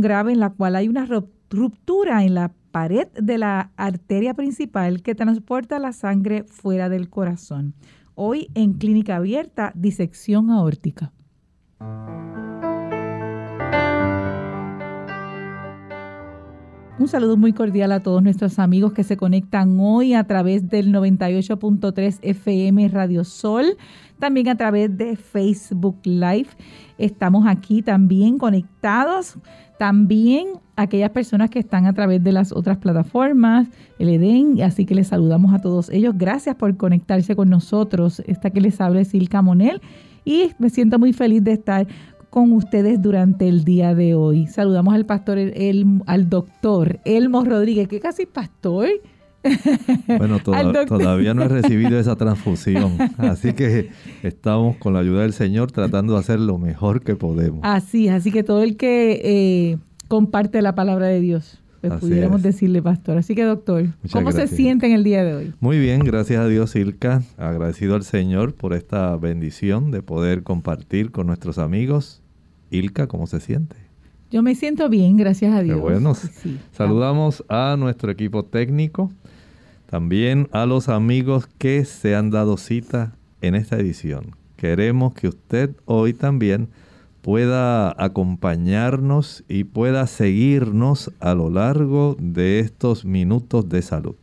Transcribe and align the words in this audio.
Grave 0.00 0.32
en 0.32 0.40
la 0.40 0.50
cual 0.50 0.76
hay 0.76 0.88
una 0.88 1.06
ruptura 1.50 2.24
en 2.24 2.34
la 2.34 2.52
pared 2.70 3.08
de 3.14 3.38
la 3.38 3.72
arteria 3.76 4.34
principal 4.34 5.02
que 5.02 5.14
transporta 5.14 5.78
la 5.78 5.92
sangre 5.92 6.44
fuera 6.44 6.88
del 6.88 7.08
corazón. 7.08 7.74
Hoy 8.14 8.48
en 8.54 8.74
clínica 8.74 9.16
abierta, 9.16 9.72
disección 9.74 10.50
aórtica. 10.50 11.12
Un 17.00 17.08
saludo 17.08 17.38
muy 17.38 17.54
cordial 17.54 17.92
a 17.92 18.00
todos 18.00 18.22
nuestros 18.22 18.58
amigos 18.58 18.92
que 18.92 19.04
se 19.04 19.16
conectan 19.16 19.80
hoy 19.80 20.12
a 20.12 20.24
través 20.24 20.68
del 20.68 20.92
98.3 20.92 22.18
FM 22.20 22.88
Radio 22.88 23.24
Sol, 23.24 23.64
también 24.18 24.50
a 24.50 24.56
través 24.58 24.94
de 24.98 25.16
Facebook 25.16 25.96
Live. 26.04 26.48
Estamos 26.98 27.46
aquí 27.46 27.80
también 27.80 28.36
conectados, 28.36 29.38
también 29.78 30.48
aquellas 30.76 31.08
personas 31.08 31.48
que 31.48 31.58
están 31.58 31.86
a 31.86 31.94
través 31.94 32.22
de 32.22 32.32
las 32.32 32.52
otras 32.52 32.76
plataformas, 32.76 33.68
el 33.98 34.10
EDEN, 34.10 34.60
así 34.60 34.84
que 34.84 34.94
les 34.94 35.06
saludamos 35.06 35.54
a 35.54 35.58
todos 35.62 35.88
ellos. 35.88 36.12
Gracias 36.18 36.54
por 36.56 36.76
conectarse 36.76 37.34
con 37.34 37.48
nosotros. 37.48 38.22
Esta 38.26 38.50
que 38.50 38.60
les 38.60 38.78
habla 38.78 39.00
es 39.00 39.08
Silka 39.08 39.40
Monel 39.40 39.80
y 40.26 40.50
me 40.58 40.68
siento 40.68 40.98
muy 40.98 41.14
feliz 41.14 41.42
de 41.42 41.52
estar 41.52 41.86
con 42.30 42.52
ustedes 42.52 43.02
durante 43.02 43.48
el 43.48 43.64
día 43.64 43.94
de 43.94 44.14
hoy. 44.14 44.46
Saludamos 44.46 44.94
al 44.94 45.04
pastor, 45.04 45.38
el, 45.38 46.02
al 46.06 46.30
doctor 46.30 47.00
Elmo 47.04 47.44
Rodríguez, 47.44 47.88
que 47.88 48.00
casi 48.00 48.26
pastor. 48.26 48.88
Bueno, 50.06 50.38
todavía 50.38 51.32
no 51.32 51.42
he 51.44 51.48
recibido 51.48 51.98
esa 51.98 52.14
transfusión, 52.18 52.98
así 53.16 53.54
que 53.54 53.88
estamos 54.22 54.76
con 54.76 54.92
la 54.92 55.00
ayuda 55.00 55.22
del 55.22 55.32
Señor 55.32 55.72
tratando 55.72 56.12
de 56.12 56.18
hacer 56.18 56.38
lo 56.38 56.58
mejor 56.58 57.02
que 57.02 57.16
podemos. 57.16 57.60
Así, 57.62 58.08
así 58.08 58.30
que 58.32 58.42
todo 58.42 58.62
el 58.62 58.76
que 58.76 59.20
eh, 59.24 59.78
comparte 60.08 60.60
la 60.60 60.74
palabra 60.74 61.06
de 61.06 61.20
Dios, 61.20 61.59
pues 61.80 62.00
pudiéramos 62.00 62.42
decirle, 62.42 62.82
pastor. 62.82 63.18
Así 63.18 63.34
que, 63.34 63.44
doctor, 63.44 63.86
¿cómo 64.12 64.32
se 64.32 64.46
siente 64.46 64.86
en 64.86 64.92
el 64.92 65.04
día 65.04 65.24
de 65.24 65.34
hoy? 65.34 65.54
Muy 65.60 65.78
bien, 65.78 66.00
gracias 66.00 66.40
a 66.40 66.46
Dios, 66.46 66.76
Ilka. 66.76 67.22
Agradecido 67.36 67.94
al 67.94 68.02
Señor 68.04 68.54
por 68.54 68.74
esta 68.74 69.16
bendición 69.16 69.90
de 69.90 70.02
poder 70.02 70.42
compartir 70.42 71.10
con 71.10 71.26
nuestros 71.26 71.58
amigos 71.58 72.22
Ilka, 72.70 73.06
¿cómo 73.08 73.26
se 73.26 73.40
siente? 73.40 73.76
Yo 74.30 74.42
me 74.42 74.54
siento 74.54 74.88
bien, 74.88 75.16
gracias 75.16 75.52
a 75.54 75.62
Dios. 75.62 75.76
Qué 75.76 75.82
bueno. 75.82 76.14
Saludamos 76.72 77.44
a 77.48 77.76
nuestro 77.78 78.12
equipo 78.12 78.44
técnico, 78.44 79.10
también 79.86 80.48
a 80.52 80.66
los 80.66 80.88
amigos 80.88 81.48
que 81.58 81.84
se 81.84 82.14
han 82.14 82.30
dado 82.30 82.56
cita 82.56 83.12
en 83.42 83.56
esta 83.56 83.76
edición. 83.76 84.36
Queremos 84.56 85.14
que 85.14 85.28
usted 85.28 85.70
hoy 85.84 86.12
también 86.12 86.68
pueda 87.22 87.94
acompañarnos 88.02 89.44
y 89.48 89.64
pueda 89.64 90.06
seguirnos 90.06 91.12
a 91.20 91.34
lo 91.34 91.50
largo 91.50 92.16
de 92.18 92.60
estos 92.60 93.04
minutos 93.04 93.68
de 93.68 93.82
salud. 93.82 94.14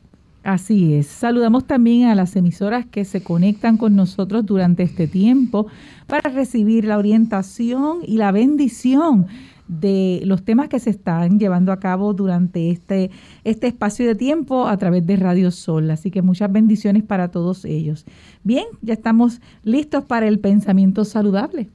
Así 0.44 0.94
es. 0.94 1.08
Saludamos 1.08 1.68
también 1.68 2.08
a 2.08 2.16
las 2.16 2.36
emisoras 2.38 2.86
que 2.86 3.04
se 3.04 3.22
conectan 3.22 3.76
con 3.76 3.98
nosotros 3.98 4.46
durante 4.46 4.84
este 4.84 5.06
tiempo 5.06 5.68
para 6.08 6.30
recibir 6.30 6.86
la 6.86 6.98
orientación 6.98 7.98
y 8.06 8.16
la 8.16 8.32
bendición 8.32 9.28
de 9.68 10.22
los 10.24 10.44
temas 10.44 10.70
que 10.70 10.80
se 10.80 10.90
están 10.90 11.40
llevando 11.40 11.74
a 11.74 11.80
cabo 11.80 12.14
durante 12.14 12.72
este, 12.72 13.12
este 13.44 13.68
espacio 13.68 14.08
de 14.08 14.16
tiempo 14.16 14.68
a 14.68 14.78
través 14.78 15.06
de 15.06 15.18
Radio 15.18 15.52
Sol. 15.52 15.92
Así 15.92 16.12
que 16.12 16.22
muchas 16.22 16.50
bendiciones 16.50 17.04
para 17.04 17.30
todos 17.30 17.66
ellos. 17.66 18.06
Bien, 18.44 18.66
ya 18.82 18.94
estamos 18.94 19.42
listos 19.64 20.06
para 20.06 20.30
el 20.30 20.40
pensamiento 20.40 21.04
saludable. 21.04 21.70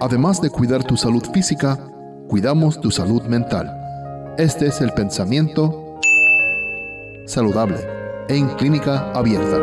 Además 0.00 0.40
de 0.40 0.50
cuidar 0.50 0.82
tu 0.84 0.96
salud 0.96 1.24
física, 1.32 1.78
cuidamos 2.28 2.80
tu 2.80 2.90
salud 2.90 3.22
mental. 3.22 3.70
Este 4.36 4.66
es 4.66 4.80
el 4.80 4.92
pensamiento 4.92 5.98
saludable 7.26 7.78
en 8.28 8.48
clínica 8.56 9.12
abierta. 9.12 9.58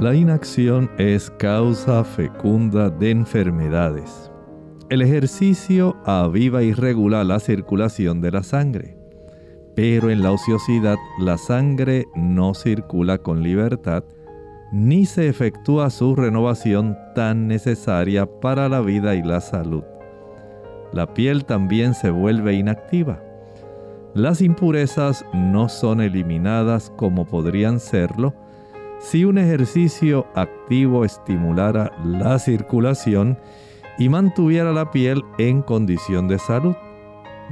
La 0.00 0.14
inacción 0.14 0.90
es 0.98 1.30
causa 1.30 2.04
fecunda 2.04 2.90
de 2.90 3.10
enfermedades. 3.10 4.30
El 4.88 5.02
ejercicio 5.02 5.96
aviva 6.04 6.62
y 6.62 6.72
regula 6.74 7.24
la 7.24 7.40
circulación 7.40 8.20
de 8.20 8.30
la 8.30 8.42
sangre, 8.42 8.95
pero 9.76 10.10
en 10.10 10.22
la 10.22 10.32
ociosidad 10.32 10.96
la 11.18 11.38
sangre 11.38 12.08
no 12.16 12.54
circula 12.54 13.18
con 13.18 13.42
libertad 13.42 14.02
ni 14.72 15.06
se 15.06 15.28
efectúa 15.28 15.90
su 15.90 16.16
renovación 16.16 16.96
tan 17.14 17.46
necesaria 17.46 18.26
para 18.26 18.68
la 18.68 18.80
vida 18.80 19.14
y 19.14 19.22
la 19.22 19.40
salud. 19.40 19.84
La 20.92 21.14
piel 21.14 21.44
también 21.44 21.94
se 21.94 22.10
vuelve 22.10 22.54
inactiva. 22.54 23.22
Las 24.14 24.40
impurezas 24.40 25.24
no 25.32 25.68
son 25.68 26.00
eliminadas 26.00 26.90
como 26.96 27.26
podrían 27.26 27.78
serlo 27.78 28.34
si 28.98 29.26
un 29.26 29.36
ejercicio 29.36 30.26
activo 30.34 31.04
estimulara 31.04 31.92
la 32.02 32.38
circulación 32.38 33.38
y 33.98 34.08
mantuviera 34.08 34.72
la 34.72 34.90
piel 34.90 35.22
en 35.38 35.60
condición 35.62 36.28
de 36.28 36.38
salud, 36.38 36.74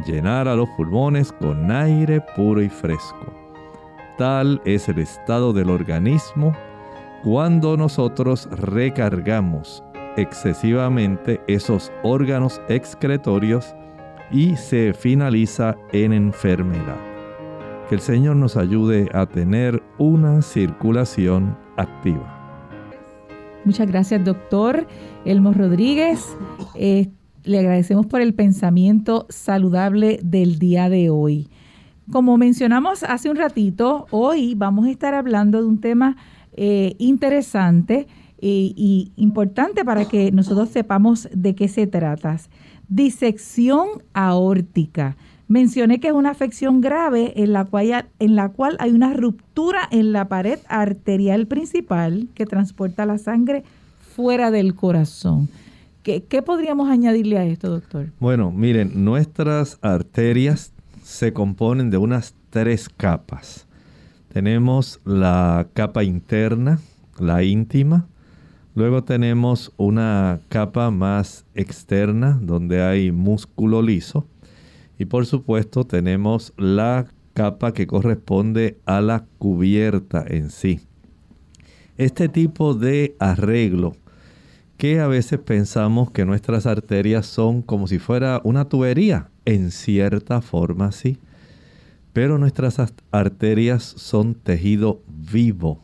llenara 0.07 0.55
los 0.55 0.69
pulmones 0.71 1.33
con 1.33 1.71
aire 1.71 2.21
puro 2.37 2.63
y 2.63 2.69
fresco. 2.69 3.33
Tal 4.19 4.61
es 4.65 4.89
el 4.89 4.99
estado 4.99 5.53
del 5.53 5.71
organismo 5.71 6.55
cuando 7.23 7.77
nosotros 7.77 8.49
recargamos 8.51 9.83
excesivamente 10.17 11.41
esos 11.47 11.93
órganos 12.03 12.61
excretorios 12.69 13.75
y 14.31 14.57
se 14.57 14.93
finaliza 14.93 15.77
en 15.93 16.13
enfermedad. 16.13 16.99
Que 17.89 17.97
el 17.97 18.01
Señor 18.01 18.37
nos 18.37 18.57
ayude 18.57 19.09
a 19.13 19.27
tener 19.27 19.83
una 19.99 20.43
circulación 20.43 21.57
activa. 21.77 22.31
Muchas 23.65 23.89
gracias, 23.89 24.25
doctor 24.25 24.87
Elmo 25.25 25.53
Rodríguez. 25.53 26.37
Eh, 26.75 27.11
le 27.45 27.59
agradecemos 27.59 28.07
por 28.07 28.21
el 28.21 28.35
pensamiento 28.35 29.27
saludable 29.29 30.19
del 30.23 30.59
día 30.59 30.89
de 30.89 31.11
hoy. 31.11 31.49
como 32.11 32.37
mencionamos 32.37 33.03
hace 33.03 33.31
un 33.31 33.37
ratito, 33.37 34.07
hoy 34.11 34.55
vamos 34.55 34.87
a 34.87 34.91
estar 34.91 35.15
hablando 35.15 35.63
de 35.63 35.67
un 35.67 35.81
tema 35.81 36.17
eh, 36.53 36.97
interesante 36.99 38.07
y 38.47 39.11
importante 39.17 39.87
para 39.87 40.05
que 40.05 40.31
nosotros 40.31 40.69
sepamos 40.69 41.31
de 41.33 41.55
qué 41.55 41.67
se 41.67 41.87
trata. 41.87 42.37
Disección 42.89 44.03
aórtica. 44.13 45.17
Mencioné 45.49 46.01
que 46.01 46.09
es 46.09 46.15
una 46.15 46.31
afección 46.31 46.81
grave 46.81 47.33
en 47.37 47.53
la 47.53 47.65
cual 47.65 48.77
hay 48.79 48.91
una 48.91 49.15
ruptura 49.15 49.89
en 49.91 50.13
la 50.13 50.29
pared 50.29 50.59
arterial 50.69 51.47
principal 51.47 52.29
que 52.35 52.45
transporta 52.45 53.07
la 53.07 53.17
sangre 53.17 53.65
fuera 54.15 54.51
del 54.51 54.75
corazón. 54.75 55.49
¿Qué, 56.05 56.23
¿Qué, 56.23 56.43
podríamos 56.43 56.91
añadirle 56.91 57.39
a 57.39 57.47
esto, 57.47 57.71
doctor? 57.71 58.13
Bueno, 58.21 58.53
miren, 58.53 59.07
nuestras 59.07 59.79
arterias 59.81 60.75
se 61.03 61.33
componen 61.33 61.89
de 61.89 61.97
unas 61.97 62.35
tres 62.51 62.91
capas. 62.91 63.67
Tenemos 64.31 65.01
la 65.07 65.67
capa 65.73 66.05
interna, 66.05 66.79
la 67.19 67.43
íntima. 67.43 68.07
Luego 68.75 69.03
tenemos 69.05 69.73
una 69.79 70.41
capa 70.51 70.91
más 70.91 71.47
externa 71.55 72.39
donde 72.39 72.83
hay 72.83 73.11
músculo 73.11 73.81
liso. 73.81 74.27
Y 74.99 75.07
por 75.07 75.25
supuesto 75.25 75.87
tenemos 75.87 76.53
la 76.59 77.07
capa 77.33 77.73
que 77.73 77.87
corresponde 77.87 78.79
a 78.85 79.01
la 79.01 79.25
cubierta 79.39 80.23
en 80.29 80.51
sí. 80.51 80.81
Este 81.97 82.29
tipo 82.29 82.75
de 82.75 83.17
arreglo 83.19 83.97
que 84.77 85.01
a 85.01 85.07
veces 85.07 85.39
pensamos 85.39 86.11
que 86.11 86.25
nuestras 86.25 86.67
arterias 86.67 87.27
son 87.27 87.63
como 87.63 87.87
si 87.87 87.99
fuera 87.99 88.41
una 88.45 88.69
tubería, 88.69 89.31
en 89.45 89.71
cierta 89.71 90.41
forma 90.41 90.93
sí, 90.93 91.19
pero 92.13 92.39
nuestras 92.39 92.81
arterias 93.11 93.83
son 93.83 94.35
tejido 94.35 95.03
vivo. 95.09 95.83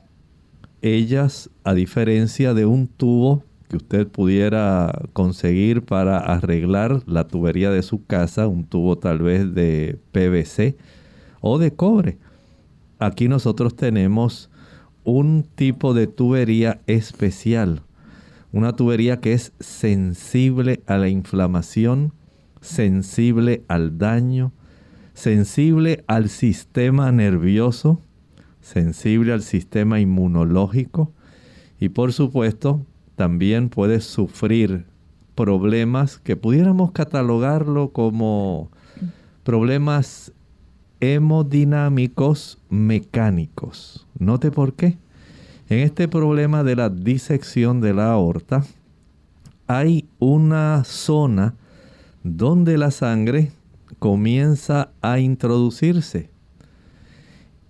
Ellas, 0.82 1.50
a 1.64 1.74
diferencia 1.74 2.54
de 2.54 2.66
un 2.66 2.86
tubo 2.86 3.44
que 3.68 3.76
usted 3.76 4.08
pudiera 4.08 4.92
conseguir 5.12 5.82
para 5.82 6.18
arreglar 6.18 7.02
la 7.06 7.28
tubería 7.28 7.70
de 7.70 7.82
su 7.82 8.04
casa, 8.04 8.48
un 8.48 8.64
tubo 8.64 8.98
tal 8.98 9.20
vez 9.20 9.54
de 9.54 9.98
PVC 10.12 10.76
o 11.40 11.58
de 11.58 11.72
cobre. 11.72 12.18
Aquí 12.98 13.28
nosotros 13.28 13.76
tenemos 13.76 14.50
un 15.04 15.44
tipo 15.54 15.94
de 15.94 16.06
tubería 16.06 16.80
especial, 16.86 17.82
una 18.52 18.74
tubería 18.74 19.20
que 19.20 19.32
es 19.32 19.52
sensible 19.60 20.82
a 20.86 20.96
la 20.96 21.08
inflamación, 21.08 22.12
sensible 22.60 23.64
al 23.68 23.98
daño, 23.98 24.52
sensible 25.14 26.04
al 26.06 26.28
sistema 26.28 27.12
nervioso, 27.12 28.00
sensible 28.60 29.32
al 29.32 29.42
sistema 29.42 30.00
inmunológico 30.00 31.12
y 31.78 31.90
por 31.90 32.12
supuesto 32.12 32.84
también 33.16 33.68
puede 33.68 34.00
sufrir 34.00 34.86
problemas 35.34 36.18
que 36.18 36.36
pudiéramos 36.36 36.92
catalogarlo 36.92 37.90
como 37.92 38.70
problemas 39.44 40.32
hemodinámicos 41.00 42.58
mecánicos. 42.68 44.06
Note 44.18 44.50
por 44.50 44.74
qué. 44.74 44.98
En 45.70 45.78
este 45.78 46.08
problema 46.08 46.64
de 46.64 46.74
la 46.74 46.90
disección 46.90 47.80
de 47.80 47.94
la 47.94 48.10
aorta 48.10 48.64
hay 49.68 50.08
una 50.18 50.82
zona 50.82 51.54
donde 52.24 52.76
la 52.76 52.90
sangre 52.90 53.52
comienza 54.00 54.90
a 55.00 55.20
introducirse. 55.20 56.28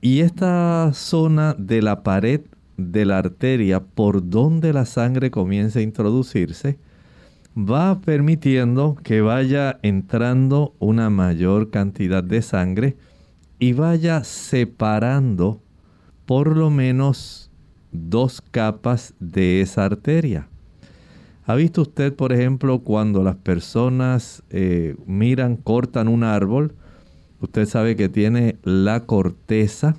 Y 0.01 0.21
esta 0.21 0.93
zona 0.95 1.55
de 1.59 1.83
la 1.83 2.03
pared 2.03 2.41
de 2.79 3.05
la 3.05 3.19
arteria 3.19 3.81
por 3.81 4.31
donde 4.31 4.73
la 4.73 4.87
sangre 4.87 5.31
comienza 5.31 5.81
a 5.81 5.83
introducirse, 5.83 6.79
va 7.55 8.01
permitiendo 8.01 8.97
que 9.03 9.21
vaya 9.21 9.79
entrando 9.83 10.73
una 10.79 11.11
mayor 11.11 11.69
cantidad 11.69 12.25
de 12.25 12.41
sangre 12.41 12.97
y 13.59 13.75
vaya 13.75 14.25
separando 14.25 15.61
por 16.25 16.57
lo 16.57 16.71
menos 16.71 17.50
dos 17.93 18.43
capas 18.51 19.15
de 19.21 19.61
esa 19.61 19.85
arteria. 19.85 20.49
¿Ha 21.45 21.55
visto 21.55 21.83
usted, 21.83 22.15
por 22.15 22.33
ejemplo, 22.33 22.81
cuando 22.81 23.23
las 23.23 23.37
personas 23.37 24.43
eh, 24.51 24.97
miran, 25.07 25.57
cortan 25.57 26.09
un 26.09 26.23
árbol? 26.23 26.75
Usted 27.41 27.67
sabe 27.67 27.97
que 27.97 28.09
tiene 28.09 28.57
la 28.63 29.01
corteza 29.07 29.97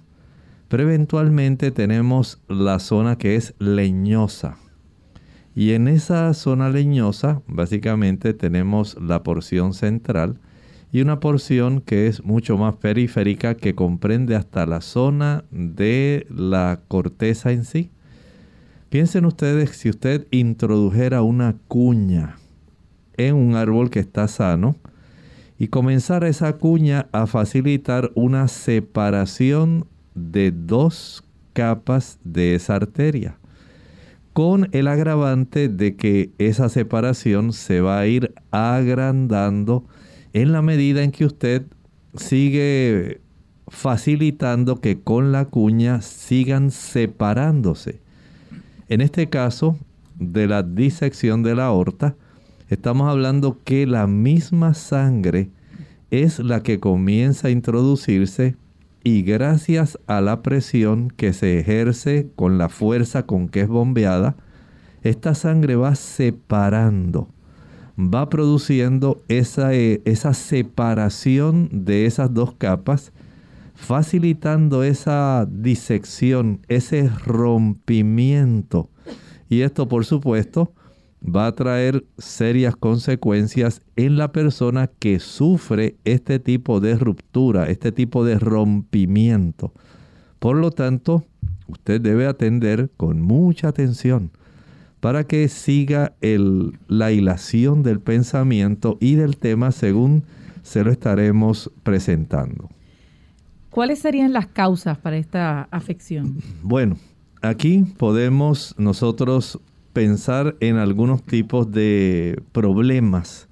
pero 0.72 0.84
eventualmente 0.84 1.70
tenemos 1.72 2.40
la 2.48 2.80
zona 2.80 3.18
que 3.18 3.36
es 3.36 3.56
leñosa. 3.60 4.56
Y 5.54 5.74
en 5.74 5.90
esa 5.90 6.34
zona 6.34 6.70
leñosa 6.70 7.42
básicamente 7.46 8.34
tenemos 8.34 8.98
la 8.98 9.22
porción 9.22 9.74
central 9.74 10.40
y 10.92 11.02
una 11.02 11.20
porción 11.20 11.82
que 11.82 12.08
es 12.08 12.24
mucho 12.24 12.58
más 12.58 12.76
periférica 12.76 13.56
que 13.56 13.76
comprende 13.76 14.36
hasta 14.36 14.66
la 14.66 14.82
zona 14.82 15.46
de 15.52 16.28
la 16.30 16.82
corteza 16.88 17.52
en 17.52 17.64
sí. 17.64 17.92
Piensen 18.90 19.26
ustedes 19.26 19.72
si 19.72 19.90
usted 19.90 20.28
introdujera 20.32 21.22
una 21.22 21.56
cuña 21.70 22.36
en 23.16 23.36
un 23.36 23.56
árbol 23.56 23.90
que 23.90 24.00
está 24.00 24.28
sano 24.28 24.76
y 25.58 25.70
comenzara 25.70 26.28
esa 26.28 26.58
cuña 26.58 27.08
a 27.14 27.26
facilitar 27.26 28.12
una 28.16 28.50
separación 28.50 29.86
de 30.14 30.52
dos 30.52 31.24
capas 31.54 32.20
de 32.24 32.56
esa 32.56 32.76
arteria, 32.76 33.38
con 34.34 34.68
el 34.72 34.88
agravante 34.88 35.70
de 35.70 35.96
que 35.96 36.32
esa 36.38 36.68
separación 36.68 37.54
se 37.54 37.80
va 37.80 38.00
a 38.00 38.08
ir 38.08 38.34
agrandando 38.50 39.86
en 40.34 40.52
la 40.52 40.62
medida 40.62 41.04
en 41.04 41.12
que 41.12 41.26
usted 41.26 41.64
sigue 42.16 43.22
facilitando 43.68 44.82
que 44.82 45.00
con 45.00 45.32
la 45.32 45.46
cuña 45.46 46.02
sigan 46.02 46.72
separándose. 46.72 48.00
En 48.90 49.02
este 49.02 49.30
caso 49.30 49.78
de 50.20 50.48
la 50.48 50.64
disección 50.64 51.44
de 51.44 51.56
la 51.56 51.66
aorta, 51.66 52.16
estamos 52.70 53.10
hablando 53.10 53.58
que 53.64 53.88
la 53.88 54.08
misma 54.08 54.74
sangre 54.74 55.50
es 56.12 56.40
la 56.40 56.62
que 56.62 56.80
comienza 56.80 57.48
a 57.48 57.52
introducirse 57.52 58.56
y 59.04 59.24
gracias 59.24 59.98
a 60.08 60.22
la 60.22 60.42
presión 60.42 61.10
que 61.10 61.34
se 61.34 61.60
ejerce 61.60 62.30
con 62.36 62.58
la 62.58 62.70
fuerza 62.70 63.26
con 63.26 63.50
que 63.50 63.62
es 63.62 63.68
bombeada, 63.68 64.36
esta 65.02 65.34
sangre 65.34 65.76
va 65.76 65.96
separando, 65.96 67.30
va 67.98 68.30
produciendo 68.30 69.22
esa, 69.28 69.74
eh, 69.74 70.02
esa 70.06 70.34
separación 70.34 71.70
de 71.72 72.06
esas 72.06 72.34
dos 72.34 72.54
capas, 72.54 73.12
facilitando 73.76 74.84
esa 74.84 75.48
disección, 75.50 76.60
ese 76.68 77.10
rompimiento. 77.26 78.90
Y 79.50 79.62
esto, 79.62 79.88
por 79.88 80.06
supuesto, 80.06 80.72
va 81.24 81.48
a 81.48 81.52
traer 81.52 82.06
serias 82.18 82.76
consecuencias 82.76 83.82
en 83.96 84.18
la 84.18 84.32
persona 84.32 84.88
que 84.88 85.20
sufre 85.20 85.96
este 86.04 86.40
tipo 86.40 86.80
de 86.80 86.96
ruptura, 86.96 87.70
este 87.70 87.92
tipo 87.92 88.24
de 88.26 88.40
rompimiento. 88.40 89.74
Por 90.40 90.58
lo 90.58 90.72
tanto, 90.72 91.24
usted 91.68 92.02
debe 92.02 92.26
atender 92.26 92.90
con 92.98 93.22
mucha 93.22 93.68
atención 93.68 94.32
para 95.02 95.26
que 95.26 95.50
siga 95.50 96.14
el, 96.22 96.78
la 96.88 97.12
hilación 97.12 97.84
del 97.84 98.00
pensamiento 98.00 98.98
y 99.02 99.16
del 99.16 99.36
tema 99.36 99.72
según 99.72 100.24
se 100.62 100.84
lo 100.84 100.92
estaremos 100.92 101.72
presentando. 101.84 102.70
¿Cuáles 103.72 104.00
serían 104.00 104.32
las 104.32 104.48
causas 104.48 104.98
para 104.98 105.18
esta 105.18 105.64
afección? 105.72 106.38
Bueno, 106.62 106.98
aquí 107.42 107.84
podemos 107.98 108.76
nosotros 108.78 109.60
pensar 109.92 110.56
en 110.60 110.78
algunos 110.78 111.24
tipos 111.24 111.72
de 111.72 112.42
problemas 112.52 113.48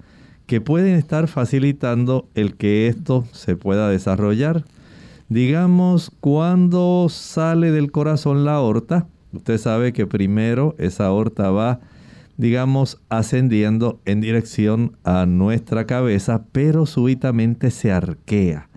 que 0.46 0.60
pueden 0.60 0.94
estar 0.94 1.26
facilitando 1.26 2.28
el 2.34 2.56
que 2.56 2.86
esto 2.86 3.24
se 3.32 3.56
pueda 3.56 3.88
desarrollar. 3.88 4.64
Digamos, 5.28 6.12
cuando 6.20 7.08
sale 7.08 7.70
del 7.70 7.90
corazón 7.90 8.44
la 8.44 8.54
aorta, 8.54 9.06
usted 9.32 9.58
sabe 9.58 9.92
que 9.92 10.06
primero 10.06 10.74
esa 10.78 11.06
aorta 11.06 11.50
va, 11.50 11.80
digamos, 12.36 13.00
ascendiendo 13.08 14.00
en 14.04 14.20
dirección 14.20 14.96
a 15.04 15.26
nuestra 15.26 15.86
cabeza, 15.86 16.44
pero 16.52 16.86
súbitamente 16.86 17.70
se 17.70 17.92
arquea. 17.92 18.68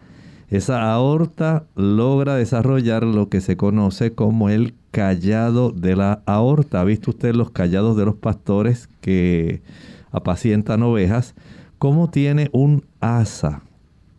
Esa 0.49 0.93
aorta 0.93 1.65
logra 1.75 2.35
desarrollar 2.35 3.03
lo 3.03 3.27
que 3.29 3.41
se 3.41 3.57
conoce 3.57 4.13
como 4.13 4.49
el 4.49 4.75
callado 4.91 5.71
de 5.71 5.95
la 5.95 6.21
aorta. 6.27 6.81
¿Ha 6.81 6.83
visto 6.83 7.09
usted 7.09 7.33
los 7.33 7.49
callados 7.49 7.97
de 7.97 8.05
los 8.05 8.15
pastores 8.15 8.87
que 9.01 9.63
apacientan 10.11 10.83
ovejas? 10.83 11.33
¿Cómo 11.79 12.11
tiene 12.11 12.49
un 12.53 12.85
asa 12.99 13.63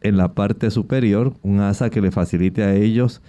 en 0.01 0.17
la 0.17 0.35
parte 0.35 0.71
superior, 0.71 1.35
un 1.43 1.61
asa 1.61 1.89
que 1.89 2.01
le 2.01 2.11
facilite 2.11 2.63
a 2.63 2.75
ellos 2.75 3.23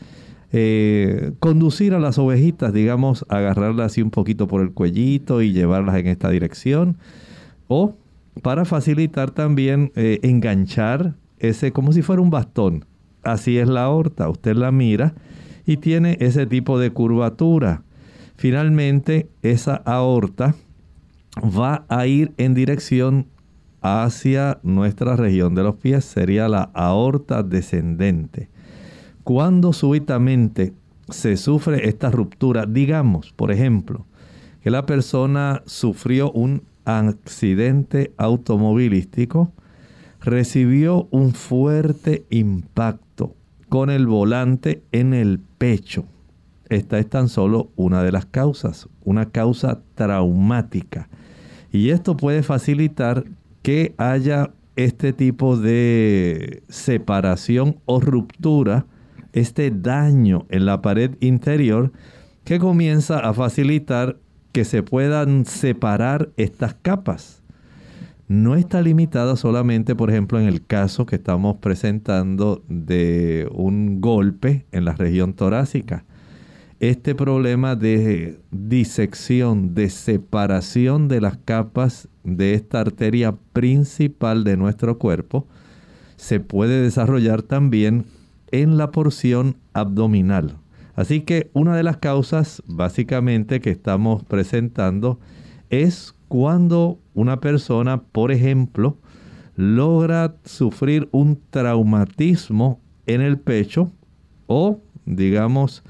eh, 0.58 1.34
conducir 1.40 1.94
a 1.94 2.00
las 2.00 2.18
ovejitas, 2.18 2.72
digamos, 2.72 3.26
agarrarlas 3.28 3.88
así 3.88 4.02
un 4.02 4.10
poquito 4.10 4.48
por 4.48 4.62
el 4.62 4.72
cuellito 4.72 5.42
y 5.42 5.52
llevarlas 5.52 5.98
en 5.98 6.08
esta 6.08 6.30
dirección. 6.30 6.98
O 7.68 7.98
para 8.42 8.64
facilitar 8.64 9.32
también 9.32 9.92
eh, 9.96 10.22
enganchar 10.24 11.16
ese 11.40 11.74
como 11.74 11.92
si 11.92 12.02
fuera 12.02 12.22
un 12.22 12.30
bastón. 12.30 12.86
Así 13.22 13.58
es 13.58 13.68
la 13.68 13.84
aorta, 13.84 14.30
usted 14.30 14.56
la 14.56 14.72
mira 14.72 15.14
y 15.66 15.76
tiene 15.76 16.16
ese 16.22 16.46
tipo 16.46 16.80
de 16.80 16.90
curvatura. 16.90 17.84
Finalmente, 18.38 19.28
esa 19.42 19.76
aorta 19.76 20.56
va 21.38 21.84
a 21.90 22.08
ir 22.08 22.32
en 22.38 22.54
dirección 22.54 23.28
hacia 23.82 24.60
nuestra 24.64 25.18
región 25.18 25.54
de 25.54 25.64
los 25.64 25.76
pies, 25.76 26.06
sería 26.06 26.48
la 26.48 26.72
aorta 26.74 27.44
descendente. 27.44 28.55
Cuando 29.26 29.74
súbitamente 29.74 30.76
se 31.10 31.36
sufre 31.36 31.90
esta 31.90 32.12
ruptura, 32.12 32.68
digamos, 32.68 33.34
por 33.34 33.52
ejemplo, 33.52 34.06
que 34.62 34.70
la 34.70 34.86
persona 34.86 35.64
sufrió 35.66 36.32
un 36.32 36.62
accidente 36.86 38.14
automovilístico, 38.18 39.52
recibió 40.22 41.08
un 41.10 41.34
fuerte 41.34 42.28
impacto 42.30 43.34
con 43.68 43.90
el 43.90 44.06
volante 44.06 44.84
en 44.92 45.16
el 45.16 45.40
pecho. 45.58 46.06
Esta 46.70 47.00
es 47.00 47.10
tan 47.10 47.28
solo 47.28 47.72
una 47.76 48.04
de 48.04 48.12
las 48.12 48.28
causas, 48.28 48.88
una 49.04 49.32
causa 49.32 49.82
traumática. 49.96 51.10
Y 51.72 51.90
esto 51.90 52.16
puede 52.16 52.44
facilitar 52.44 53.26
que 53.64 53.96
haya 53.98 54.52
este 54.76 55.14
tipo 55.14 55.58
de 55.58 56.62
separación 56.70 57.78
o 57.86 58.00
ruptura, 58.00 58.86
este 59.36 59.70
daño 59.70 60.46
en 60.50 60.66
la 60.66 60.82
pared 60.82 61.12
interior 61.20 61.92
que 62.46 62.58
comienza 62.58 63.20
a 63.20 63.34
facilitar 63.34 64.18
que 64.54 64.64
se 64.64 64.82
puedan 64.82 65.44
separar 65.44 66.30
estas 66.38 66.74
capas. 66.74 67.44
No 68.30 68.56
está 68.56 68.82
limitada 68.82 69.36
solamente, 69.36 69.94
por 69.94 70.10
ejemplo, 70.10 70.40
en 70.40 70.48
el 70.48 70.66
caso 70.66 71.06
que 71.06 71.18
estamos 71.18 71.58
presentando 71.58 72.64
de 72.70 73.50
un 73.52 74.00
golpe 74.00 74.66
en 74.72 74.86
la 74.86 74.94
región 74.94 75.34
torácica. 75.34 76.06
Este 76.80 77.14
problema 77.14 77.76
de 77.76 78.40
disección, 78.52 79.76
de 79.76 79.90
separación 79.90 81.10
de 81.10 81.20
las 81.20 81.38
capas 81.38 82.08
de 82.24 82.54
esta 82.54 82.80
arteria 82.80 83.36
principal 83.52 84.46
de 84.46 84.56
nuestro 84.56 84.98
cuerpo, 84.98 85.46
se 86.16 86.40
puede 86.40 86.82
desarrollar 86.82 87.42
también 87.42 88.06
en 88.62 88.78
la 88.78 88.92
porción 88.92 89.58
abdominal. 89.74 90.58
Así 90.96 91.22
que 91.22 91.50
una 91.54 91.76
de 91.76 91.84
las 91.84 91.98
causas 91.98 92.64
básicamente 92.68 93.60
que 93.60 93.70
estamos 93.70 94.24
presentando 94.24 95.20
es 95.70 96.16
cuando 96.28 97.00
una 97.14 97.42
persona, 97.42 98.02
por 98.02 98.32
ejemplo, 98.32 98.98
logra 99.56 100.36
sufrir 100.46 101.10
un 101.12 101.40
traumatismo 101.50 102.80
en 103.06 103.22
el 103.22 103.38
pecho 103.40 103.92
o, 104.48 104.80
digamos, 105.06 105.84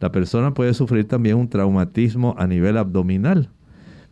la 0.00 0.12
persona 0.12 0.54
puede 0.54 0.74
sufrir 0.74 1.06
también 1.06 1.36
un 1.36 1.48
traumatismo 1.48 2.34
a 2.38 2.46
nivel 2.46 2.76
abdominal. 2.76 3.50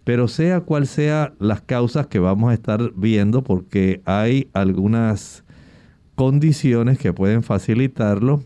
Pero 0.04 0.28
sea 0.28 0.60
cual 0.60 0.86
sea 0.86 1.34
las 1.38 1.60
causas 1.60 2.06
que 2.06 2.18
vamos 2.18 2.50
a 2.50 2.54
estar 2.54 2.92
viendo, 2.94 3.42
porque 3.42 4.00
hay 4.06 4.48
algunas 4.54 5.44
condiciones 6.18 6.98
que 6.98 7.12
pueden 7.12 7.44
facilitarlo, 7.44 8.42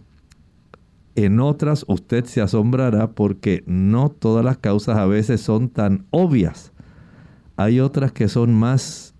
en 1.15 1.41
otras 1.41 1.87
usted 1.89 2.27
se 2.27 2.43
asombrará 2.43 3.13
porque 3.13 3.65
no 3.67 4.11
todas 4.11 4.45
las 4.45 4.59
causas 4.59 4.99
a 4.99 5.07
veces 5.07 5.41
son 5.41 5.71
tan 5.71 6.05
obvias. 6.11 6.71
Hay 7.57 7.81
otras 7.81 8.13
que 8.13 8.29
son 8.29 8.53
más, 8.53 9.15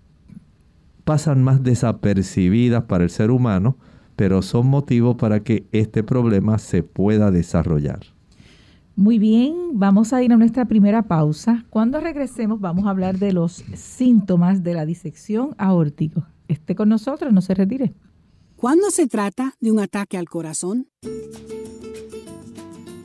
pasan 1.05 1.43
más 1.43 1.63
desapercibidas 1.63 2.85
para 2.85 3.05
el 3.05 3.11
ser 3.11 3.31
humano, 3.31 3.79
pero 4.17 4.43
son 4.43 4.67
motivo 4.67 5.17
para 5.17 5.41
que 5.41 5.67
este 5.73 6.03
problema 6.03 6.59
se 6.59 6.83
pueda 6.83 7.31
desarrollar. 7.31 8.01
Muy 8.97 9.19
bien, 9.19 9.55
vamos 9.73 10.13
a 10.13 10.23
ir 10.23 10.31
a 10.31 10.37
nuestra 10.37 10.67
primera 10.67 11.05
pausa. 11.05 11.65
Cuando 11.71 12.01
regresemos 12.01 12.61
vamos 12.61 12.85
a 12.85 12.91
hablar 12.91 13.19
de 13.19 13.33
los 13.33 13.65
síntomas 13.73 14.63
de 14.63 14.75
la 14.75 14.85
disección 14.85 15.55
aórtica. 15.57 16.29
Esté 16.49 16.75
con 16.75 16.91
nosotros, 16.91 17.33
no 17.33 17.41
se 17.41 17.55
retire. 17.55 17.95
¿Cuándo 18.63 18.93
se 18.93 19.09
trata 19.09 19.57
de 19.59 19.73
un 19.73 19.81
ataque 19.81 20.17
al 20.17 20.29
corazón? 20.29 20.89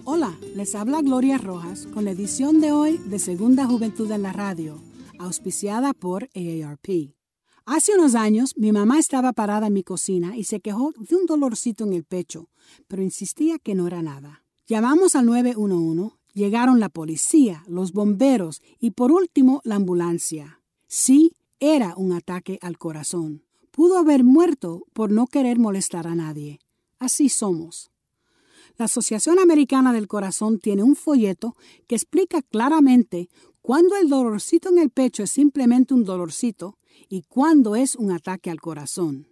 Hola, 0.04 0.38
les 0.56 0.76
habla 0.76 1.02
Gloria 1.02 1.40
Rojas 1.40 1.88
con 1.88 2.06
la 2.06 2.12
edición 2.12 2.62
de 2.62 2.72
hoy 2.72 3.00
de 3.00 3.18
Segunda 3.18 3.66
Juventud 3.66 4.12
en 4.12 4.22
la 4.22 4.34
Radio, 4.34 4.80
auspiciada 5.18 5.94
por 5.96 6.30
AARP. 6.36 7.16
Hace 7.66 7.96
unos 7.96 8.14
años 8.14 8.54
mi 8.56 8.72
mamá 8.72 9.00
estaba 9.00 9.34
parada 9.34 9.66
en 9.66 9.74
mi 9.74 9.82
cocina 9.82 10.38
y 10.38 10.44
se 10.44 10.60
quejó 10.60 10.94
de 10.96 11.16
un 11.16 11.26
dolorcito 11.26 11.86
en 11.86 11.94
el 11.94 12.04
pecho, 12.04 12.52
pero 12.88 13.02
insistía 13.02 13.58
que 13.58 13.74
no 13.74 13.88
era 13.88 14.04
nada. 14.04 14.44
Llamamos 14.68 15.16
al 15.16 15.26
911, 15.26 16.16
llegaron 16.36 16.80
la 16.80 16.90
policía, 16.90 17.64
los 17.68 17.94
bomberos 17.94 18.62
y 18.80 18.92
por 18.92 19.12
último 19.12 19.62
la 19.64 19.74
ambulancia. 19.74 20.62
Sí, 20.88 21.34
era 21.60 21.96
un 21.98 22.14
ataque 22.14 22.60
al 22.62 22.78
corazón. 22.78 23.47
Pudo 23.78 24.00
haber 24.00 24.24
muerto 24.24 24.88
por 24.92 25.12
no 25.12 25.28
querer 25.28 25.60
molestar 25.60 26.08
a 26.08 26.16
nadie. 26.16 26.58
Así 26.98 27.30
somos. 27.30 27.92
La 28.76 28.86
Asociación 28.86 29.38
Americana 29.38 29.94
del 29.94 30.08
Corazón 30.08 30.58
tiene 30.58 30.82
un 30.82 30.96
folleto 30.96 31.56
que 31.86 31.94
explica 31.94 32.42
claramente 32.42 33.30
cuándo 33.62 33.96
el 33.96 34.10
dolorcito 34.10 34.70
en 34.70 34.80
el 34.80 34.90
pecho 34.90 35.22
es 35.22 35.30
simplemente 35.30 35.94
un 35.94 36.06
dolorcito 36.06 36.80
y 37.08 37.22
cuándo 37.22 37.76
es 37.76 37.96
un 37.96 38.10
ataque 38.10 38.50
al 38.50 38.60
corazón. 38.60 39.28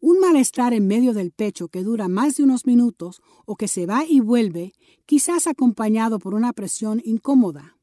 Un 0.00 0.20
malestar 0.20 0.74
en 0.74 0.86
medio 0.86 1.12
del 1.12 1.32
pecho 1.32 1.66
que 1.66 1.82
dura 1.82 2.06
más 2.06 2.36
de 2.36 2.44
unos 2.44 2.66
minutos 2.66 3.20
o 3.46 3.56
que 3.56 3.66
se 3.66 3.86
va 3.86 4.04
y 4.08 4.20
vuelve, 4.20 4.74
quizás 5.06 5.48
acompañado 5.48 6.20
por 6.20 6.34
una 6.34 6.52
presión 6.52 7.02
incómoda. 7.04 7.76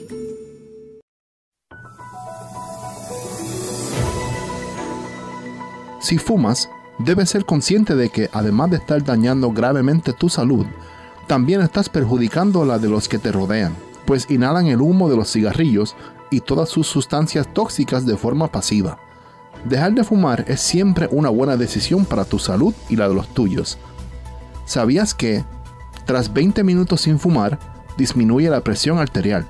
Si 5.99 6.19
fumas, 6.19 6.69
debes 6.99 7.31
ser 7.31 7.43
consciente 7.43 7.95
de 7.95 8.09
que 8.09 8.29
además 8.31 8.69
de 8.69 8.77
estar 8.77 9.03
dañando 9.03 9.51
gravemente 9.51 10.13
tu 10.13 10.29
salud, 10.29 10.67
también 11.25 11.61
estás 11.61 11.89
perjudicando 11.89 12.65
la 12.65 12.77
de 12.77 12.87
los 12.87 13.09
que 13.09 13.17
te 13.17 13.31
rodean, 13.31 13.75
pues 14.05 14.29
inhalan 14.29 14.67
el 14.67 14.79
humo 14.79 15.09
de 15.09 15.17
los 15.17 15.31
cigarrillos 15.31 15.95
y 16.29 16.41
todas 16.41 16.69
sus 16.69 16.85
sustancias 16.85 17.51
tóxicas 17.51 18.05
de 18.05 18.15
forma 18.15 18.51
pasiva. 18.51 19.08
Dejar 19.65 19.93
de 19.93 20.03
fumar 20.03 20.45
es 20.47 20.61
siempre 20.61 21.07
una 21.11 21.29
buena 21.29 21.57
decisión 21.57 22.05
para 22.05 22.25
tu 22.25 22.39
salud 22.39 22.73
y 22.89 22.95
la 22.95 23.07
de 23.07 23.15
los 23.15 23.33
tuyos. 23.33 23.77
¿Sabías 24.65 25.13
que, 25.13 25.43
tras 26.05 26.33
20 26.33 26.63
minutos 26.63 27.01
sin 27.01 27.19
fumar, 27.19 27.59
disminuye 27.97 28.49
la 28.49 28.61
presión 28.61 28.99
arterial? 28.99 29.47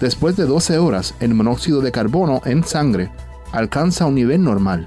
Después 0.00 0.36
de 0.36 0.44
12 0.44 0.78
horas, 0.78 1.14
el 1.20 1.34
monóxido 1.34 1.80
de 1.80 1.92
carbono 1.92 2.42
en 2.44 2.64
sangre 2.64 3.10
alcanza 3.52 4.06
un 4.06 4.16
nivel 4.16 4.42
normal 4.42 4.86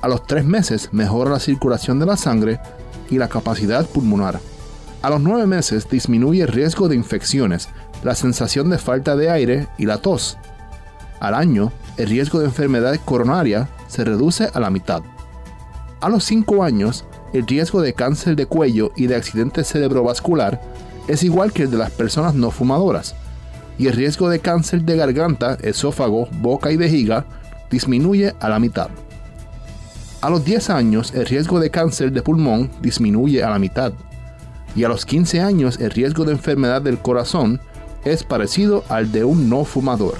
a 0.00 0.08
los 0.08 0.26
tres 0.26 0.44
meses 0.44 0.90
mejora 0.92 1.30
la 1.30 1.40
circulación 1.40 1.98
de 1.98 2.06
la 2.06 2.16
sangre 2.16 2.60
y 3.10 3.18
la 3.18 3.28
capacidad 3.28 3.86
pulmonar. 3.86 4.40
A 5.02 5.10
los 5.10 5.20
nueve 5.20 5.46
meses 5.46 5.88
disminuye 5.88 6.42
el 6.42 6.48
riesgo 6.48 6.88
de 6.88 6.96
infecciones, 6.96 7.68
la 8.02 8.14
sensación 8.14 8.70
de 8.70 8.78
falta 8.78 9.16
de 9.16 9.30
aire 9.30 9.68
y 9.76 9.86
la 9.86 9.98
tos. 9.98 10.38
Al 11.20 11.34
año, 11.34 11.72
el 11.98 12.08
riesgo 12.08 12.38
de 12.38 12.46
enfermedad 12.46 12.98
coronaria 13.04 13.68
se 13.88 14.04
reduce 14.04 14.48
a 14.54 14.60
la 14.60 14.70
mitad. 14.70 15.02
A 16.00 16.08
los 16.08 16.24
cinco 16.24 16.62
años, 16.62 17.04
el 17.32 17.46
riesgo 17.46 17.82
de 17.82 17.92
cáncer 17.92 18.36
de 18.36 18.46
cuello 18.46 18.92
y 18.96 19.08
de 19.08 19.16
accidente 19.16 19.64
cerebrovascular 19.64 20.60
es 21.08 21.24
igual 21.24 21.52
que 21.52 21.64
el 21.64 21.70
de 21.70 21.76
las 21.76 21.90
personas 21.90 22.34
no 22.34 22.50
fumadoras. 22.50 23.14
y 23.80 23.86
el 23.86 23.92
riesgo 23.92 24.28
de 24.28 24.40
cáncer 24.40 24.82
de 24.82 24.96
garganta, 24.96 25.56
esófago, 25.62 26.28
boca 26.40 26.72
y 26.72 26.76
vejiga 26.76 27.24
disminuye 27.70 28.34
a 28.40 28.48
la 28.48 28.58
mitad. 28.58 28.88
A 30.20 30.30
los 30.30 30.44
10 30.44 30.70
años 30.70 31.14
el 31.14 31.26
riesgo 31.26 31.60
de 31.60 31.70
cáncer 31.70 32.10
de 32.10 32.22
pulmón 32.22 32.72
disminuye 32.82 33.44
a 33.44 33.50
la 33.50 33.60
mitad 33.60 33.92
y 34.74 34.82
a 34.82 34.88
los 34.88 35.06
15 35.06 35.40
años 35.40 35.78
el 35.78 35.92
riesgo 35.92 36.24
de 36.24 36.32
enfermedad 36.32 36.82
del 36.82 36.98
corazón 36.98 37.60
es 38.04 38.24
parecido 38.24 38.82
al 38.88 39.12
de 39.12 39.22
un 39.22 39.48
no 39.48 39.64
fumador. 39.64 40.16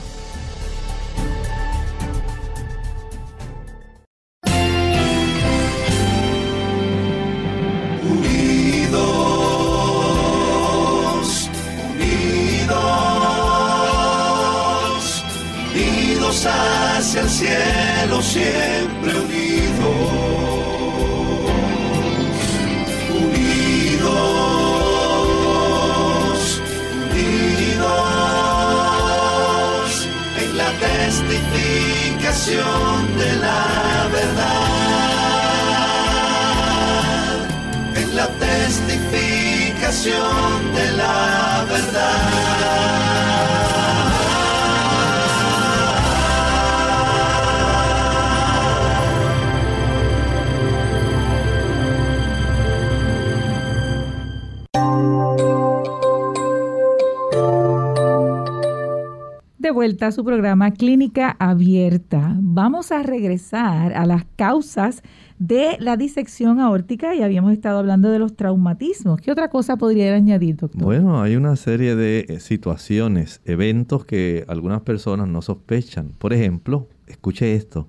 Su 60.12 60.24
programa 60.24 60.70
Clínica 60.70 61.36
Abierta. 61.38 62.34
Vamos 62.40 62.92
a 62.92 63.02
regresar 63.02 63.92
a 63.92 64.06
las 64.06 64.24
causas 64.36 65.02
de 65.38 65.76
la 65.80 65.98
disección 65.98 66.60
aórtica 66.60 67.14
y 67.14 67.22
habíamos 67.22 67.52
estado 67.52 67.78
hablando 67.78 68.10
de 68.10 68.18
los 68.18 68.34
traumatismos. 68.34 69.20
¿Qué 69.20 69.30
otra 69.30 69.50
cosa 69.50 69.76
podría 69.76 70.14
añadir, 70.14 70.56
doctor? 70.56 70.82
Bueno, 70.82 71.20
hay 71.20 71.36
una 71.36 71.56
serie 71.56 71.94
de 71.94 72.24
eh, 72.28 72.40
situaciones, 72.40 73.42
eventos 73.44 74.06
que 74.06 74.44
algunas 74.48 74.80
personas 74.80 75.28
no 75.28 75.42
sospechan. 75.42 76.12
Por 76.18 76.32
ejemplo, 76.32 76.88
escuche 77.06 77.54
esto, 77.54 77.88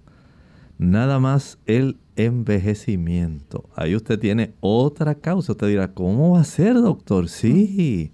nada 0.78 1.20
más 1.20 1.58
el 1.68 1.98
envejecimiento. 2.18 3.70
Ahí 3.76 3.96
usted 3.96 4.20
tiene 4.20 4.54
otra 4.60 5.16
causa. 5.16 5.54
Usted 5.54 5.68
dirá, 5.68 5.94
¿cómo 5.94 6.32
va 6.32 6.42
a 6.42 6.44
ser, 6.44 6.74
doctor? 6.74 7.30
Sí, 7.30 8.12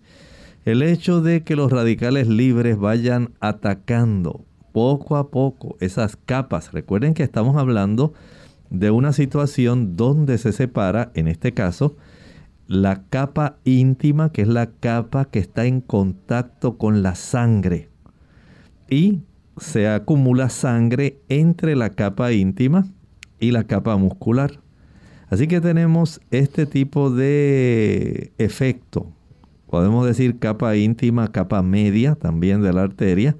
el 0.66 0.82
hecho 0.82 1.22
de 1.22 1.44
que 1.44 1.56
los 1.56 1.72
radicales 1.72 2.28
libres 2.28 2.78
vayan 2.78 3.34
atacando 3.40 4.44
poco 4.72 5.16
a 5.16 5.30
poco 5.30 5.78
esas 5.80 6.18
capas. 6.18 6.74
Recuerden 6.74 7.14
que 7.14 7.24
estamos 7.24 7.56
hablando 7.56 8.14
de 8.72 8.90
una 8.90 9.14
situación 9.14 9.96
donde 9.96 10.40
se 10.40 10.52
separa, 10.52 11.12
en 11.14 11.28
este 11.28 11.54
caso, 11.54 11.96
la 12.68 13.04
capa 13.10 13.58
íntima, 13.64 14.32
que 14.32 14.42
es 14.42 14.48
la 14.48 14.72
capa 14.72 15.26
que 15.26 15.38
está 15.38 15.66
en 15.66 15.82
contacto 15.82 16.80
con 16.80 17.04
la 17.04 17.14
sangre. 17.14 17.90
Y 18.90 19.22
se 19.58 19.88
acumula 19.88 20.50
sangre 20.50 21.20
entre 21.30 21.76
la 21.76 21.92
capa 21.92 22.34
íntima 22.34 22.88
y 23.40 23.52
la 23.52 23.66
capa 23.66 23.96
muscular. 23.98 24.62
Así 25.30 25.48
que 25.48 25.62
tenemos 25.62 26.22
este 26.32 26.66
tipo 26.66 27.12
de 27.12 28.34
efecto. 28.40 29.15
Podemos 29.76 30.06
decir 30.06 30.40
capa 30.40 30.78
íntima, 30.78 31.34
capa 31.34 31.62
media 31.62 32.16
también 32.16 32.62
de 32.62 32.72
la 32.72 32.84
arteria. 32.84 33.36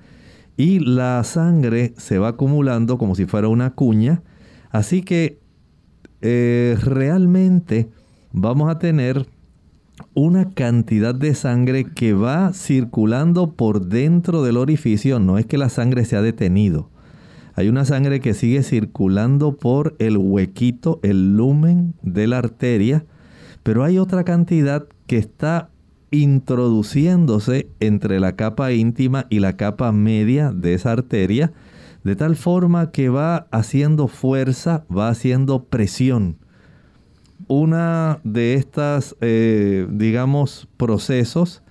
Y 0.58 0.80
la 0.80 1.24
sangre 1.24 1.94
se 1.96 2.20
va 2.20 2.28
acumulando 2.28 2.98
como 2.98 3.16
si 3.16 3.26
fuera 3.26 3.48
una 3.48 3.70
cuña. 3.70 4.22
Así 4.70 5.02
que 5.02 5.40
eh, 6.20 6.78
realmente 6.84 7.88
vamos 8.34 8.70
a 8.70 8.80
tener 8.80 9.28
una 10.14 10.50
cantidad 10.50 11.16
de 11.16 11.36
sangre 11.36 11.86
que 11.86 12.12
va 12.12 12.52
circulando 12.52 13.54
por 13.54 13.86
dentro 13.86 14.44
del 14.44 14.58
orificio. 14.58 15.20
No 15.20 15.38
es 15.38 15.46
que 15.46 15.58
la 15.58 15.70
sangre 15.70 16.04
se 16.04 16.18
ha 16.18 16.22
detenido. 16.22 16.90
Hay 17.54 17.70
una 17.70 17.86
sangre 17.86 18.20
que 18.20 18.34
sigue 18.34 18.62
circulando 18.62 19.56
por 19.56 19.96
el 20.00 20.18
huequito, 20.18 21.00
el 21.02 21.38
lumen 21.38 21.94
de 22.02 22.28
la 22.28 22.40
arteria. 22.40 23.06
Pero 23.64 23.86
hay 23.86 24.00
otra 24.00 24.26
cantidad 24.26 24.86
que 25.08 25.18
está 25.18 25.70
introduciéndose 26.22 27.70
entre 27.80 28.20
la 28.20 28.36
capa 28.36 28.72
íntima 28.72 29.28
y 29.30 29.40
la 29.40 29.58
capa 29.58 29.92
media 29.92 30.52
de 30.52 30.74
esa 30.74 30.92
arteria, 30.92 31.54
de 32.04 32.16
tal 32.16 32.36
forma 32.36 32.92
que 32.92 33.10
va 33.10 33.48
haciendo 33.52 34.08
fuerza, 34.08 34.86
va 34.96 35.10
haciendo 35.10 35.64
presión. 35.66 36.38
Una 37.48 38.20
de 38.24 38.56
estas, 38.56 39.16
eh, 39.22 39.88
digamos, 39.90 40.68
procesos 40.78 41.64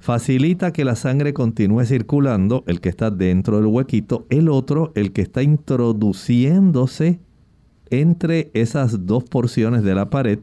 facilita 0.00 0.72
que 0.72 0.84
la 0.84 0.96
sangre 0.96 1.34
continúe 1.34 1.84
circulando, 1.84 2.64
el 2.66 2.80
que 2.80 2.88
está 2.88 3.10
dentro 3.10 3.56
del 3.56 3.66
huequito, 3.66 4.26
el 4.30 4.48
otro, 4.48 4.92
el 4.94 5.12
que 5.12 5.22
está 5.22 5.42
introduciéndose 5.42 7.20
entre 7.90 8.50
esas 8.54 9.06
dos 9.06 9.24
porciones 9.24 9.82
de 9.82 9.94
la 9.94 10.10
pared, 10.10 10.38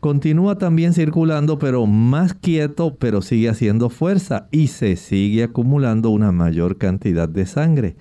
continúa 0.00 0.58
también 0.58 0.92
circulando, 0.92 1.58
pero 1.58 1.86
más 1.86 2.34
quieto, 2.34 2.96
pero 2.96 3.22
sigue 3.22 3.48
haciendo 3.48 3.90
fuerza 3.90 4.48
y 4.50 4.68
se 4.68 4.96
sigue 4.96 5.44
acumulando 5.44 6.10
una 6.10 6.32
mayor 6.32 6.78
cantidad 6.78 7.28
de 7.28 7.46
sangre. 7.46 7.96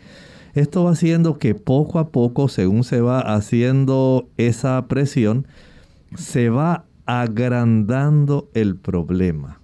Esto 0.54 0.86
va 0.86 0.92
haciendo 0.92 1.38
que 1.38 1.54
poco 1.54 2.00
a 2.00 2.10
poco, 2.10 2.48
según 2.48 2.84
se 2.84 3.02
va 3.02 3.20
haciendo 3.20 4.30
esa 4.38 4.88
presión, 4.88 5.48
se 6.16 6.50
va 6.50 6.86
agrandando 7.06 8.50
el 8.54 8.78
problema. 8.78 9.60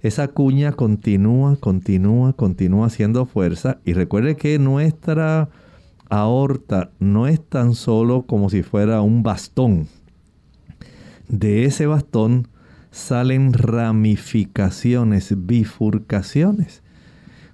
Esa 0.00 0.28
cuña 0.28 0.72
continúa, 0.72 1.56
continúa, 1.56 2.32
continúa 2.34 2.86
haciendo 2.86 3.26
fuerza. 3.26 3.78
Y 3.84 3.94
recuerde 3.94 4.36
que 4.36 4.58
nuestra 4.58 5.48
aorta 6.08 6.90
no 7.00 7.26
es 7.26 7.42
tan 7.44 7.74
solo 7.74 8.22
como 8.22 8.48
si 8.48 8.62
fuera 8.62 9.00
un 9.00 9.22
bastón. 9.22 9.88
De 11.28 11.64
ese 11.64 11.86
bastón 11.86 12.48
salen 12.90 13.52
ramificaciones, 13.52 15.34
bifurcaciones. 15.46 16.82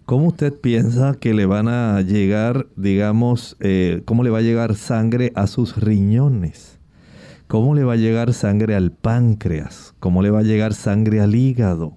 ¿Cómo 0.04 0.28
usted 0.28 0.52
piensa 0.52 1.14
que 1.14 1.34
le 1.34 1.46
van 1.46 1.66
a 1.66 2.00
llegar, 2.02 2.68
digamos, 2.76 3.56
eh, 3.60 4.02
cómo 4.04 4.22
le 4.22 4.30
va 4.30 4.38
a 4.38 4.42
llegar 4.42 4.76
sangre 4.76 5.32
a 5.34 5.46
sus 5.46 5.76
riñones? 5.76 6.78
¿Cómo 7.48 7.74
le 7.74 7.84
va 7.84 7.94
a 7.94 7.96
llegar 7.96 8.32
sangre 8.32 8.74
al 8.74 8.92
páncreas? 8.92 9.94
¿Cómo 9.98 10.22
le 10.22 10.30
va 10.30 10.40
a 10.40 10.44
llegar 10.44 10.74
sangre 10.74 11.20
al 11.20 11.34
hígado? 11.34 11.96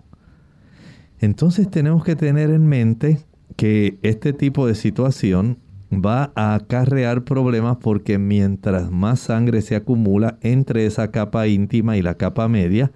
Entonces 1.19 1.69
tenemos 1.69 2.03
que 2.03 2.15
tener 2.15 2.49
en 2.49 2.65
mente 2.67 3.19
que 3.55 3.99
este 4.01 4.33
tipo 4.33 4.67
de 4.67 4.75
situación 4.75 5.59
va 5.91 6.31
a 6.35 6.55
acarrear 6.55 7.23
problemas 7.23 7.77
porque 7.77 8.17
mientras 8.17 8.91
más 8.91 9.19
sangre 9.19 9.61
se 9.61 9.75
acumula 9.75 10.37
entre 10.41 10.85
esa 10.85 11.11
capa 11.11 11.47
íntima 11.47 11.97
y 11.97 12.01
la 12.01 12.15
capa 12.15 12.47
media, 12.47 12.91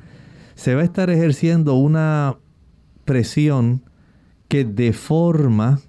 se 0.56 0.76
va 0.76 0.82
a 0.82 0.86
estar 0.86 1.10
ejerciendo 1.10 1.76
una 1.76 2.38
presión 3.06 3.84
que 4.48 4.66
deforma 4.66 5.80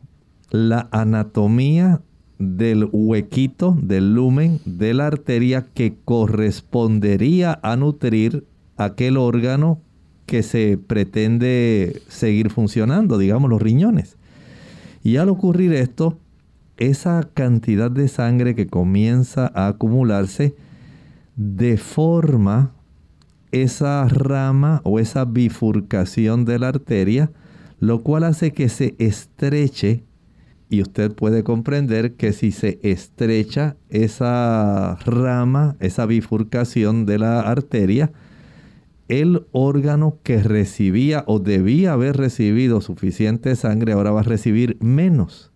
la 0.51 0.89
anatomía 0.93 2.01
del 2.39 2.89
huequito, 2.93 3.77
del 3.81 4.15
lumen 4.15 4.61
de 4.65 4.95
la 4.95 5.07
arteria 5.07 5.67
que 5.75 5.97
correspondería 6.05 7.59
a 7.63 7.77
nutrir 7.77 8.47
aquel 8.77 9.17
órgano 9.17 9.81
que 10.27 10.43
se 10.43 10.79
pretende 10.79 12.03
seguir 12.09 12.51
funcionando, 12.51 13.19
digamos 13.19 13.51
los 13.51 13.61
riñones. 13.61 14.17
Y 15.03 15.17
al 15.17 15.29
ocurrir 15.29 15.73
esto, 15.73 16.19
esa 16.77 17.29
cantidad 17.35 17.91
de 17.91 18.09
sangre 18.09 18.55
que 18.55 18.67
comienza 18.67 19.51
a 19.55 19.69
acumularse 19.69 20.55
deforma 21.37 22.73
esa 23.53 24.07
rama 24.09 24.81
o 24.85 24.99
esa 24.99 25.25
bifurcación 25.25 26.45
de 26.45 26.59
la 26.59 26.69
arteria, 26.69 27.31
lo 27.81 28.03
cual 28.03 28.25
hace 28.25 28.53
que 28.53 28.69
se 28.69 28.95
estreche 28.99 30.05
y 30.73 30.81
usted 30.81 31.13
puede 31.13 31.45
comprender 31.45 32.15
que 32.15 32.33
si 32.33 32.51
se 32.51 32.79
estrecha 32.83 33.77
esa 33.91 34.97
rama, 35.05 35.77
esa 35.81 36.07
bifurcación 36.07 37.05
de 37.05 37.19
la 37.19 37.41
arteria, 37.41 38.11
el 39.09 39.47
órgano 39.53 40.17
que 40.23 40.43
recibía 40.43 41.25
o 41.27 41.41
debía 41.41 41.93
haber 41.93 42.17
recibido 42.17 42.81
suficiente 42.81 43.55
sangre 43.55 43.93
ahora 43.93 44.13
va 44.13 44.21
a 44.21 44.25
recibir 44.25 44.79
menos. 44.81 45.52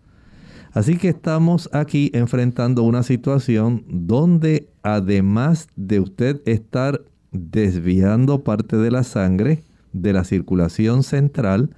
Así 0.73 0.97
que 0.97 1.09
estamos 1.09 1.69
aquí 1.73 2.11
enfrentando 2.13 2.83
una 2.83 3.03
situación 3.03 3.83
donde 3.87 4.69
además 4.83 5.67
de 5.75 5.99
usted 5.99 6.41
estar 6.45 7.01
desviando 7.31 8.43
parte 8.43 8.77
de 8.77 8.91
la 8.91 9.03
sangre 9.03 9.63
de 9.93 10.13
la 10.13 10.23
circulación 10.23 11.03
central, 11.03 11.71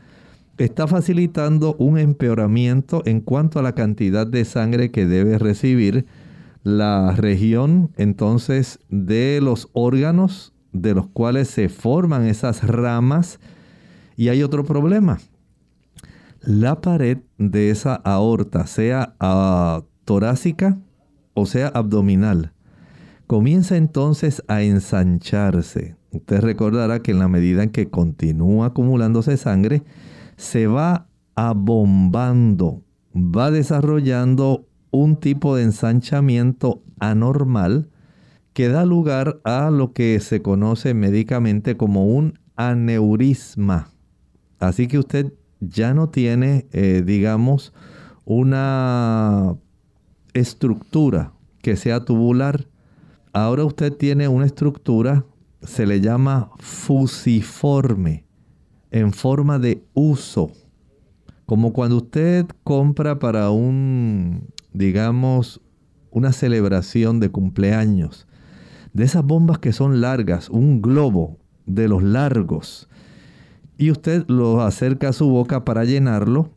está 0.58 0.88
facilitando 0.88 1.76
un 1.76 1.98
empeoramiento 1.98 3.02
en 3.06 3.22
cuanto 3.22 3.60
a 3.60 3.62
la 3.62 3.76
cantidad 3.76 4.28
de 4.28 4.44
sangre 4.46 4.92
que 4.92 5.06
debe 5.06 5.38
recibir 5.38 6.06
la 6.64 7.16
región 7.16 7.92
entonces 7.98 8.80
de 8.90 9.40
los 9.42 9.70
órganos 9.74 10.54
de 10.74 10.94
los 10.94 11.08
cuales 11.08 11.48
se 11.48 11.70
forman 11.70 12.26
esas 12.26 12.68
ramas. 12.68 13.40
Y 14.16 14.30
hay 14.30 14.44
otro 14.44 14.66
problema. 14.66 15.20
La 16.42 16.80
pared 16.80 17.18
de 17.38 17.70
esa 17.70 17.96
aorta, 17.96 18.66
sea 18.66 19.16
ah, 19.20 19.84
torácica 20.06 20.80
o 21.34 21.46
sea 21.46 21.68
abdominal, 21.68 22.54
comienza 23.28 23.76
entonces 23.76 24.42
a 24.48 24.62
ensancharse. 24.62 25.96
Usted 26.12 26.40
recordará 26.40 27.02
que 27.02 27.12
en 27.12 27.20
la 27.20 27.28
medida 27.28 27.64
en 27.64 27.70
que 27.70 27.90
continúa 27.90 28.68
acumulándose 28.68 29.38
sangre, 29.38 29.84
se 30.38 30.68
va 30.68 31.08
abombando, 31.36 32.84
va 33.14 33.52
desarrollando 33.52 34.66
un 34.92 35.18
tipo 35.18 35.56
de 35.56 35.64
ensanchamiento 35.64 36.82
anormal 37.00 37.90
que 38.54 38.70
da 38.70 38.86
lugar 38.86 39.40
a 39.44 39.70
lo 39.70 39.94
que 39.94 40.20
se 40.20 40.42
conoce 40.42 40.94
médicamente 40.94 41.78
como 41.78 42.08
un 42.08 42.40
aneurisma. 42.56 43.90
Así 44.60 44.88
que 44.88 45.00
usted 45.00 45.34
ya 45.60 45.94
no 45.94 46.10
tiene, 46.10 46.68
eh, 46.72 47.04
digamos, 47.06 47.74
una 48.26 49.56
estructura 50.34 51.34
que 51.62 51.76
sea 51.76 52.06
tubular. 52.06 52.68
Ahora 53.34 53.66
usted 53.66 53.94
tiene 53.94 54.28
una 54.28 54.46
estructura, 54.46 55.26
se 55.62 55.86
le 55.86 56.02
llama 56.02 56.52
fusiforme, 56.60 58.26
en 58.92 59.14
forma 59.14 59.60
de 59.60 59.84
uso. 59.94 60.52
Como 61.46 61.74
cuando 61.74 61.98
usted 61.98 62.46
compra 62.64 63.20
para 63.20 63.50
un, 63.50 64.50
digamos, 64.74 65.62
una 66.12 66.32
celebración 66.32 67.20
de 67.20 67.30
cumpleaños 67.30 68.28
de 68.94 69.04
esas 69.04 69.24
bombas 69.24 69.60
que 69.60 69.74
son 69.74 70.02
largas, 70.02 70.50
un 70.50 70.82
globo 70.82 71.38
de 71.66 71.88
los 71.88 72.04
largos, 72.04 72.90
y 73.80 73.92
usted 73.92 74.26
lo 74.28 74.62
acerca 74.62 75.10
a 75.10 75.14
su 75.14 75.30
boca 75.30 75.64
para 75.64 75.86
llenarlo, 75.86 76.52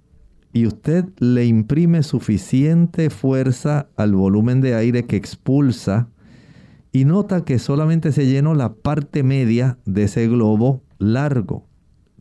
y 0.52 0.66
usted 0.66 1.06
le 1.18 1.46
imprime 1.46 2.02
suficiente 2.02 3.11
fuerza 3.11 3.88
al 3.96 4.16
volumen 4.16 4.61
de 4.61 4.74
aire 4.74 5.06
que 5.06 5.16
expulsa, 5.16 6.08
y 6.90 7.04
nota 7.04 7.44
que 7.44 7.61
solamente 7.61 8.11
se 8.11 8.26
llenó 8.26 8.54
la 8.54 8.74
parte 8.74 9.22
media 9.22 9.78
de 9.87 10.02
ese 10.02 10.26
globo 10.26 10.82
largo. 10.98 11.68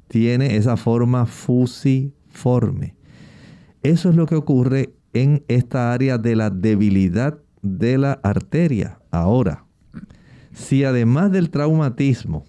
Tiene 0.08 0.56
esa 0.56 0.78
forma 0.78 1.26
fusiforme. 1.26 2.96
Eso 3.82 4.12
es 4.12 4.16
lo 4.16 4.28
que 4.28 4.36
ocurre 4.36 4.94
en 5.14 5.44
esta 5.48 5.92
área 5.94 6.20
de 6.20 6.36
la 6.36 6.52
debilidad 6.52 7.40
de 7.64 7.98
la 7.98 8.14
arteria. 8.22 9.00
Ahora, 9.10 9.66
si 10.54 10.84
además 10.84 11.32
del 11.32 11.50
traumatismo 11.50 12.46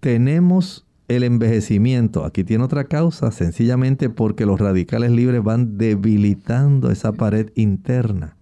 tenemos 0.00 0.85
el 1.08 1.22
envejecimiento, 1.22 2.24
aquí 2.24 2.42
tiene 2.42 2.64
otra 2.64 2.84
causa, 2.84 3.30
sencillamente 3.30 4.10
porque 4.10 4.46
los 4.46 4.58
radicales 4.58 5.12
libres 5.12 5.42
van 5.42 5.78
debilitando 5.78 6.90
esa 6.90 7.12
pared 7.12 7.50
interna. 7.54 8.36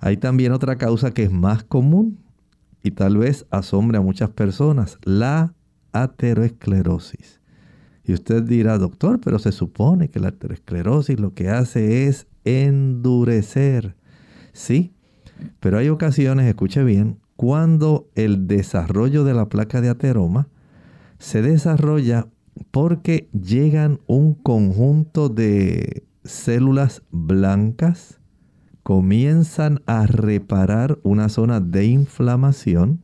Hay 0.00 0.18
también 0.18 0.52
otra 0.52 0.76
causa 0.76 1.12
que 1.12 1.22
es 1.22 1.32
más 1.32 1.64
común 1.64 2.18
y 2.82 2.90
tal 2.90 3.16
vez 3.16 3.46
asombre 3.50 3.98
a 3.98 4.02
muchas 4.02 4.30
personas, 4.30 4.98
la 5.04 5.54
ateroesclerosis. 5.92 7.40
Y 8.04 8.12
usted 8.12 8.42
dirá, 8.42 8.78
doctor, 8.78 9.20
pero 9.20 9.38
se 9.38 9.50
supone 9.50 10.08
que 10.10 10.20
la 10.20 10.28
ateroesclerosis 10.28 11.18
lo 11.18 11.34
que 11.34 11.48
hace 11.48 12.06
es 12.06 12.28
endurecer. 12.44 13.96
Sí, 14.52 14.92
pero 15.60 15.78
hay 15.78 15.88
ocasiones, 15.88 16.46
escuche 16.46 16.84
bien, 16.84 17.18
cuando 17.36 18.08
el 18.14 18.46
desarrollo 18.46 19.24
de 19.24 19.34
la 19.34 19.48
placa 19.48 19.80
de 19.80 19.88
ateroma 19.88 20.48
se 21.18 21.42
desarrolla 21.42 22.28
porque 22.70 23.28
llegan 23.32 24.00
un 24.06 24.34
conjunto 24.34 25.28
de 25.28 26.04
células 26.24 27.02
blancas, 27.10 28.20
comienzan 28.82 29.82
a 29.86 30.06
reparar 30.06 30.98
una 31.02 31.28
zona 31.28 31.60
de 31.60 31.86
inflamación. 31.86 33.02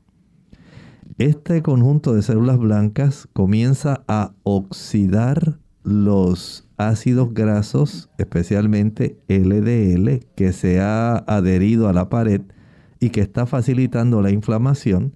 Este 1.19 1.63
conjunto 1.63 2.15
de 2.15 2.23
células 2.23 2.59
blancas 2.59 3.29
comienza 3.33 4.05
a 4.09 4.33
oxidar 4.43 5.59
los 5.83 6.69
ácidos 6.77 7.35
grasos, 7.35 8.11
especialmente 8.19 9.19
LDL, 9.29 10.27
que 10.37 10.53
se 10.53 10.81
ha 10.81 11.17
adherido 11.17 11.89
a 11.89 11.93
la 11.93 12.09
pared 12.09 12.43
y 13.01 13.11
que 13.11 13.21
está 13.21 13.47
facilitando 13.47 14.23
la 14.23 14.31
inflamación. 14.31 15.15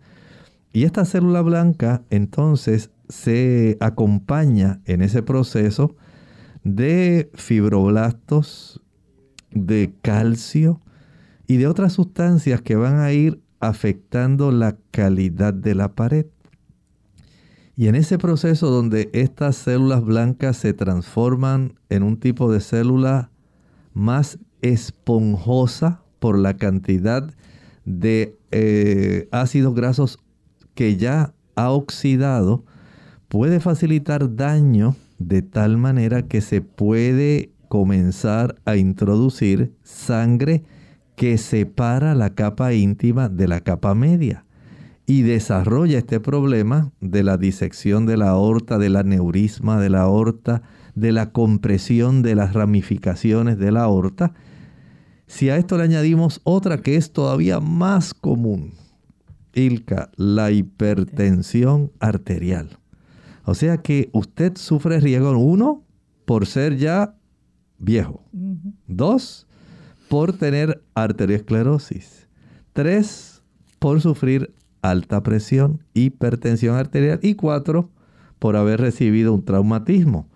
Y 0.77 0.85
esta 0.85 1.07
célula 1.07 1.41
blanca 1.41 2.03
entonces 2.11 2.91
se 3.09 3.79
acompaña 3.81 4.83
en 4.85 5.01
ese 5.01 5.23
proceso 5.23 5.97
de 6.65 7.31
fibroblastos, 7.33 8.83
de 9.51 9.95
calcio 10.03 10.83
y 11.47 11.57
de 11.57 11.67
otras 11.67 11.95
sustancias 11.95 12.61
que 12.61 12.77
van 12.77 12.99
a 12.99 13.11
ir 13.11 13.41
afectando 13.59 14.53
la 14.53 14.77
calidad 14.91 15.55
de 15.55 15.75
la 15.75 15.95
pared. 15.95 16.27
Y 17.75 17.89
en 17.89 17.95
ese 17.95 18.19
proceso 18.19 18.69
donde 18.69 19.09
estas 19.15 19.57
células 19.57 20.05
blancas 20.05 20.59
se 20.59 20.75
transforman 20.75 21.81
en 21.89 22.03
un 22.03 22.19
tipo 22.19 22.53
de 22.53 22.61
célula 22.61 23.31
más 23.95 24.39
esponjosa 24.61 26.03
por 26.19 26.39
la 26.39 26.59
cantidad 26.59 27.33
de 27.87 28.37
eh, 28.51 29.27
ácidos 29.33 29.75
grasos 29.75 30.19
que 30.77 30.97
ya 30.97 31.35
ha 31.57 31.71
oxidado 31.71 32.65
puede 33.27 33.59
facilitar 33.59 34.37
daño 34.37 34.95
de 35.19 35.43
tal 35.43 35.79
manera 35.79 36.23
que 36.23 36.41
se 36.41 36.61
puede 36.61 37.51
comenzar 37.69 38.55
a 38.65 38.77
introducir 38.77 39.75
sangre 39.83 40.63
que 41.17 41.39
separa 41.39 42.15
la 42.15 42.35
capa 42.35 42.75
íntima 42.75 43.29
de 43.29 43.49
la 43.49 43.61
capa 43.61 43.95
media 43.95 44.45
y 45.07 45.23
desarrolla 45.23 45.99
este 45.99 46.21
problema 46.21 46.93
de 47.01 47.23
la 47.23 47.39
disección 47.39 48.07
de 48.07 48.17
la 48.17 48.29
aorta, 48.31 48.77
del 48.79 48.97
aneurisma 48.97 49.81
de 49.81 49.89
la 49.89 50.03
aorta, 50.03 50.63
de 50.95 51.13
la 51.13 51.31
compresión 51.31 52.23
de 52.23 52.35
las 52.35 52.53
ramificaciones 52.53 53.59
de 53.59 53.73
la 53.73 53.85
aorta. 53.85 54.35
Si 55.27 55.49
a 55.49 55.57
esto 55.57 55.79
le 55.79 55.85
añadimos 55.85 56.41
otra 56.45 56.79
que 56.83 56.97
es 56.97 57.13
todavía 57.13 57.61
más 57.61 58.15
común, 58.15 58.75
Ilka, 59.57 60.11
la 60.17 60.53
hipertensión 60.53 61.91
arterial. 61.99 62.79
O 63.45 63.55
sea 63.55 63.79
que 63.79 64.11
usted 64.13 64.57
sufre 64.57 65.01
riesgo, 65.01 65.37
uno, 65.39 65.83
por 66.25 66.47
ser 66.47 66.77
ya 66.77 67.17
viejo. 67.79 68.23
Dos, 68.87 69.47
por 70.09 70.33
tener 70.33 70.83
arteriosclerosis. 70.95 72.29
Tres, 72.73 73.43
por 73.79 74.01
sufrir 74.01 74.53
alta 74.83 75.23
presión, 75.23 75.83
hipertensión 75.95 76.77
arterial. 76.77 77.19
Y 77.23 77.35
cuatro, 77.35 77.91
por 78.39 78.57
haber 78.57 78.81
recibido 78.81 79.33
un 79.33 79.45
traumatismo. 79.45 80.29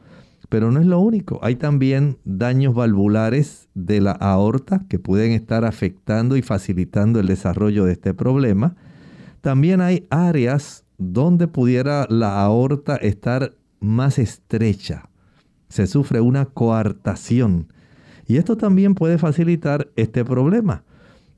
Pero 0.49 0.73
no 0.73 0.81
es 0.81 0.87
lo 0.87 0.99
único. 0.99 1.39
Hay 1.43 1.57
también 1.57 2.19
daños 2.25 2.75
valvulares 2.75 3.69
de 3.75 4.01
la 4.01 4.13
aorta 4.13 4.85
que 4.89 4.99
pueden 4.99 5.33
estar 5.33 5.65
afectando 5.65 6.37
y 6.37 6.43
facilitando 6.43 7.21
el 7.21 7.27
desarrollo 7.27 7.85
de 7.85 7.93
este 7.93 8.15
problema. 8.15 8.75
También 9.41 9.81
hay 9.81 10.07
áreas 10.11 10.85
donde 10.99 11.49
pudiera 11.49 12.07
la 12.09 12.43
aorta 12.43 12.97
estar 12.97 13.55
más 13.81 14.19
estrecha. 14.19 15.09
Se 15.69 15.87
sufre 15.87 16.21
una 16.21 16.47
coartación. 16.47 17.73
Y 18.27 18.37
esto 18.37 18.57
también 18.57 18.95
puede 18.95 19.19
facilitar 19.19 19.89
este 19.97 20.25
problema. 20.25 20.85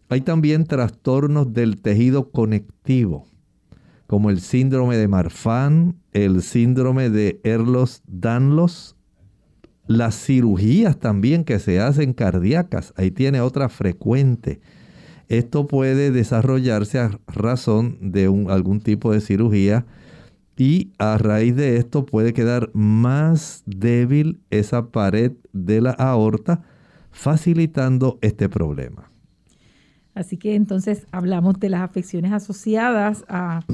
Hay 0.08 0.20
también 0.20 0.64
trastornos 0.64 1.52
del 1.52 1.80
tejido 1.80 2.30
conectivo, 2.30 3.26
como 4.06 4.30
el 4.30 4.40
síndrome 4.40 4.96
de 4.96 5.08
Marfan, 5.08 5.96
el 6.12 6.42
síndrome 6.42 7.08
de 7.08 7.40
Erlos-Danlos 7.44 8.96
las 9.86 10.14
cirugías 10.14 10.98
también 10.98 11.44
que 11.44 11.58
se 11.58 11.80
hacen 11.80 12.12
cardíacas, 12.12 12.92
ahí 12.96 13.10
tiene 13.10 13.40
otra 13.40 13.68
frecuente. 13.68 14.60
Esto 15.32 15.66
puede 15.66 16.10
desarrollarse 16.10 16.98
a 16.98 17.18
razón 17.26 17.96
de 18.12 18.26
algún 18.50 18.82
tipo 18.82 19.12
de 19.12 19.22
cirugía 19.22 19.86
y 20.58 20.92
a 20.98 21.16
raíz 21.16 21.56
de 21.56 21.78
esto 21.78 22.04
puede 22.04 22.34
quedar 22.34 22.68
más 22.74 23.62
débil 23.64 24.40
esa 24.50 24.90
pared 24.90 25.32
de 25.54 25.80
la 25.80 25.92
aorta, 25.92 26.60
facilitando 27.10 28.18
este 28.20 28.50
problema. 28.50 29.10
Así 30.14 30.36
que 30.36 30.54
entonces 30.54 31.06
hablamos 31.12 31.58
de 31.58 31.70
las 31.70 31.80
afecciones 31.80 32.30
asociadas 32.32 33.24
a, 33.26 33.64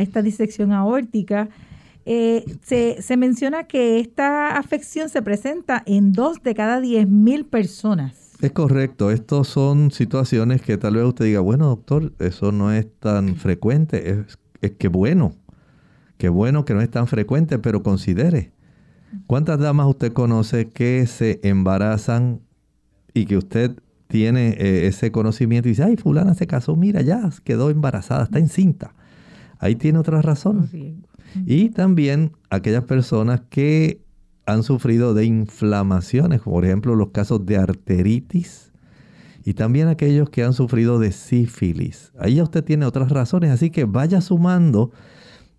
esta 0.00 0.20
disección 0.20 0.72
aórtica. 0.72 1.48
Eh, 2.06 2.44
se, 2.64 3.16
menciona 3.16 3.68
que 3.68 4.00
esta 4.00 4.56
afección 4.58 5.08
se 5.10 5.22
presenta 5.22 5.84
en 5.86 6.12
dos 6.12 6.42
de 6.42 6.56
cada 6.56 6.80
diez 6.80 7.06
mil 7.06 7.44
personas. 7.44 8.27
Es 8.40 8.52
correcto, 8.52 9.10
estas 9.10 9.48
son 9.48 9.90
situaciones 9.90 10.62
que 10.62 10.78
tal 10.78 10.94
vez 10.94 11.04
usted 11.04 11.24
diga, 11.24 11.40
bueno 11.40 11.66
doctor, 11.66 12.12
eso 12.20 12.52
no 12.52 12.72
es 12.72 12.86
tan 13.00 13.34
frecuente, 13.34 14.10
es, 14.10 14.38
es 14.60 14.72
que 14.72 14.86
bueno, 14.86 15.34
que 16.18 16.28
bueno 16.28 16.64
que 16.64 16.74
no 16.74 16.80
es 16.80 16.90
tan 16.90 17.08
frecuente, 17.08 17.58
pero 17.58 17.82
considere, 17.82 18.52
¿cuántas 19.26 19.58
damas 19.58 19.88
usted 19.88 20.12
conoce 20.12 20.68
que 20.68 21.04
se 21.06 21.40
embarazan 21.42 22.40
y 23.12 23.26
que 23.26 23.36
usted 23.36 23.76
tiene 24.08 24.50
eh, 24.58 24.86
ese 24.86 25.12
conocimiento 25.12 25.68
y 25.68 25.72
dice, 25.72 25.84
ay, 25.84 25.96
fulana 25.96 26.34
se 26.34 26.46
casó, 26.46 26.76
mira, 26.76 27.02
ya 27.02 27.30
quedó 27.44 27.70
embarazada, 27.70 28.24
está 28.24 28.38
encinta. 28.38 28.94
Ahí 29.58 29.76
tiene 29.76 29.98
otra 29.98 30.22
razón. 30.22 30.68
Y 31.46 31.70
también 31.70 32.32
aquellas 32.50 32.84
personas 32.84 33.42
que 33.50 34.00
han 34.48 34.62
sufrido 34.62 35.12
de 35.12 35.26
inflamaciones, 35.26 36.40
por 36.40 36.64
ejemplo 36.64 36.96
los 36.96 37.10
casos 37.10 37.44
de 37.44 37.58
arteritis, 37.58 38.72
y 39.44 39.52
también 39.52 39.88
aquellos 39.88 40.30
que 40.30 40.42
han 40.42 40.54
sufrido 40.54 40.98
de 40.98 41.12
sífilis. 41.12 42.12
Ahí 42.18 42.36
ya 42.36 42.44
usted 42.44 42.64
tiene 42.64 42.86
otras 42.86 43.10
razones, 43.10 43.50
así 43.50 43.68
que 43.68 43.84
vaya 43.84 44.22
sumando 44.22 44.90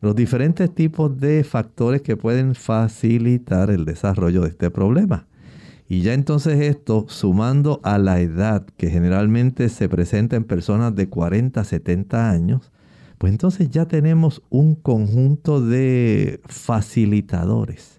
los 0.01 0.15
diferentes 0.15 0.73
tipos 0.73 1.19
de 1.19 1.43
factores 1.43 2.01
que 2.01 2.17
pueden 2.17 2.55
facilitar 2.55 3.69
el 3.69 3.85
desarrollo 3.85 4.41
de 4.41 4.49
este 4.49 4.71
problema. 4.71 5.27
Y 5.87 6.01
ya 6.01 6.15
entonces 6.15 6.59
esto, 6.59 7.05
sumando 7.09 7.81
a 7.83 7.99
la 7.99 8.19
edad 8.21 8.65
que 8.75 8.89
generalmente 8.89 9.69
se 9.69 9.87
presenta 9.87 10.35
en 10.35 10.45
personas 10.45 10.95
de 10.95 11.09
40 11.09 11.61
a 11.61 11.63
70 11.63 12.31
años, 12.31 12.71
pues 13.19 13.31
entonces 13.31 13.69
ya 13.69 13.87
tenemos 13.87 14.41
un 14.49 14.73
conjunto 14.73 15.61
de 15.61 16.41
facilitadores 16.47 17.98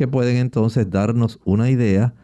que 0.00 0.08
pueden 0.08 0.38
entonces 0.38 0.88
darnos 0.88 1.40
una 1.44 1.68
idea 1.68 2.14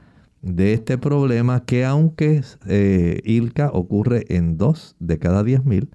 de 0.41 0.73
este 0.73 0.97
problema 0.97 1.63
que 1.67 1.85
aunque 1.85 2.43
eh, 2.67 3.21
ILCA 3.23 3.69
ocurre 3.71 4.25
en 4.35 4.57
dos 4.57 4.97
de 4.99 5.19
cada 5.19 5.43
10.000, 5.43 5.87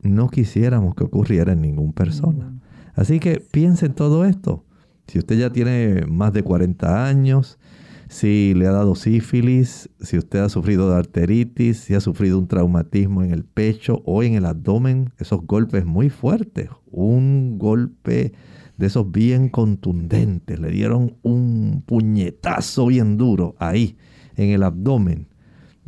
no 0.00 0.28
quisiéramos 0.28 0.96
que 0.96 1.04
ocurriera 1.04 1.52
en 1.52 1.60
ninguna 1.60 1.92
persona. 1.92 2.46
Mm. 2.46 2.60
Así 2.96 3.20
que 3.20 3.38
piensen 3.38 3.94
todo 3.94 4.24
esto. 4.24 4.64
Si 5.06 5.20
usted 5.20 5.38
ya 5.38 5.50
tiene 5.50 6.04
más 6.08 6.32
de 6.32 6.42
40 6.42 7.06
años, 7.06 7.60
si 8.08 8.52
le 8.54 8.66
ha 8.66 8.72
dado 8.72 8.96
sífilis, 8.96 9.88
si 10.00 10.18
usted 10.18 10.40
ha 10.40 10.48
sufrido 10.48 10.90
de 10.90 10.96
arteritis, 10.96 11.78
si 11.78 11.94
ha 11.94 12.00
sufrido 12.00 12.40
un 12.40 12.48
traumatismo 12.48 13.22
en 13.22 13.30
el 13.30 13.44
pecho 13.44 14.02
o 14.04 14.24
en 14.24 14.34
el 14.34 14.46
abdomen, 14.46 15.12
esos 15.20 15.46
golpes 15.46 15.84
muy 15.84 16.10
fuertes, 16.10 16.70
un 16.90 17.56
golpe 17.56 18.32
de 18.76 18.86
esos 18.86 19.10
bien 19.10 19.48
contundentes, 19.48 20.58
le 20.58 20.70
dieron 20.70 21.16
un 21.22 21.82
puñetazo 21.86 22.86
bien 22.86 23.16
duro 23.16 23.54
ahí 23.58 23.96
en 24.36 24.50
el 24.50 24.62
abdomen. 24.62 25.28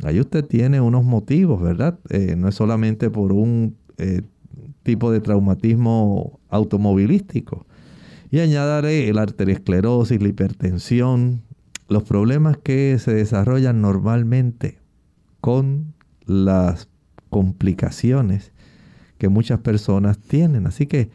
Ahí 0.03 0.19
usted 0.19 0.45
tiene 0.45 0.79
unos 0.79 1.03
motivos, 1.03 1.61
¿verdad? 1.61 1.99
Eh, 2.09 2.35
no 2.37 2.47
es 2.47 2.55
solamente 2.55 3.09
por 3.09 3.33
un 3.33 3.75
eh, 3.97 4.21
tipo 4.83 5.11
de 5.11 5.19
traumatismo 5.19 6.39
automovilístico. 6.49 7.65
Y 8.29 8.39
añadiré 8.39 9.09
el 9.09 9.17
arteriosclerosis, 9.17 10.21
la 10.21 10.27
hipertensión, 10.27 11.41
los 11.87 12.03
problemas 12.03 12.57
que 12.57 12.97
se 12.99 13.13
desarrollan 13.13 13.81
normalmente 13.81 14.77
con 15.41 15.93
las 16.25 16.89
complicaciones 17.29 18.51
que 19.17 19.29
muchas 19.29 19.59
personas 19.59 20.19
tienen. 20.19 20.67
Así 20.67 20.85
que 20.85 21.09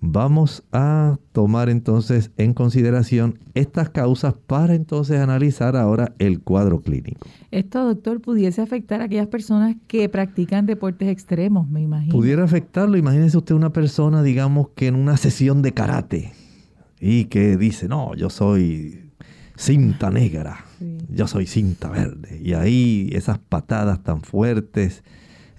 vamos 0.00 0.62
a 0.72 1.18
tomar 1.32 1.68
entonces 1.68 2.30
en 2.36 2.54
consideración 2.54 3.38
estas 3.54 3.90
causas 3.90 4.34
para 4.46 4.74
entonces 4.74 5.20
analizar 5.20 5.76
ahora 5.76 6.14
el 6.18 6.40
cuadro 6.40 6.80
clínico. 6.80 7.26
Esto, 7.50 7.84
doctor, 7.84 8.20
pudiese 8.20 8.62
afectar 8.62 9.00
a 9.00 9.04
aquellas 9.04 9.26
personas 9.26 9.76
que 9.86 10.08
practican 10.08 10.66
deportes 10.66 11.08
extremos, 11.08 11.68
me 11.68 11.82
imagino. 11.82 12.12
Pudiera 12.12 12.44
afectarlo. 12.44 12.96
Imagínese 12.96 13.36
usted 13.36 13.54
una 13.54 13.72
persona, 13.72 14.22
digamos, 14.22 14.68
que 14.74 14.86
en 14.86 14.94
una 14.94 15.16
sesión 15.16 15.62
de 15.62 15.72
karate 15.72 16.32
y 17.00 17.26
que 17.26 17.56
dice, 17.56 17.88
no, 17.88 18.14
yo 18.14 18.30
soy 18.30 19.10
cinta 19.56 20.10
negra, 20.10 20.64
yo 21.08 21.26
soy 21.26 21.46
cinta 21.46 21.90
verde. 21.90 22.40
Y 22.42 22.54
ahí 22.54 23.10
esas 23.12 23.38
patadas 23.38 24.02
tan 24.02 24.22
fuertes, 24.22 25.02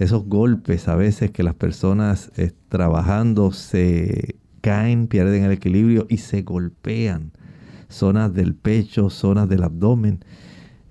esos 0.01 0.25
golpes 0.25 0.87
a 0.87 0.95
veces 0.95 1.29
que 1.29 1.43
las 1.43 1.53
personas 1.53 2.31
eh, 2.35 2.51
trabajando 2.69 3.51
se 3.51 4.35
caen, 4.61 5.07
pierden 5.07 5.43
el 5.43 5.51
equilibrio 5.51 6.07
y 6.09 6.17
se 6.17 6.41
golpean. 6.41 7.31
Zonas 7.87 8.33
del 8.33 8.55
pecho, 8.55 9.09
zonas 9.09 9.47
del 9.47 9.63
abdomen. 9.63 10.23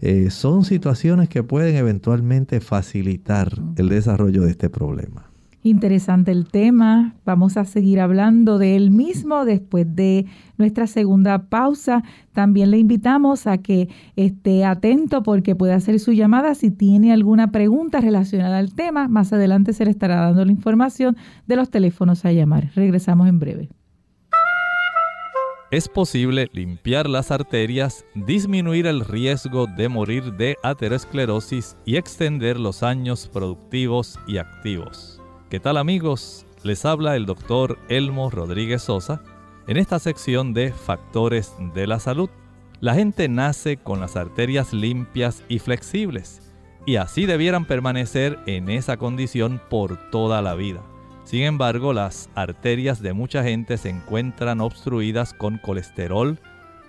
Eh, 0.00 0.30
son 0.30 0.64
situaciones 0.64 1.28
que 1.28 1.42
pueden 1.42 1.74
eventualmente 1.76 2.60
facilitar 2.60 3.52
el 3.76 3.88
desarrollo 3.88 4.42
de 4.42 4.50
este 4.50 4.70
problema. 4.70 5.29
Interesante 5.62 6.32
el 6.32 6.46
tema. 6.46 7.14
Vamos 7.26 7.58
a 7.58 7.66
seguir 7.66 8.00
hablando 8.00 8.58
de 8.58 8.76
él 8.76 8.90
mismo 8.90 9.44
después 9.44 9.94
de 9.94 10.24
nuestra 10.56 10.86
segunda 10.86 11.50
pausa. 11.50 12.02
También 12.32 12.70
le 12.70 12.78
invitamos 12.78 13.46
a 13.46 13.58
que 13.58 13.90
esté 14.16 14.64
atento 14.64 15.22
porque 15.22 15.54
puede 15.54 15.74
hacer 15.74 16.00
su 16.00 16.12
llamada 16.12 16.54
si 16.54 16.70
tiene 16.70 17.12
alguna 17.12 17.52
pregunta 17.52 18.00
relacionada 18.00 18.56
al 18.56 18.72
tema. 18.74 19.06
Más 19.08 19.34
adelante 19.34 19.74
se 19.74 19.84
le 19.84 19.90
estará 19.90 20.16
dando 20.16 20.46
la 20.46 20.52
información 20.52 21.18
de 21.46 21.56
los 21.56 21.68
teléfonos 21.68 22.24
a 22.24 22.32
llamar. 22.32 22.70
Regresamos 22.74 23.28
en 23.28 23.38
breve. 23.38 23.68
Es 25.70 25.88
posible 25.88 26.48
limpiar 26.52 27.08
las 27.08 27.30
arterias, 27.30 28.04
disminuir 28.14 28.86
el 28.86 29.04
riesgo 29.04 29.66
de 29.66 29.88
morir 29.88 30.32
de 30.32 30.56
aterosclerosis 30.64 31.76
y 31.84 31.96
extender 31.96 32.58
los 32.58 32.82
años 32.82 33.30
productivos 33.32 34.18
y 34.26 34.38
activos. 34.38 35.19
¿Qué 35.50 35.58
tal 35.58 35.78
amigos? 35.78 36.46
Les 36.62 36.84
habla 36.84 37.16
el 37.16 37.26
doctor 37.26 37.76
Elmo 37.88 38.30
Rodríguez 38.30 38.82
Sosa 38.82 39.20
en 39.66 39.78
esta 39.78 39.98
sección 39.98 40.54
de 40.54 40.72
Factores 40.72 41.52
de 41.74 41.88
la 41.88 41.98
Salud. 41.98 42.30
La 42.78 42.94
gente 42.94 43.28
nace 43.28 43.76
con 43.76 43.98
las 43.98 44.14
arterias 44.14 44.72
limpias 44.72 45.42
y 45.48 45.58
flexibles 45.58 46.40
y 46.86 46.96
así 46.96 47.26
debieran 47.26 47.64
permanecer 47.64 48.38
en 48.46 48.70
esa 48.70 48.96
condición 48.96 49.60
por 49.68 49.96
toda 50.12 50.40
la 50.40 50.54
vida. 50.54 50.82
Sin 51.24 51.42
embargo, 51.42 51.92
las 51.92 52.30
arterias 52.36 53.02
de 53.02 53.12
mucha 53.12 53.42
gente 53.42 53.76
se 53.76 53.88
encuentran 53.88 54.60
obstruidas 54.60 55.34
con 55.34 55.58
colesterol, 55.58 56.38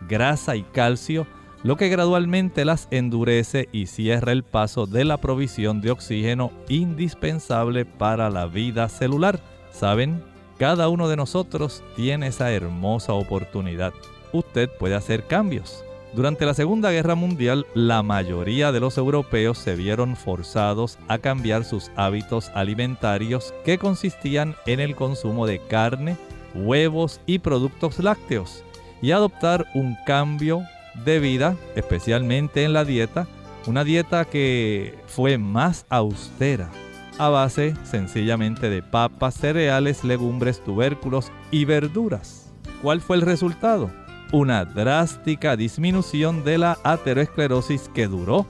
grasa 0.08 0.56
y 0.56 0.62
calcio, 0.62 1.26
lo 1.64 1.78
que 1.78 1.90
gradualmente 1.90 2.66
las 2.66 2.88
endurece 2.92 3.70
y 3.72 3.86
cierra 3.86 4.32
el 4.32 4.44
paso 4.44 4.88
de 4.88 5.06
la 5.06 5.18
provisión 5.18 5.82
de 5.82 5.92
oxígeno 5.92 6.52
indispensable 6.70 7.86
para 7.86 8.30
la 8.30 8.48
vida 8.48 8.90
celular. 8.90 9.40
¿Saben? 9.72 10.24
Cada 10.58 10.90
uno 10.90 11.08
de 11.08 11.16
nosotros 11.16 11.84
tiene 11.96 12.28
esa 12.28 12.52
hermosa 12.52 13.14
oportunidad. 13.14 13.94
Usted 14.34 14.70
puede 14.80 14.96
hacer 14.96 15.26
cambios. 15.26 15.84
Durante 16.14 16.46
la 16.46 16.54
Segunda 16.54 16.92
Guerra 16.92 17.16
Mundial, 17.16 17.66
la 17.74 18.04
mayoría 18.04 18.72
de 18.72 18.82
los 18.82 18.98
europeos 18.98 19.58
se 19.58 19.76
vieron 19.76 20.16
forzados 20.18 21.00
a 21.08 21.20
cambiar 21.20 21.64
sus 21.64 21.90
hábitos 21.96 22.52
alimentarios 22.54 23.54
que 23.64 23.78
consistían 23.78 24.56
en 24.66 24.82
el 24.82 24.96
consumo 24.96 25.48
de 25.48 25.60
carne, 25.68 26.18
huevos 26.54 27.22
y 27.26 27.40
productos 27.40 28.00
lácteos 28.00 28.64
y 29.02 29.12
adoptar 29.12 29.68
un 29.74 29.96
cambio 30.06 30.64
de 30.96 31.20
vida, 31.20 31.56
especialmente 31.76 32.64
en 32.64 32.74
la 32.74 32.86
dieta, 32.86 33.28
una 33.68 33.84
dieta 33.84 34.26
que 34.26 34.98
fue 35.08 35.38
más 35.38 35.86
austera, 35.90 36.70
a 37.18 37.30
base 37.30 37.76
sencillamente 37.84 38.70
de 38.70 38.82
papas, 38.82 39.36
cereales, 39.36 40.04
legumbres, 40.04 40.64
tubérculos 40.64 41.32
y 41.52 41.66
verduras. 41.66 42.52
¿Cuál 42.82 43.02
fue 43.02 43.18
el 43.18 43.22
resultado? 43.22 43.92
Una 44.32 44.66
drástica 44.66 45.56
disminución 45.56 46.44
de 46.44 46.58
la 46.58 46.78
aterosclerosis 46.84 47.90
que 47.94 48.08
duró 48.08 48.48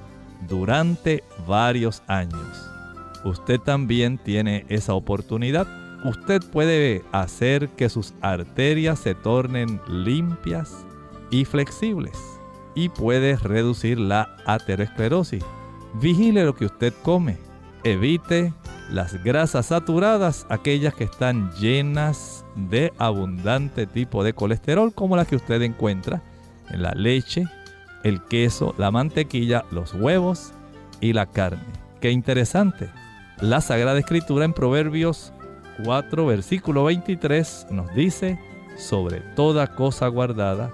durante 0.47 1.23
varios 1.47 2.01
años. 2.07 2.69
Usted 3.25 3.59
también 3.59 4.17
tiene 4.17 4.65
esa 4.69 4.93
oportunidad. 4.93 5.67
Usted 6.05 6.41
puede 6.51 7.03
hacer 7.11 7.69
que 7.69 7.89
sus 7.89 8.13
arterias 8.21 8.99
se 8.99 9.13
tornen 9.15 9.81
limpias 9.87 10.85
y 11.29 11.45
flexibles 11.45 12.30
y 12.75 12.89
puede 12.89 13.35
reducir 13.35 13.99
la 13.99 14.35
aterosclerosis. 14.45 15.43
Vigile 15.95 16.45
lo 16.45 16.55
que 16.55 16.65
usted 16.65 16.93
come. 17.03 17.37
Evite 17.83 18.53
las 18.89 19.23
grasas 19.23 19.67
saturadas, 19.67 20.45
aquellas 20.49 20.93
que 20.93 21.05
están 21.05 21.51
llenas 21.53 22.45
de 22.55 22.93
abundante 22.97 23.87
tipo 23.87 24.23
de 24.23 24.33
colesterol, 24.33 24.93
como 24.93 25.15
las 25.15 25.27
que 25.27 25.37
usted 25.37 25.61
encuentra 25.61 26.21
en 26.69 26.83
la 26.83 26.91
leche, 26.91 27.45
el 28.03 28.23
queso, 28.23 28.75
la 28.77 28.91
mantequilla, 28.91 29.65
los 29.71 29.93
huevos 29.93 30.53
y 30.99 31.13
la 31.13 31.25
carne. 31.25 31.63
Qué 31.99 32.11
interesante. 32.11 32.89
La 33.39 33.61
Sagrada 33.61 33.99
Escritura 33.99 34.45
en 34.45 34.53
Proverbios 34.53 35.33
4, 35.83 36.25
versículo 36.25 36.83
23 36.85 37.67
nos 37.71 37.93
dice, 37.95 38.39
sobre 38.77 39.21
toda 39.35 39.75
cosa 39.75 40.07
guardada, 40.07 40.71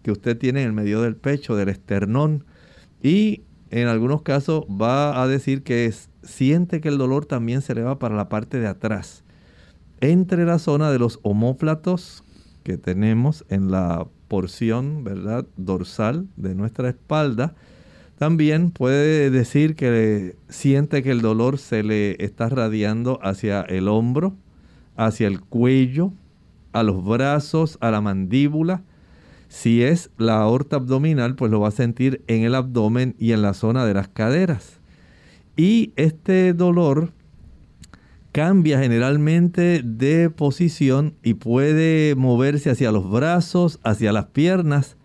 que 0.01 0.11
usted 0.11 0.37
tiene 0.37 0.61
en 0.61 0.67
el 0.67 0.73
medio 0.73 1.01
del 1.01 1.15
pecho, 1.15 1.55
del 1.55 1.69
esternón. 1.69 2.43
Y 3.01 3.43
en 3.69 3.87
algunos 3.87 4.21
casos 4.23 4.65
va 4.65 5.21
a 5.21 5.27
decir 5.27 5.63
que 5.63 5.91
siente 6.23 6.81
que 6.81 6.89
el 6.89 6.97
dolor 6.97 7.25
también 7.25 7.61
se 7.61 7.75
le 7.75 7.83
va 7.83 7.99
para 7.99 8.15
la 8.15 8.29
parte 8.29 8.59
de 8.59 8.67
atrás. 8.67 9.23
Entre 10.01 10.45
la 10.45 10.59
zona 10.59 10.91
de 10.91 10.99
los 10.99 11.19
homóplatos 11.23 12.23
que 12.63 12.77
tenemos 12.77 13.45
en 13.49 13.71
la 13.71 14.07
porción, 14.27 15.03
¿verdad? 15.03 15.45
Dorsal 15.55 16.27
de 16.35 16.55
nuestra 16.55 16.89
espalda 16.89 17.55
también 18.17 18.71
puede 18.71 19.29
decir 19.29 19.75
que 19.75 20.37
siente 20.47 21.03
que 21.03 21.11
el 21.11 21.21
dolor 21.21 21.57
se 21.57 21.83
le 21.83 22.23
está 22.23 22.47
radiando 22.47 23.19
hacia 23.21 23.61
el 23.61 23.87
hombro, 23.87 24.35
hacia 24.95 25.27
el 25.27 25.41
cuello, 25.41 26.13
a 26.71 26.83
los 26.83 27.03
brazos, 27.03 27.77
a 27.81 27.91
la 27.91 28.01
mandíbula. 28.01 28.83
Si 29.49 29.83
es 29.83 30.11
la 30.17 30.37
aorta 30.37 30.77
abdominal, 30.77 31.35
pues 31.35 31.51
lo 31.51 31.59
va 31.59 31.69
a 31.69 31.71
sentir 31.71 32.23
en 32.27 32.43
el 32.43 32.55
abdomen 32.55 33.15
y 33.19 33.33
en 33.33 33.41
la 33.41 33.53
zona 33.53 33.85
de 33.85 33.93
las 33.93 34.07
caderas. 34.07 34.79
Y 35.57 35.91
este 35.95 36.53
dolor 36.53 37.11
cambia 38.31 38.79
generalmente 38.79 39.81
de 39.83 40.29
posición 40.29 41.15
y 41.23 41.35
puede 41.35 42.15
moverse 42.15 42.69
hacia 42.69 42.91
los 42.91 43.09
brazos, 43.09 43.79
hacia 43.83 44.11
las 44.11 44.25
piernas, 44.25 44.97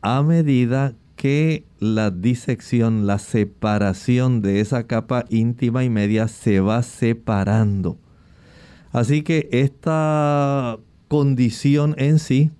a 0.00 0.22
medida 0.22 0.94
que 1.22 1.64
la 1.78 2.10
disección, 2.10 3.06
la 3.06 3.20
separación 3.20 4.42
de 4.42 4.58
esa 4.58 4.88
capa 4.88 5.24
íntima 5.30 5.84
y 5.84 5.88
media 5.88 6.26
se 6.26 6.58
va 6.58 6.82
separando. 6.82 7.96
Así 8.90 9.22
que 9.22 9.48
esta 9.52 10.80
condición 11.06 11.94
en 11.96 12.18
sí 12.18 12.50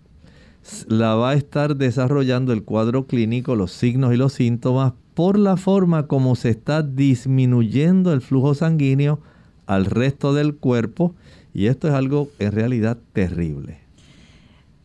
la 0.87 1.17
va 1.17 1.31
a 1.31 1.35
estar 1.35 1.75
desarrollando 1.75 2.53
el 2.53 2.63
cuadro 2.63 3.09
clínico, 3.09 3.57
los 3.57 3.73
signos 3.73 4.15
y 4.15 4.17
los 4.17 4.35
síntomas 4.35 4.93
por 5.15 5.41
la 5.41 5.57
forma 5.57 6.07
como 6.07 6.37
se 6.37 6.51
está 6.51 6.85
disminuyendo 6.85 8.13
el 8.13 8.21
flujo 8.21 8.55
sanguíneo 8.55 9.19
al 9.67 9.87
resto 9.87 10.35
del 10.35 10.55
cuerpo 10.55 11.17
y 11.53 11.67
esto 11.67 11.89
es 11.89 11.95
algo 11.95 12.29
en 12.39 12.53
realidad 12.53 12.97
terrible. 13.13 13.82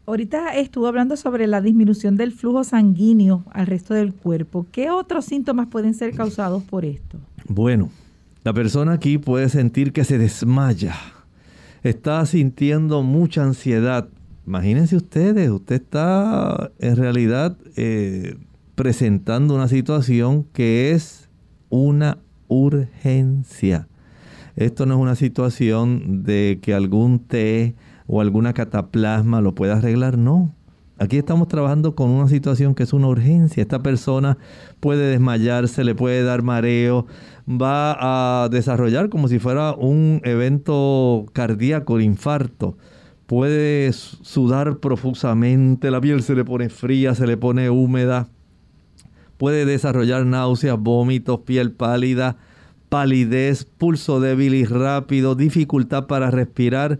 Ahorita 0.09 0.55
estuvo 0.55 0.87
hablando 0.87 1.17
sobre 1.17 1.47
la 1.47 1.59
disminución 1.59 2.15
del 2.15 2.31
flujo 2.31 2.63
sanguíneo 2.63 3.43
al 3.51 3.67
resto 3.67 3.93
del 3.93 4.13
cuerpo. 4.13 4.65
¿Qué 4.71 4.89
otros 4.89 5.25
síntomas 5.25 5.67
pueden 5.67 5.93
ser 5.93 6.15
causados 6.15 6.63
por 6.63 6.85
esto? 6.85 7.19
Bueno, 7.49 7.89
la 8.45 8.53
persona 8.53 8.93
aquí 8.93 9.17
puede 9.17 9.49
sentir 9.49 9.91
que 9.91 10.05
se 10.05 10.17
desmaya, 10.17 10.95
está 11.83 12.25
sintiendo 12.25 13.03
mucha 13.03 13.43
ansiedad. 13.43 14.07
Imagínense 14.45 14.95
ustedes, 14.95 15.49
usted 15.49 15.75
está 15.75 16.71
en 16.79 16.95
realidad 16.95 17.57
eh, 17.75 18.37
presentando 18.75 19.55
una 19.55 19.67
situación 19.67 20.45
que 20.53 20.91
es 20.91 21.29
una 21.67 22.17
urgencia. 22.47 23.89
Esto 24.55 24.85
no 24.85 24.93
es 24.93 25.01
una 25.01 25.15
situación 25.15 26.23
de 26.23 26.59
que 26.61 26.73
algún 26.73 27.19
té 27.19 27.75
o 28.07 28.21
alguna 28.21 28.53
cataplasma 28.53 29.41
lo 29.41 29.53
pueda 29.53 29.77
arreglar, 29.77 30.17
no. 30.17 30.53
Aquí 30.99 31.17
estamos 31.17 31.47
trabajando 31.47 31.93
con 31.93 32.09
una 32.09 32.27
situación 32.27 32.73
que 32.73 32.81
es 32.81 32.91
una 32.91 33.07
urgencia. 33.07 33.61
Esta 33.61 33.83
persona 33.83 34.39
puede 34.79 35.11
desmayarse, 35.11 35.83
le 35.83 35.93
puede 35.93 36.23
dar 36.23 36.41
mareo, 36.41 37.05
va 37.47 38.43
a 38.43 38.49
desarrollar 38.49 39.09
como 39.09 39.27
si 39.27 39.37
fuera 39.37 39.73
un 39.73 40.21
evento 40.23 41.27
cardíaco, 41.33 41.99
infarto. 41.99 42.77
Puede 43.27 43.91
sudar 43.93 44.77
profusamente, 44.77 45.91
la 45.91 46.01
piel 46.01 46.23
se 46.23 46.33
le 46.33 46.45
pone 46.45 46.69
fría, 46.69 47.13
se 47.13 47.27
le 47.27 47.37
pone 47.37 47.69
húmeda. 47.69 48.29
Puede 49.37 49.65
desarrollar 49.65 50.25
náuseas, 50.25 50.79
vómitos, 50.79 51.41
piel 51.41 51.73
pálida, 51.73 52.37
palidez, 52.89 53.65
pulso 53.65 54.19
débil 54.19 54.55
y 54.55 54.65
rápido, 54.65 55.35
dificultad 55.35 56.07
para 56.07 56.31
respirar. 56.31 56.99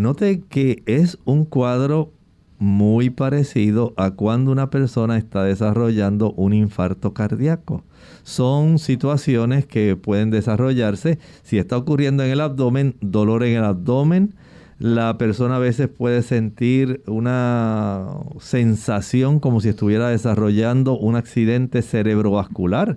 Note 0.00 0.44
que 0.48 0.82
es 0.86 1.18
un 1.26 1.44
cuadro 1.44 2.10
muy 2.58 3.10
parecido 3.10 3.92
a 3.98 4.12
cuando 4.12 4.50
una 4.50 4.70
persona 4.70 5.18
está 5.18 5.44
desarrollando 5.44 6.32
un 6.32 6.54
infarto 6.54 7.12
cardíaco. 7.12 7.84
Son 8.22 8.78
situaciones 8.78 9.66
que 9.66 9.96
pueden 9.96 10.30
desarrollarse 10.30 11.18
si 11.42 11.58
está 11.58 11.76
ocurriendo 11.76 12.24
en 12.24 12.30
el 12.30 12.40
abdomen, 12.40 12.96
dolor 13.02 13.44
en 13.44 13.58
el 13.58 13.64
abdomen. 13.64 14.34
La 14.78 15.18
persona 15.18 15.56
a 15.56 15.58
veces 15.58 15.88
puede 15.88 16.22
sentir 16.22 17.02
una 17.06 18.08
sensación 18.38 19.38
como 19.38 19.60
si 19.60 19.68
estuviera 19.68 20.08
desarrollando 20.08 20.96
un 20.96 21.14
accidente 21.16 21.82
cerebrovascular. 21.82 22.96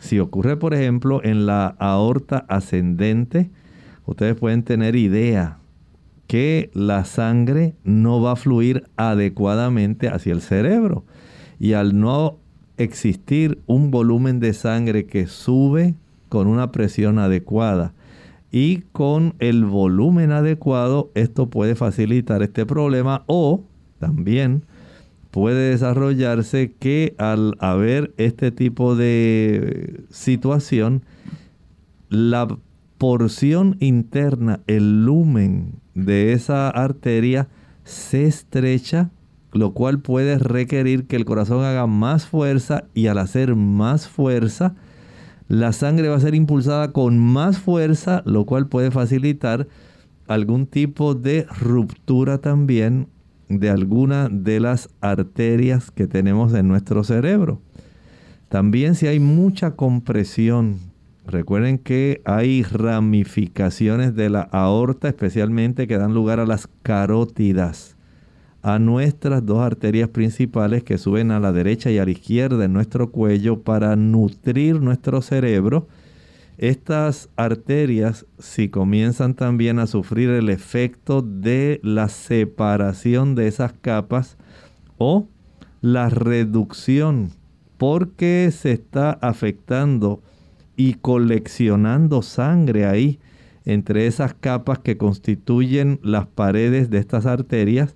Si 0.00 0.18
ocurre, 0.18 0.56
por 0.56 0.74
ejemplo, 0.74 1.20
en 1.22 1.46
la 1.46 1.68
aorta 1.78 2.44
ascendente, 2.48 3.48
ustedes 4.06 4.34
pueden 4.34 4.64
tener 4.64 4.96
idea 4.96 5.58
que 6.26 6.70
la 6.74 7.04
sangre 7.04 7.74
no 7.84 8.20
va 8.20 8.32
a 8.32 8.36
fluir 8.36 8.84
adecuadamente 8.96 10.08
hacia 10.08 10.32
el 10.32 10.40
cerebro. 10.40 11.04
Y 11.58 11.72
al 11.72 11.98
no 11.98 12.38
existir 12.76 13.60
un 13.66 13.90
volumen 13.90 14.40
de 14.40 14.52
sangre 14.52 15.06
que 15.06 15.26
sube 15.26 15.94
con 16.28 16.46
una 16.46 16.72
presión 16.72 17.18
adecuada 17.18 17.94
y 18.50 18.82
con 18.92 19.34
el 19.38 19.64
volumen 19.64 20.32
adecuado, 20.32 21.10
esto 21.14 21.48
puede 21.48 21.74
facilitar 21.74 22.42
este 22.42 22.66
problema 22.66 23.24
o 23.26 23.62
también 23.98 24.64
puede 25.30 25.70
desarrollarse 25.70 26.72
que 26.78 27.14
al 27.18 27.56
haber 27.58 28.14
este 28.16 28.50
tipo 28.50 28.96
de 28.96 30.04
situación, 30.10 31.02
la 32.08 32.48
porción 32.98 33.76
interna, 33.80 34.60
el 34.66 35.04
lumen 35.04 35.74
de 35.96 36.34
esa 36.34 36.68
arteria 36.68 37.48
se 37.82 38.26
estrecha, 38.26 39.10
lo 39.52 39.72
cual 39.72 40.00
puede 40.00 40.38
requerir 40.38 41.06
que 41.06 41.16
el 41.16 41.24
corazón 41.24 41.64
haga 41.64 41.86
más 41.86 42.26
fuerza 42.26 42.84
y 42.94 43.06
al 43.06 43.18
hacer 43.18 43.56
más 43.56 44.06
fuerza, 44.06 44.74
la 45.48 45.72
sangre 45.72 46.08
va 46.08 46.16
a 46.16 46.20
ser 46.20 46.34
impulsada 46.34 46.92
con 46.92 47.18
más 47.18 47.58
fuerza, 47.58 48.22
lo 48.26 48.44
cual 48.44 48.68
puede 48.68 48.90
facilitar 48.90 49.66
algún 50.28 50.66
tipo 50.66 51.14
de 51.14 51.46
ruptura 51.60 52.38
también 52.38 53.08
de 53.48 53.70
alguna 53.70 54.28
de 54.28 54.60
las 54.60 54.90
arterias 55.00 55.90
que 55.90 56.06
tenemos 56.06 56.52
en 56.52 56.68
nuestro 56.68 57.04
cerebro. 57.04 57.62
También 58.48 58.96
si 58.96 59.06
hay 59.06 59.20
mucha 59.20 59.76
compresión 59.76 60.78
Recuerden 61.26 61.78
que 61.78 62.22
hay 62.24 62.62
ramificaciones 62.62 64.14
de 64.14 64.30
la 64.30 64.42
aorta, 64.42 65.08
especialmente 65.08 65.88
que 65.88 65.98
dan 65.98 66.14
lugar 66.14 66.38
a 66.38 66.46
las 66.46 66.68
carótidas, 66.84 67.96
a 68.62 68.78
nuestras 68.78 69.44
dos 69.44 69.58
arterias 69.58 70.08
principales 70.08 70.84
que 70.84 70.98
suben 70.98 71.32
a 71.32 71.40
la 71.40 71.50
derecha 71.50 71.90
y 71.90 71.98
a 71.98 72.04
la 72.04 72.12
izquierda 72.12 72.64
en 72.64 72.72
nuestro 72.72 73.10
cuello 73.10 73.62
para 73.62 73.96
nutrir 73.96 74.80
nuestro 74.80 75.20
cerebro. 75.20 75.88
Estas 76.58 77.28
arterias, 77.34 78.24
si 78.38 78.68
comienzan 78.68 79.34
también 79.34 79.80
a 79.80 79.88
sufrir 79.88 80.30
el 80.30 80.48
efecto 80.48 81.22
de 81.22 81.80
la 81.82 82.08
separación 82.08 83.34
de 83.34 83.48
esas 83.48 83.72
capas 83.72 84.36
o 84.96 85.26
la 85.80 86.08
reducción, 86.08 87.30
porque 87.78 88.50
se 88.52 88.70
está 88.70 89.10
afectando 89.10 90.22
y 90.76 90.94
coleccionando 90.94 92.22
sangre 92.22 92.86
ahí 92.86 93.18
entre 93.64 94.06
esas 94.06 94.34
capas 94.34 94.78
que 94.78 94.96
constituyen 94.96 95.98
las 96.02 96.26
paredes 96.26 96.88
de 96.88 96.98
estas 96.98 97.26
arterias, 97.26 97.94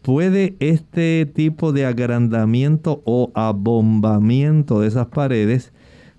puede 0.00 0.56
este 0.60 1.26
tipo 1.26 1.72
de 1.72 1.86
agrandamiento 1.86 3.02
o 3.04 3.32
abombamiento 3.34 4.80
de 4.80 4.88
esas 4.88 5.08
paredes 5.08 5.72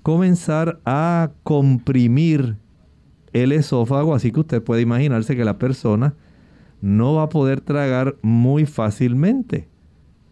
comenzar 0.03 0.79
a 0.85 1.31
comprimir 1.43 2.57
el 3.31 3.51
esófago, 3.51 4.13
así 4.13 4.31
que 4.31 4.41
usted 4.41 4.61
puede 4.61 4.81
imaginarse 4.81 5.35
que 5.35 5.45
la 5.45 5.57
persona 5.57 6.13
no 6.81 7.15
va 7.15 7.23
a 7.23 7.29
poder 7.29 7.61
tragar 7.61 8.17
muy 8.21 8.65
fácilmente. 8.65 9.69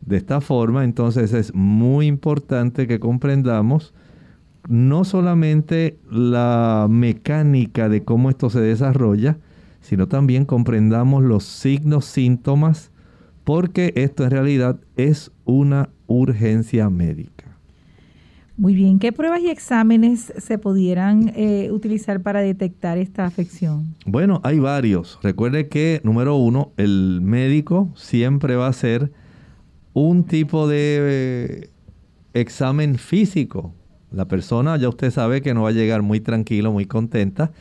De 0.01 0.17
esta 0.17 0.41
forma, 0.41 0.83
entonces 0.83 1.31
es 1.31 1.53
muy 1.55 2.07
importante 2.07 2.85
que 2.87 2.99
comprendamos 2.99 3.93
no 4.67 5.03
solamente 5.03 5.97
la 6.09 6.87
mecánica 6.89 7.89
de 7.89 8.03
cómo 8.03 8.29
esto 8.29 8.49
se 8.49 8.61
desarrolla, 8.61 9.37
sino 9.81 10.07
también 10.07 10.45
comprendamos 10.45 11.23
los 11.23 11.43
signos, 11.43 12.05
síntomas, 12.05 12.91
porque 13.43 13.93
esto 13.95 14.23
en 14.23 14.31
realidad 14.31 14.79
es 14.95 15.31
una 15.45 15.89
urgencia 16.07 16.89
médica. 16.89 17.45
Muy 18.57 18.75
bien, 18.75 18.99
¿qué 18.99 19.11
pruebas 19.11 19.41
y 19.41 19.49
exámenes 19.49 20.31
se 20.37 20.59
pudieran 20.59 21.33
eh, 21.35 21.69
utilizar 21.71 22.21
para 22.21 22.41
detectar 22.41 22.99
esta 22.99 23.25
afección? 23.25 23.95
Bueno, 24.05 24.39
hay 24.43 24.59
varios. 24.59 25.17
Recuerde 25.23 25.67
que, 25.67 25.99
número 26.03 26.35
uno, 26.35 26.71
el 26.77 27.21
médico 27.21 27.89
siempre 27.95 28.55
va 28.55 28.67
a 28.67 28.69
hacer 28.69 29.11
un 29.93 30.25
tipo 30.25 30.67
de 30.67 30.97
eh, 30.99 31.69
examen 32.33 32.95
físico 32.99 33.73
la 34.11 34.27
persona, 34.27 34.77
ya 34.77 34.89
usted 34.89 35.11
sabe 35.11 35.41
que 35.41 35.53
no 35.53 35.63
va 35.63 35.69
a 35.69 35.73
llegar 35.73 36.01
muy 36.01 36.19
tranquilo, 36.19 36.71
muy 36.71 36.85
contenta. 36.85 37.51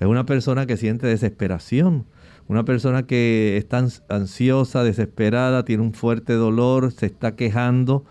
Es 0.00 0.06
una 0.06 0.26
persona 0.26 0.66
que 0.66 0.76
siente 0.76 1.06
desesperación. 1.06 2.06
Una 2.48 2.64
persona 2.64 3.06
que 3.06 3.56
está 3.56 3.86
ansiosa, 4.08 4.82
desesperada, 4.82 5.64
tiene 5.64 5.84
un 5.84 5.92
fuerte 5.92 6.32
dolor, 6.32 6.90
se 6.90 7.06
está 7.06 7.36
quejando 7.36 8.04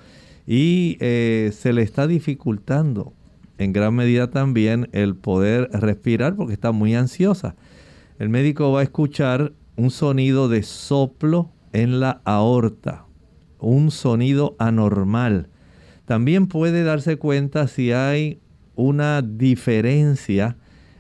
y 0.47 0.97
eh, 1.01 1.51
se 1.53 1.73
le 1.73 1.81
está 1.81 2.07
dificultando 2.07 3.13
en 3.57 3.73
gran 3.73 3.93
medida 3.93 4.29
también 4.29 4.87
el 4.93 5.15
poder 5.15 5.69
respirar 5.73 6.35
porque 6.35 6.53
está 6.53 6.71
muy 6.71 6.95
ansiosa. 6.95 7.55
El 8.17 8.29
médico 8.29 8.71
va 8.71 8.79
a 8.79 8.83
escuchar 8.83 9.51
un 9.75 9.91
sonido 9.91 10.47
de 10.47 10.63
soplo 10.63 11.51
en 11.73 11.99
la 11.99 12.21
aorta, 12.23 13.05
un 13.59 13.91
sonido 13.91 14.55
anormal 14.57 15.49
también 16.10 16.47
puede 16.47 16.84
darse 16.84 17.18
cuenta 17.18 17.68
si 17.68 17.91
hay 17.91 18.39
una 18.74 19.22
diferencia 19.22 20.57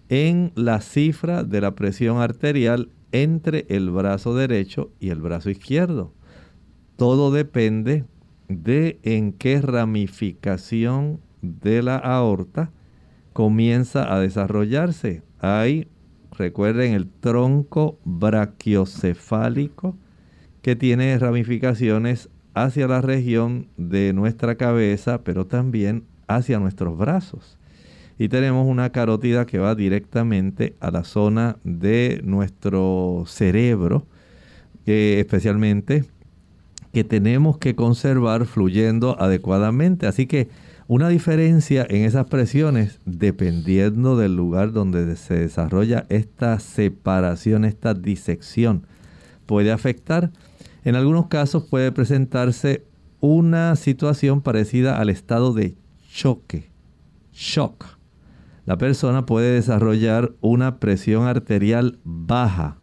en 0.07 0.51
la 0.53 0.81
cifra 0.81 1.43
de 1.43 1.61
la 1.61 1.73
presión 1.73 2.21
arterial 2.21 2.91
entre 3.11 3.65
el 3.69 3.89
brazo 3.89 4.35
derecho 4.35 4.91
y 4.99 5.09
el 5.09 5.19
brazo 5.19 5.49
izquierdo. 5.49 6.13
Todo 6.95 7.31
depende 7.31 8.05
de 8.49 8.99
en 9.01 9.33
qué 9.33 9.59
ramificación 9.61 11.19
de 11.41 11.81
la 11.81 11.95
aorta 11.95 12.71
comienza 13.33 14.13
a 14.13 14.19
desarrollarse. 14.19 15.23
Hay, 15.39 15.87
recuerden, 16.37 16.93
el 16.93 17.09
tronco 17.09 17.97
brachiocefálico 18.05 19.97
que 20.61 20.75
tiene 20.75 21.17
ramificaciones 21.17 22.29
hacia 22.63 22.87
la 22.87 23.01
región 23.01 23.67
de 23.77 24.13
nuestra 24.13 24.55
cabeza, 24.55 25.21
pero 25.23 25.45
también 25.45 26.03
hacia 26.27 26.59
nuestros 26.59 26.97
brazos. 26.97 27.57
Y 28.17 28.27
tenemos 28.27 28.67
una 28.67 28.91
carótida 28.91 29.45
que 29.45 29.59
va 29.59 29.75
directamente 29.75 30.75
a 30.79 30.91
la 30.91 31.03
zona 31.03 31.57
de 31.63 32.21
nuestro 32.23 33.23
cerebro, 33.27 34.05
especialmente 34.85 36.05
que 36.91 37.03
tenemos 37.03 37.57
que 37.57 37.75
conservar 37.75 38.45
fluyendo 38.45 39.21
adecuadamente. 39.21 40.07
Así 40.07 40.25
que 40.25 40.49
una 40.87 41.07
diferencia 41.07 41.85
en 41.87 42.03
esas 42.03 42.25
presiones, 42.25 42.99
dependiendo 43.05 44.17
del 44.17 44.35
lugar 44.35 44.71
donde 44.71 45.15
se 45.15 45.35
desarrolla 45.35 46.07
esta 46.09 46.59
separación, 46.59 47.63
esta 47.63 47.93
disección, 47.93 48.87
puede 49.49 49.71
afectar. 49.71 50.31
En 50.83 50.95
algunos 50.95 51.25
casos 51.25 51.63
puede 51.63 51.91
presentarse 51.91 52.85
una 53.19 53.75
situación 53.75 54.41
parecida 54.41 54.99
al 54.99 55.09
estado 55.09 55.53
de 55.53 55.75
choque, 56.07 56.69
shock. 57.33 57.83
La 58.67 58.77
persona 58.77 59.25
puede 59.25 59.55
desarrollar 59.55 60.33
una 60.41 60.77
presión 60.77 61.25
arterial 61.25 61.97
baja. 62.03 62.77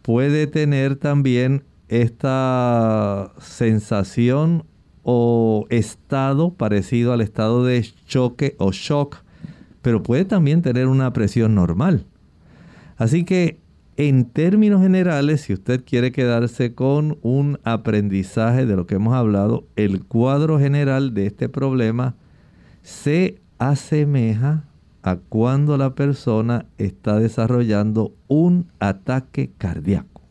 Puede 0.00 0.46
tener 0.46 0.96
también 0.96 1.64
esta 1.88 3.34
sensación 3.38 4.64
o 5.02 5.66
estado 5.68 6.54
parecido 6.54 7.12
al 7.12 7.20
estado 7.20 7.62
de 7.62 7.82
choque 8.06 8.56
o 8.58 8.72
shock, 8.72 9.18
pero 9.82 10.02
puede 10.02 10.24
también 10.24 10.62
tener 10.62 10.86
una 10.86 11.12
presión 11.12 11.54
normal. 11.54 12.06
Así 12.96 13.26
que 13.26 13.60
en 13.96 14.24
términos 14.24 14.82
generales, 14.82 15.42
si 15.42 15.52
usted 15.52 15.84
quiere 15.84 16.12
quedarse 16.12 16.74
con 16.74 17.18
un 17.22 17.58
aprendizaje 17.64 18.66
de 18.66 18.76
lo 18.76 18.86
que 18.86 18.96
hemos 18.96 19.14
hablado, 19.14 19.64
el 19.76 20.04
cuadro 20.04 20.58
general 20.58 21.14
de 21.14 21.26
este 21.26 21.48
problema 21.48 22.14
se 22.82 23.40
asemeja 23.58 24.64
a 25.02 25.16
cuando 25.16 25.76
la 25.76 25.94
persona 25.94 26.66
está 26.78 27.18
desarrollando 27.18 28.12
un 28.26 28.66
ataque 28.80 29.50
cardíaco. 29.58 30.22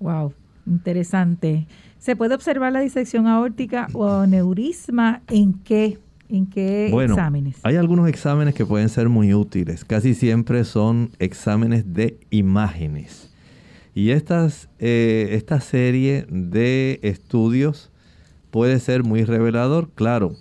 Wow, 0.00 0.32
interesante. 0.66 1.66
¿Se 1.98 2.16
puede 2.16 2.34
observar 2.34 2.72
la 2.72 2.80
disección 2.80 3.26
aórtica 3.26 3.88
o 3.92 4.08
aneurisma 4.08 5.22
en 5.28 5.54
qué, 5.54 5.98
en 6.28 6.46
qué 6.46 6.88
bueno, 6.90 7.14
exámenes? 7.14 7.56
Hay 7.62 7.76
algunos 7.76 8.08
exámenes 8.08 8.54
que 8.54 8.66
pueden 8.66 8.88
ser 8.88 9.08
muy 9.08 9.34
útiles. 9.34 9.84
Casi 9.84 10.14
siempre 10.14 10.64
son 10.64 11.10
exámenes 11.18 11.92
de 11.94 12.18
imágenes. 12.30 13.30
Y 13.94 14.10
estas, 14.10 14.68
eh, 14.78 15.28
esta 15.32 15.60
serie 15.60 16.26
de 16.28 17.00
estudios 17.02 17.90
puede 18.50 18.78
ser 18.80 19.04
muy 19.04 19.24
revelador, 19.24 19.90
claro, 19.94 20.34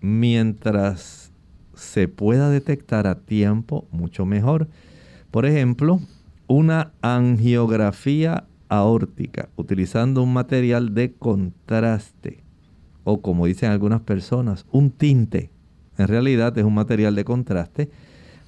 mientras 0.00 1.32
se 1.74 2.08
pueda 2.08 2.48
detectar 2.50 3.06
a 3.06 3.16
tiempo, 3.16 3.86
mucho 3.90 4.24
mejor. 4.24 4.68
Por 5.30 5.46
ejemplo, 5.46 6.00
una 6.46 6.92
angiografía 7.02 8.44
aórtica 8.68 9.48
utilizando 9.56 10.22
un 10.22 10.32
material 10.32 10.94
de 10.94 11.12
contraste 11.12 12.42
o 13.04 13.20
como 13.20 13.46
dicen 13.46 13.70
algunas 13.70 14.00
personas, 14.00 14.66
un 14.70 14.90
tinte. 14.90 15.50
En 15.98 16.08
realidad 16.08 16.56
es 16.56 16.64
un 16.64 16.74
material 16.74 17.14
de 17.14 17.24
contraste 17.24 17.90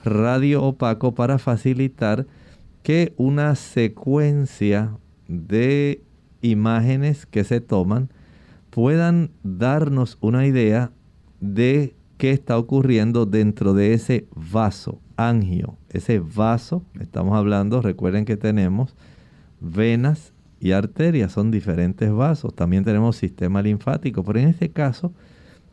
radio 0.04 0.62
opaco 0.62 1.14
para 1.14 1.38
facilitar 1.38 2.26
que 2.82 3.14
una 3.16 3.54
secuencia 3.54 4.98
de 5.26 6.02
imágenes 6.42 7.24
que 7.24 7.44
se 7.44 7.60
toman 7.60 8.10
puedan 8.68 9.30
darnos 9.42 10.18
una 10.20 10.46
idea 10.46 10.92
de 11.40 11.94
qué 12.18 12.32
está 12.32 12.58
ocurriendo 12.58 13.24
dentro 13.24 13.72
de 13.72 13.94
ese 13.94 14.26
vaso 14.34 15.00
angio. 15.16 15.78
Ese 15.88 16.18
vaso, 16.18 16.84
estamos 17.00 17.36
hablando, 17.36 17.80
recuerden 17.80 18.26
que 18.26 18.36
tenemos 18.36 18.94
venas 19.60 20.33
y 20.64 20.72
arterias, 20.72 21.30
son 21.30 21.50
diferentes 21.50 22.10
vasos. 22.10 22.54
También 22.54 22.84
tenemos 22.84 23.16
sistema 23.16 23.60
linfático, 23.60 24.24
pero 24.24 24.38
en 24.38 24.48
este 24.48 24.70
caso 24.70 25.12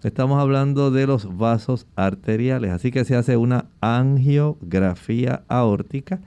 estamos 0.04 0.38
hablando 0.38 0.92
de 0.92 1.08
los 1.08 1.38
vasos 1.38 1.88
arteriales. 1.96 2.72
Así 2.72 2.92
que 2.92 3.06
se 3.06 3.16
hace 3.16 3.38
una 3.38 3.68
angiografía 3.80 5.46
aórtica. 5.48 6.20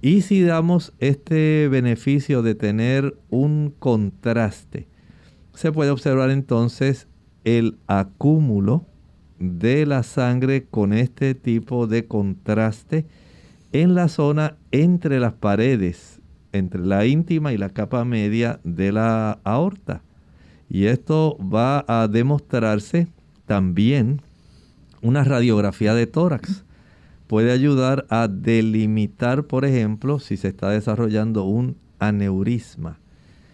Y 0.00 0.22
si 0.22 0.40
damos 0.40 0.94
este 0.98 1.68
beneficio 1.68 2.40
de 2.40 2.54
tener 2.54 3.18
un 3.28 3.74
contraste, 3.78 4.88
se 5.52 5.70
puede 5.70 5.90
observar 5.90 6.30
entonces 6.30 7.06
el 7.44 7.76
acúmulo 7.86 8.86
de 9.38 9.84
la 9.84 10.04
sangre 10.04 10.64
con 10.64 10.94
este 10.94 11.34
tipo 11.34 11.86
de 11.86 12.06
contraste 12.06 13.04
en 13.72 13.94
la 13.94 14.08
zona 14.08 14.56
entre 14.70 15.20
las 15.20 15.34
paredes 15.34 16.19
entre 16.52 16.84
la 16.84 17.06
íntima 17.06 17.52
y 17.52 17.58
la 17.58 17.70
capa 17.70 18.04
media 18.04 18.60
de 18.64 18.92
la 18.92 19.38
aorta. 19.44 20.02
Y 20.68 20.86
esto 20.86 21.36
va 21.38 21.84
a 21.88 22.08
demostrarse 22.08 23.08
también 23.46 24.22
una 25.02 25.24
radiografía 25.24 25.94
de 25.94 26.06
tórax. 26.06 26.64
Puede 27.26 27.52
ayudar 27.52 28.06
a 28.08 28.28
delimitar, 28.28 29.44
por 29.44 29.64
ejemplo, 29.64 30.18
si 30.18 30.36
se 30.36 30.48
está 30.48 30.70
desarrollando 30.70 31.44
un 31.44 31.76
aneurisma. 31.98 32.98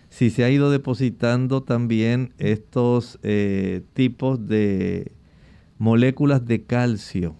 Si 0.08 0.30
se 0.30 0.44
ha 0.44 0.50
ido 0.50 0.70
depositando 0.70 1.62
también 1.62 2.32
estos 2.38 3.18
eh, 3.22 3.82
tipos 3.92 4.46
de 4.48 5.12
moléculas 5.78 6.46
de 6.46 6.62
calcio 6.62 7.36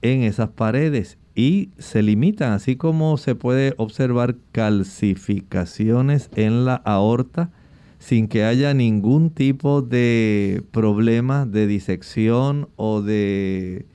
en 0.00 0.22
esas 0.22 0.50
paredes 0.50 1.18
y 1.34 1.70
se 1.78 2.02
limitan, 2.02 2.52
así 2.52 2.76
como 2.76 3.16
se 3.16 3.34
puede 3.34 3.74
observar 3.76 4.36
calcificaciones 4.52 6.30
en 6.36 6.64
la 6.64 6.76
aorta 6.76 7.50
sin 7.98 8.28
que 8.28 8.44
haya 8.44 8.74
ningún 8.74 9.30
tipo 9.30 9.80
de 9.80 10.62
problema 10.72 11.46
de 11.46 11.66
disección 11.66 12.68
o 12.76 13.00
de 13.00 13.86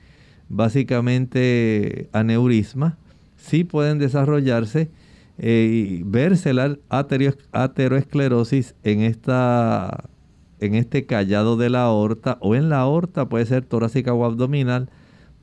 básicamente 0.49 2.09
aneurisma, 2.11 2.97
sí 3.37 3.63
pueden 3.63 3.99
desarrollarse 3.99 4.89
eh, 5.37 5.99
y 5.99 6.03
verse 6.03 6.53
la 6.53 6.77
ateroesclerosis 6.89 8.75
en, 8.83 9.01
esta, 9.01 10.05
en 10.59 10.73
este 10.73 11.05
callado 11.05 11.55
de 11.55 11.69
la 11.69 11.83
aorta 11.83 12.39
o 12.41 12.55
en 12.55 12.69
la 12.69 12.79
aorta, 12.79 13.29
puede 13.29 13.45
ser 13.45 13.63
torácica 13.63 14.13
o 14.13 14.25
abdominal, 14.25 14.89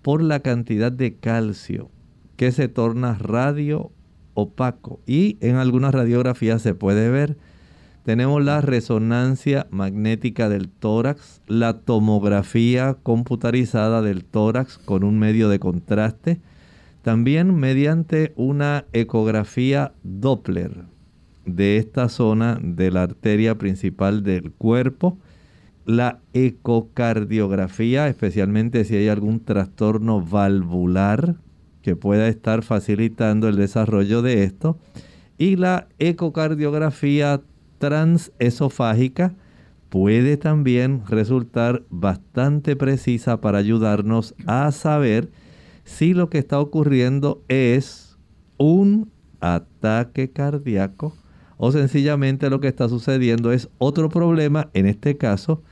por 0.07 0.23
la 0.23 0.39
cantidad 0.39 0.93
de 0.93 1.17
calcio 1.17 1.91
que 2.37 2.53
se 2.53 2.69
torna 2.69 3.19
radio 3.19 3.91
opaco 4.35 5.01
y 5.05 5.37
en 5.41 5.57
algunas 5.57 5.93
radiografías 5.93 6.63
se 6.63 6.75
puede 6.75 7.11
ver. 7.11 7.37
Tenemos 8.05 8.45
la 8.45 8.61
resonancia 8.61 9.67
magnética 9.73 10.49
del 10.49 10.69
tórax, 10.69 11.43
la 11.49 11.81
tomografía 11.81 12.97
computarizada 13.03 14.01
del 14.01 14.25
tórax 14.25 14.79
con 14.79 15.03
un 15.03 15.19
medio 15.19 15.49
de 15.49 15.59
contraste, 15.59 16.41
también 17.03 17.57
mediante 17.57 18.33
una 18.37 18.85
ecografía 18.93 19.93
Doppler 20.05 20.85
de 21.47 21.79
esta 21.79 22.09
zona 22.09 22.61
de 22.63 22.93
la 22.93 23.03
arteria 23.03 23.59
principal 23.59 24.23
del 24.23 24.53
cuerpo 24.53 25.19
la 25.87 26.19
ecocardiografía, 26.33 28.09
especialmente 28.09 28.85
si 28.85 28.97
hay 28.97 29.09
algún 29.09 29.41
trastorno 29.41 30.21
valvular 30.21 31.37
que 31.81 31.95
pueda 31.95 32.27
estar 32.27 32.63
facilitando 32.63 33.49
el 33.49 33.57
desarrollo 33.57 34.21
de 34.21 34.43
esto, 34.43 34.77
y 35.39 35.55
la 35.55 35.87
ecocardiografía 36.01 37.41
transesofágica 37.79 39.35
puede 39.89 40.37
también 40.37 41.03
resultar 41.09 41.85
bastante 41.89 42.75
precisa 42.75 43.41
para 43.41 43.59
ayudarnos 43.59 44.35
a 44.47 44.73
saber 44.73 45.31
si 45.85 46.15
lo 46.15 46.29
que 46.29 46.39
está 46.39 46.59
ocurriendo 46.59 47.43
es 47.47 48.19
un 48.59 49.11
ataque 49.41 50.31
cardíaco 50.31 51.15
o 51.59 51.71
sencillamente 51.71 52.51
lo 52.51 52.61
que 52.61 52.69
está 52.69 52.89
sucediendo 52.89 53.53
es 53.53 53.69
otro 53.79 54.09
problema, 54.09 54.69
en 54.75 54.87
este 54.87 55.17
caso 55.17 55.63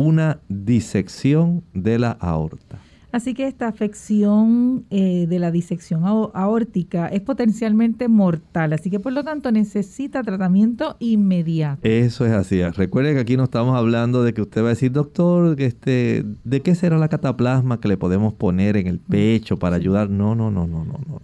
una 0.00 0.40
disección 0.48 1.62
de 1.74 1.98
la 1.98 2.12
aorta. 2.12 2.78
Así 3.12 3.34
que 3.34 3.48
esta 3.48 3.66
afección 3.66 4.84
eh, 4.90 5.26
de 5.28 5.38
la 5.40 5.50
disección 5.50 6.04
aórtica 6.04 7.08
es 7.08 7.20
potencialmente 7.20 8.06
mortal, 8.06 8.72
así 8.72 8.88
que 8.88 9.00
por 9.00 9.12
lo 9.12 9.24
tanto 9.24 9.50
necesita 9.50 10.22
tratamiento 10.22 10.96
inmediato. 11.00 11.80
Eso 11.82 12.24
es 12.24 12.32
así. 12.32 12.62
Recuerde 12.62 13.14
que 13.14 13.20
aquí 13.20 13.36
no 13.36 13.44
estamos 13.44 13.76
hablando 13.76 14.22
de 14.22 14.32
que 14.32 14.42
usted 14.42 14.62
va 14.62 14.66
a 14.66 14.70
decir, 14.70 14.92
doctor, 14.92 15.56
que 15.56 15.66
este, 15.66 16.24
¿de 16.44 16.60
qué 16.62 16.76
será 16.76 16.98
la 16.98 17.08
cataplasma 17.08 17.80
que 17.80 17.88
le 17.88 17.96
podemos 17.96 18.32
poner 18.34 18.76
en 18.76 18.86
el 18.86 18.96
mm. 18.96 19.10
pecho 19.10 19.58
para 19.58 19.74
ayudar? 19.74 20.08
No, 20.08 20.36
no, 20.36 20.52
no, 20.52 20.68
no, 20.68 20.84
no, 20.84 21.00
no. 21.08 21.20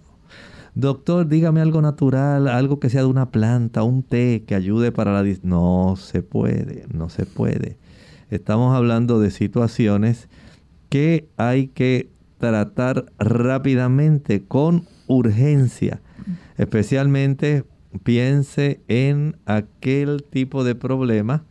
Doctor, 0.75 1.27
dígame 1.27 1.61
algo 1.61 1.81
natural, 1.81 2.49
algo 2.49 2.79
que 2.79 2.89
sea 2.89 3.01
de 3.01 3.07
una 3.07 3.31
planta, 3.31 3.81
un 3.83 4.03
té 4.03 4.43
que 4.45 4.55
ayude 4.55 4.91
para 4.91 5.11
la... 5.11 5.27
No 5.41 5.95
se 5.97 6.21
puede, 6.21 6.85
no 6.93 7.09
se 7.09 7.25
puede. 7.25 7.77
Estamos 8.29 8.75
hablando 8.75 9.19
de 9.19 9.31
situaciones 9.31 10.27
que 10.89 11.27
hay 11.37 11.67
que 11.67 12.09
tratar 12.39 13.05
rápidamente, 13.17 14.43
con 14.43 14.85
urgencia. 15.07 16.01
Especialmente 16.57 17.63
piense 18.03 18.81
en 18.87 19.37
aquel 19.45 20.23
tipo 20.23 20.63
de 20.63 20.75
problema 20.75 21.43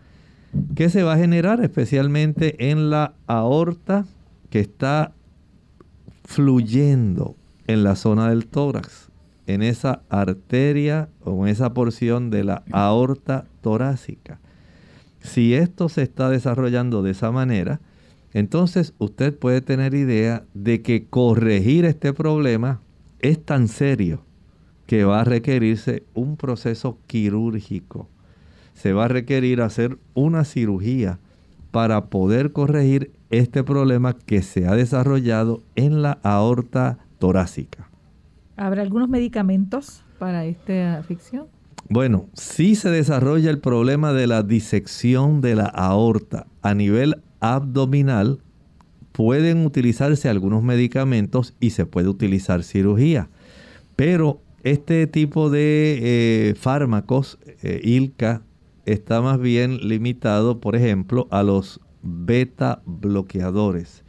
que 0.74 0.91
se 0.91 1.03
va 1.03 1.14
a 1.14 1.18
generar 1.18 1.62
especialmente 1.62 2.70
en 2.70 2.91
la 2.91 3.14
aorta 3.27 4.07
que 4.51 4.61
está 4.61 5.12
fluyendo 6.24 7.37
en 7.66 7.85
la 7.85 7.97
zona 7.97 8.29
del 8.31 8.47
tórax, 8.47 9.11
en 9.47 9.62
esa 9.62 10.03
arteria 10.09 11.09
o 11.24 11.47
en 11.47 11.53
esa 11.53 11.72
porción 11.72 12.31
de 12.31 12.45
la 12.45 12.62
aorta 12.72 13.47
torácica. 13.61 14.41
Si 15.27 15.55
esto 15.55 15.89
se 15.89 16.03
está 16.03 16.31
desarrollando 16.31 17.03
de 17.03 17.11
esa 17.11 17.33
manera, 17.33 17.81
entonces 18.33 18.95
usted 18.99 19.37
puede 19.37 19.61
tener 19.61 19.95
idea 19.95 20.45
de 20.55 20.83
que 20.83 21.07
corregir 21.07 21.85
este 21.85 22.12
problema 22.12 22.81
es 23.18 23.45
tan 23.45 23.66
serio 23.66 24.22
que 24.87 25.05
va 25.05 25.20
a 25.20 25.24
requerirse 25.24 26.05
un 26.14 26.37
proceso 26.37 26.99
quirúrgico. 27.07 28.09
Se 28.74 28.93
va 28.93 29.07
a 29.07 29.09
requerir 29.09 29.62
hacer 29.62 29.99
una 30.14 30.45
cirugía 30.45 31.18
para 31.72 32.07
poder 32.07 32.53
corregir 32.53 33.11
este 33.31 33.64
problema 33.64 34.14
que 34.14 34.43
se 34.43 34.68
ha 34.68 34.77
desarrollado 34.77 35.62
en 35.74 36.03
la 36.03 36.18
aorta 36.22 36.99
torácica. 37.18 37.91
¿Habrá 38.57 38.83
algunos 38.83 39.09
medicamentos 39.09 40.05
para 40.20 40.45
esta 40.45 40.99
afección? 40.99 41.56
Bueno, 41.89 42.28
si 42.32 42.74
se 42.74 42.91
desarrolla 42.91 43.51
el 43.51 43.61
problema 43.61 44.12
de 44.12 44.26
la 44.26 44.43
disección 44.43 45.41
de 45.41 45.55
la 45.55 45.66
aorta 45.66 46.47
a 46.62 46.74
nivel 46.74 47.22
abdominal, 47.39 48.41
pueden 49.12 49.64
utilizarse 49.64 50.28
algunos 50.28 50.64
medicamentos 50.64 51.55
y 51.61 51.70
se 51.70 51.87
puede 51.87 52.09
utilizar 52.09 52.64
cirugía. 52.64 53.30
Pero 53.95 54.41
este 54.64 55.07
tipo 55.07 55.49
de 55.49 55.99
eh, 56.03 56.55
fármacos, 56.57 57.39
eh, 57.62 57.80
ILCA, 57.84 58.43
está 58.84 59.22
más 59.22 59.39
bien 59.39 59.89
limitado, 59.89 60.61
por 60.61 60.74
ejemplo, 60.74 61.28
a 61.30 61.45
los 61.45 61.80
beta 62.03 62.82
bloqueadores, 62.84 64.03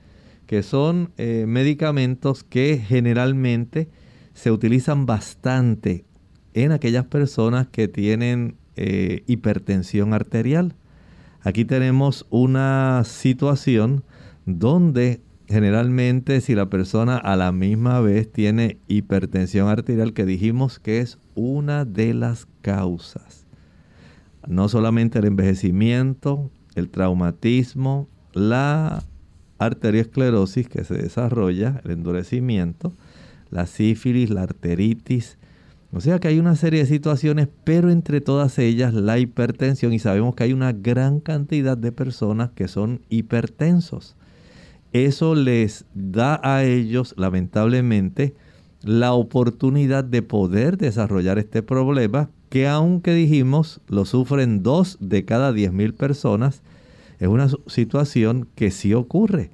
que 0.48 0.64
son 0.64 1.12
eh, 1.18 1.46
medicamentos 1.48 2.44
que 2.44 2.78
generalmente 2.78 3.88
se 4.34 4.52
utilizan 4.52 5.06
bastante 5.06 6.06
en 6.64 6.72
aquellas 6.72 7.06
personas 7.06 7.68
que 7.68 7.88
tienen 7.88 8.56
hipertensión 8.76 10.14
arterial. 10.14 10.76
Aquí 11.42 11.66
tenemos 11.66 12.26
una 12.30 13.04
situación 13.06 14.04
donde 14.46 15.22
generalmente 15.48 16.42
si 16.42 16.56
la 16.56 16.70
persona 16.70 17.18
a 17.18 17.36
la 17.36 17.52
misma 17.52 18.02
vez 18.02 18.32
tiene 18.32 18.78
hipertensión 18.88 19.70
arterial, 19.70 20.14
que 20.14 20.26
dijimos 20.26 20.80
que 20.80 21.00
es 21.00 21.18
una 21.36 21.86
de 21.86 22.14
las 22.14 22.48
causas, 22.62 23.46
no 24.46 24.68
solamente 24.68 25.20
el 25.20 25.26
envejecimiento, 25.26 26.52
el 26.76 26.90
traumatismo, 26.90 28.08
la 28.34 29.04
arteriosclerosis 29.58 30.68
que 30.68 30.84
se 30.84 30.96
desarrolla, 30.96 31.82
el 31.84 31.92
endurecimiento, 31.92 32.94
la 33.50 33.66
sífilis, 33.66 34.30
la 34.30 34.44
arteritis, 34.44 35.38
o 35.92 36.02
sea 36.02 36.20
que 36.20 36.28
hay 36.28 36.40
una 36.40 36.56
serie 36.56 36.82
de 36.82 36.86
situaciones, 36.86 37.48
pero 37.64 37.90
entre 37.90 38.22
todas 38.22 38.60
ellas 38.60 38.94
la 38.94 39.20
hipertensión 39.20 39.94
y 39.94 40.00
sabemos 40.00 40.36
que 40.36 40.44
hay 40.44 40.54
una 40.54 40.74
gran 40.74 41.20
cantidad 41.20 41.78
de 41.78 41.92
personas 41.92 42.52
que 42.52 42.68
son 42.68 43.02
hipertensos. 43.10 44.16
Eso 44.94 45.36
les 45.36 45.86
da 45.94 46.40
a 46.44 46.64
ellos, 46.64 47.14
lamentablemente, 47.18 48.36
la 48.84 49.14
oportunidad 49.14 50.04
de 50.04 50.22
poder 50.22 50.78
desarrollar 50.78 51.40
este 51.40 51.64
problema 51.64 52.30
que 52.50 52.68
aunque 52.68 53.14
dijimos 53.14 53.82
lo 53.88 54.06
sufren 54.06 54.64
dos 54.64 54.98
de 55.00 55.26
cada 55.26 55.52
diez 55.52 55.74
mil 55.74 55.94
personas, 55.94 56.62
es 57.20 57.28
una 57.28 57.50
situación 57.68 58.48
que 58.56 58.72
sí 58.72 58.94
ocurre. 58.94 59.52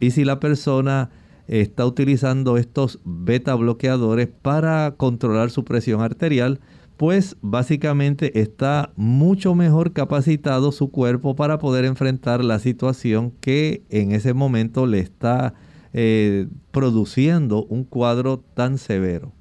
Y 0.00 0.12
si 0.12 0.24
la 0.24 0.40
persona 0.40 1.10
está 1.48 1.86
utilizando 1.86 2.56
estos 2.56 3.00
beta 3.04 3.54
bloqueadores 3.54 4.28
para 4.28 4.94
controlar 4.96 5.50
su 5.50 5.64
presión 5.64 6.00
arterial, 6.00 6.60
pues 6.96 7.36
básicamente 7.40 8.40
está 8.40 8.92
mucho 8.96 9.54
mejor 9.54 9.92
capacitado 9.92 10.72
su 10.72 10.90
cuerpo 10.90 11.34
para 11.34 11.58
poder 11.58 11.84
enfrentar 11.84 12.44
la 12.44 12.58
situación 12.58 13.32
que 13.40 13.82
en 13.90 14.12
ese 14.12 14.34
momento 14.34 14.86
le 14.86 15.00
está 15.00 15.54
eh, 15.92 16.46
produciendo 16.70 17.64
un 17.64 17.84
cuadro 17.84 18.38
tan 18.54 18.78
severo. 18.78 19.32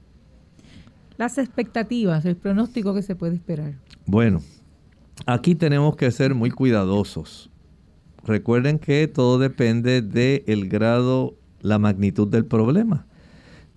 Las 1.17 1.37
expectativas, 1.37 2.25
el 2.25 2.35
pronóstico 2.35 2.95
que 2.95 3.03
se 3.03 3.15
puede 3.15 3.35
esperar. 3.35 3.75
Bueno, 4.07 4.41
aquí 5.27 5.53
tenemos 5.53 5.95
que 5.95 6.09
ser 6.09 6.33
muy 6.33 6.49
cuidadosos. 6.49 7.51
Recuerden 8.23 8.79
que 8.79 9.07
todo 9.07 9.39
depende 9.39 10.01
del 10.01 10.67
grado 10.67 11.35
la 11.61 11.79
magnitud 11.79 12.27
del 12.27 12.45
problema. 12.45 13.05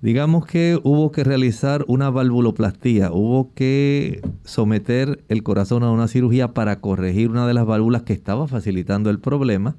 Digamos 0.05 0.45
que 0.45 0.78
hubo 0.82 1.11
que 1.12 1.24
realizar 1.24 1.85
una 1.89 2.11
valvuloplastía, 2.11 3.11
hubo 3.11 3.55
que 3.55 4.20
someter 4.45 5.24
el 5.30 5.43
corazón 5.43 5.82
a 5.82 5.91
una 5.91 6.09
cirugía 6.09 6.53
para 6.53 6.80
corregir 6.80 7.30
una 7.30 7.47
de 7.47 7.55
las 7.55 7.64
válvulas 7.64 8.03
que 8.03 8.12
estaba 8.12 8.47
facilitando 8.47 9.09
el 9.09 9.18
problema. 9.18 9.76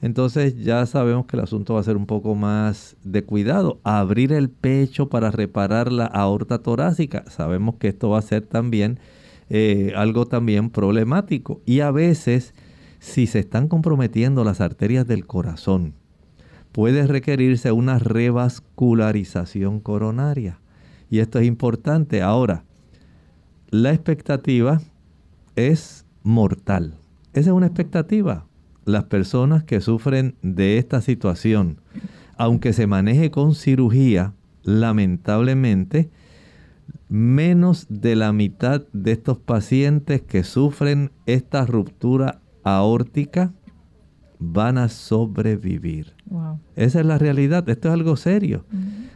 Entonces 0.00 0.56
ya 0.64 0.86
sabemos 0.86 1.26
que 1.26 1.36
el 1.36 1.42
asunto 1.42 1.74
va 1.74 1.80
a 1.80 1.84
ser 1.84 1.98
un 1.98 2.06
poco 2.06 2.34
más 2.34 2.96
de 3.04 3.24
cuidado. 3.24 3.78
Abrir 3.82 4.32
el 4.32 4.48
pecho 4.48 5.10
para 5.10 5.30
reparar 5.30 5.92
la 5.92 6.06
aorta 6.06 6.58
torácica. 6.58 7.24
Sabemos 7.28 7.74
que 7.74 7.88
esto 7.88 8.08
va 8.08 8.18
a 8.18 8.22
ser 8.22 8.46
también 8.46 8.98
eh, 9.50 9.92
algo 9.94 10.26
también 10.26 10.70
problemático. 10.70 11.60
Y 11.66 11.80
a 11.80 11.90
veces, 11.90 12.54
si 12.98 13.26
se 13.26 13.40
están 13.40 13.68
comprometiendo 13.68 14.42
las 14.42 14.62
arterias 14.62 15.06
del 15.06 15.26
corazón, 15.26 15.92
puede 16.76 17.06
requerirse 17.06 17.72
una 17.72 17.98
revascularización 17.98 19.80
coronaria. 19.80 20.60
Y 21.08 21.20
esto 21.20 21.38
es 21.38 21.46
importante. 21.46 22.20
Ahora, 22.20 22.64
la 23.70 23.94
expectativa 23.94 24.82
es 25.54 26.04
mortal. 26.22 26.98
Esa 27.32 27.48
es 27.48 27.56
una 27.56 27.68
expectativa. 27.68 28.44
Las 28.84 29.04
personas 29.04 29.64
que 29.64 29.80
sufren 29.80 30.34
de 30.42 30.76
esta 30.76 31.00
situación, 31.00 31.80
aunque 32.36 32.74
se 32.74 32.86
maneje 32.86 33.30
con 33.30 33.54
cirugía, 33.54 34.34
lamentablemente, 34.62 36.10
menos 37.08 37.86
de 37.88 38.16
la 38.16 38.34
mitad 38.34 38.82
de 38.92 39.12
estos 39.12 39.38
pacientes 39.38 40.20
que 40.20 40.44
sufren 40.44 41.10
esta 41.24 41.64
ruptura 41.64 42.42
aórtica 42.64 43.54
van 44.38 44.76
a 44.76 44.90
sobrevivir. 44.90 46.15
Esa 46.74 47.00
es 47.00 47.06
la 47.06 47.18
realidad, 47.18 47.68
esto 47.68 47.88
es 47.88 47.94
algo 47.94 48.16
serio. 48.16 48.64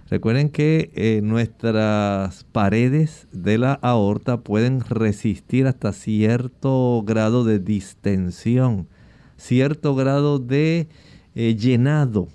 Recuerden 0.08 0.48
que 0.48 0.90
eh, 0.94 1.20
nuestras 1.22 2.44
paredes 2.44 3.28
de 3.32 3.58
la 3.58 3.74
aorta 3.74 4.40
pueden 4.40 4.80
resistir 4.80 5.66
hasta 5.66 5.92
cierto 5.92 7.02
grado 7.06 7.44
de 7.44 7.58
distensión, 7.58 8.88
cierto 9.36 9.94
grado 9.94 10.38
de 10.38 10.88
eh, 11.34 11.56
llenado. 11.56 12.28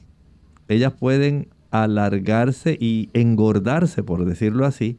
Ellas 0.67 0.93
pueden 0.93 1.49
alargarse 1.71 2.77
y 2.79 3.09
engordarse, 3.13 4.03
por 4.03 4.25
decirlo 4.25 4.65
así, 4.65 4.97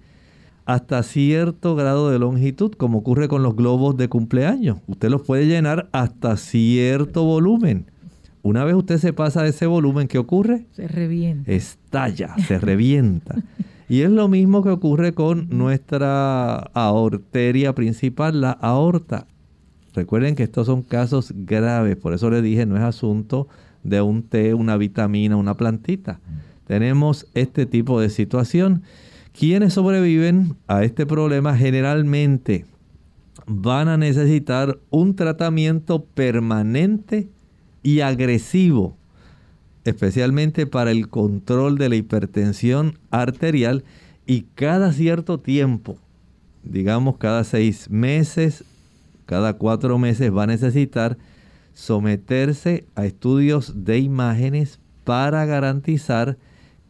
hasta 0.67 1.03
cierto 1.03 1.77
grado 1.77 2.11
de 2.11 2.19
longitud, 2.19 2.73
como 2.73 2.99
ocurre 2.99 3.29
con 3.29 3.43
los 3.43 3.57
globos 3.57 3.97
de 3.97 4.09
cumpleaños. 4.09 4.79
Usted 4.87 5.11
los 5.11 5.23
puede 5.23 5.47
llenar 5.47 5.89
hasta 5.93 6.37
cierto 6.37 7.25
volumen. 7.25 7.87
Una 8.47 8.63
vez 8.63 8.77
usted 8.77 8.99
se 8.99 9.13
pasa 9.13 9.43
de 9.43 9.49
ese 9.49 9.67
volumen, 9.67 10.07
¿qué 10.07 10.19
ocurre? 10.19 10.67
Se 10.71 10.87
revienta. 10.87 11.51
Estalla, 11.51 12.37
se 12.47 12.61
revienta. 12.61 13.35
Y 13.89 14.03
es 14.03 14.11
lo 14.11 14.29
mismo 14.29 14.63
que 14.63 14.71
ocurre 14.71 15.15
con 15.15 15.49
nuestra 15.51 16.59
arteria 16.73 17.75
principal, 17.75 18.41
la 18.41 18.53
aorta. 18.53 19.27
Recuerden 19.95 20.37
que 20.37 20.45
estos 20.45 20.67
son 20.67 20.83
casos 20.83 21.33
graves, 21.35 21.97
por 21.97 22.13
eso 22.13 22.31
le 22.31 22.41
dije, 22.41 22.67
no 22.67 22.77
es 22.77 22.85
asunto 22.85 23.49
de 23.83 24.01
un 24.01 24.23
té, 24.23 24.55
una 24.55 24.77
vitamina, 24.77 25.35
una 25.35 25.57
plantita. 25.57 26.21
Tenemos 26.69 27.27
este 27.35 27.67
tipo 27.67 28.01
de 28.01 28.11
situación. 28.11 28.85
Quienes 29.37 29.73
sobreviven 29.73 30.55
a 30.69 30.85
este 30.85 31.05
problema 31.05 31.57
generalmente 31.57 32.65
van 33.49 33.89
a 33.89 33.97
necesitar 33.97 34.79
un 34.91 35.17
tratamiento 35.17 36.05
permanente 36.05 37.29
y 37.87 38.01
agresivo, 38.01 38.97
especialmente 39.85 40.67
para 40.67 40.91
el 40.91 41.09
control 41.09 41.79
de 41.79 41.89
la 41.89 41.95
hipertensión 41.95 42.99
arterial 43.13 43.85
y 44.27 44.47
cada 44.57 44.93
cierto 44.93 45.39
tiempo, 45.39 45.97
digamos 46.65 47.17
cada 47.19 47.45
seis 47.45 47.89
meses, 47.89 48.65
cada 49.25 49.53
cuatro 49.53 50.01
meses 50.01 50.35
va 50.35 50.43
a 50.43 50.49
necesitar 50.49 51.17
someterse 51.75 52.87
a 52.97 53.07
estudios 53.07 53.85
de 53.85 54.01
imágenes 54.01 54.81
para 55.05 55.47
garantizar 55.47 56.39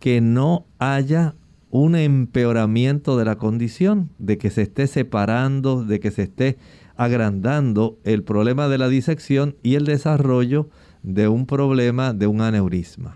que 0.00 0.22
no 0.22 0.64
haya 0.78 1.34
un 1.70 1.94
empeoramiento 1.94 3.18
de 3.18 3.26
la 3.26 3.36
condición, 3.36 4.08
de 4.18 4.38
que 4.38 4.48
se 4.48 4.62
esté 4.62 4.86
separando, 4.86 5.84
de 5.84 6.00
que 6.00 6.10
se 6.10 6.22
esté 6.22 6.56
agrandando 6.96 7.98
el 8.04 8.22
problema 8.22 8.68
de 8.68 8.78
la 8.78 8.88
disección 8.88 9.56
y 9.62 9.74
el 9.74 9.84
desarrollo 9.84 10.70
de 11.06 11.28
un 11.28 11.46
problema 11.46 12.12
de 12.12 12.26
un 12.26 12.40
aneurisma. 12.42 13.14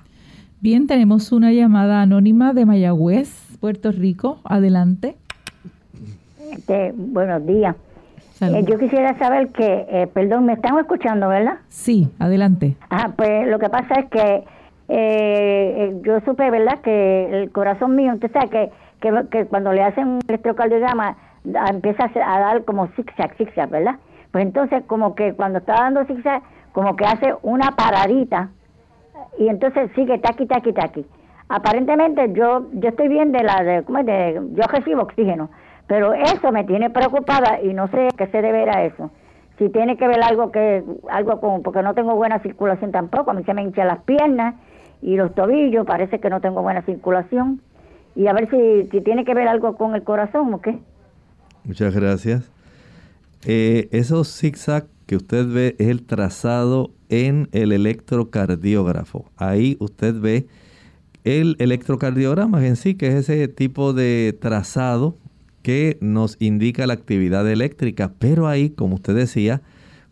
Bien, 0.61 0.87
tenemos 0.87 1.33
una 1.33 1.53
llamada 1.53 2.03
anónima 2.03 2.55
de 2.55 2.65
Mayagüez, 2.65 3.59
Puerto 3.61 3.91
Rico. 3.91 4.39
Adelante. 4.45 5.17
Este, 6.53 6.95
buenos 6.97 7.45
días. 7.47 7.75
Eh, 8.41 8.65
yo 8.67 8.79
quisiera 8.79 9.19
saber 9.19 9.49
que, 9.49 9.87
eh, 9.91 10.07
perdón, 10.07 10.47
¿me 10.47 10.55
están 10.55 10.79
escuchando, 10.79 11.29
verdad? 11.29 11.59
Sí, 11.69 12.09
adelante. 12.19 12.77
Ah, 12.89 13.13
pues 13.15 13.49
lo 13.49 13.59
que 13.59 13.69
pasa 13.69 14.01
es 14.01 14.07
que 14.07 14.45
eh, 14.89 16.01
yo 16.03 16.21
supe, 16.21 16.49
¿verdad?, 16.49 16.81
que 16.81 17.43
el 17.43 17.51
corazón 17.51 17.97
mío, 17.97 18.15
usted 18.15 18.31
sabe 18.33 18.49
que, 18.49 18.71
que, 19.31 19.47
cuando 19.47 19.73
le 19.73 19.83
hacen 19.83 20.07
un 20.07 20.21
electrocardiograma 20.29 21.17
empieza 21.71 22.05
a 22.05 22.41
dar 22.41 22.65
como 22.65 22.87
zigzag, 22.89 23.35
zigzag, 23.37 23.69
¿verdad? 23.69 23.97
Pues 24.31 24.45
entonces 24.45 24.85
como 24.87 25.15
que 25.15 25.33
cuando 25.35 25.59
está 25.59 25.75
dando 25.75 26.05
zigzag, 26.05 26.43
como 26.73 26.97
que 26.97 27.05
hace 27.05 27.35
una 27.43 27.73
paradita 27.73 28.51
y 29.39 29.49
entonces 29.49 29.91
sigue 29.95 30.19
taqui, 30.19 30.47
taqui, 30.47 30.73
taqui. 30.73 31.07
Aparentemente 31.49 32.33
yo 32.33 32.67
yo 32.73 32.89
estoy 32.91 33.09
bien 33.09 33.33
de 33.33 33.43
la 33.43 33.63
de, 33.63 33.83
¿cómo 33.83 33.99
es? 33.99 34.07
de 34.07 34.41
yo 34.53 34.63
recibo 34.69 35.03
oxígeno, 35.03 35.51
pero 35.87 36.13
eso 36.15 36.53
me 36.53 36.65
tiene 36.65 36.91
preocupada 36.91 37.61
y 37.63 37.75
no 37.75 37.89
sé 37.89 38.09
qué 38.17 38.27
se 38.29 38.43
debe 38.43 38.69
a 38.71 38.85
eso. 38.85 39.11
Si 39.59 39.69
tiene 39.69 39.97
que 39.97 40.07
ver 40.07 40.23
algo 40.23 40.53
que 40.53 40.85
algo 41.11 41.41
como 41.41 41.63
porque 41.63 41.83
no 41.83 41.95
tengo 41.95 42.15
buena 42.15 42.39
circulación 42.41 42.93
tampoco, 42.93 43.31
a 43.31 43.35
mí 43.35 43.43
se 43.45 43.55
me 43.55 43.63
hinchan 43.63 43.89
las 43.89 44.03
piernas 44.05 44.55
y 45.03 45.17
los 45.17 45.35
tobillos, 45.35 45.87
parece 45.87 46.21
que 46.21 46.31
no 46.31 46.41
tengo 46.41 46.63
buena 46.63 46.83
circulación 46.83 47.61
y 48.15 48.27
a 48.27 48.33
ver 48.33 48.49
si, 48.51 48.89
si 48.91 49.01
tiene 49.01 49.25
que 49.25 49.35
ver 49.35 49.49
algo 49.49 49.77
con 49.77 49.95
el 49.95 50.03
corazón 50.03 50.53
o 50.55 50.61
qué. 50.61 50.79
Muchas 51.65 51.95
gracias. 51.95 52.51
Eh, 53.47 53.89
esos 53.93 54.39
zigzag 54.39 54.85
que 55.11 55.17
usted 55.17 55.45
ve 55.49 55.75
el 55.81 56.05
trazado 56.05 56.93
en 57.09 57.49
el 57.51 57.73
electrocardiógrafo. 57.73 59.29
Ahí 59.37 59.77
usted 59.81 60.15
ve 60.15 60.47
el 61.25 61.57
electrocardiograma 61.59 62.65
en 62.65 62.77
sí, 62.77 62.95
que 62.95 63.09
es 63.09 63.29
ese 63.29 63.49
tipo 63.49 63.93
de 63.93 64.39
trazado 64.41 65.17
que 65.63 65.99
nos 66.01 66.37
indica 66.39 66.87
la 66.87 66.93
actividad 66.93 67.51
eléctrica. 67.51 68.13
Pero 68.21 68.47
ahí, 68.47 68.71
como 68.71 68.95
usted 68.95 69.17
decía, 69.17 69.63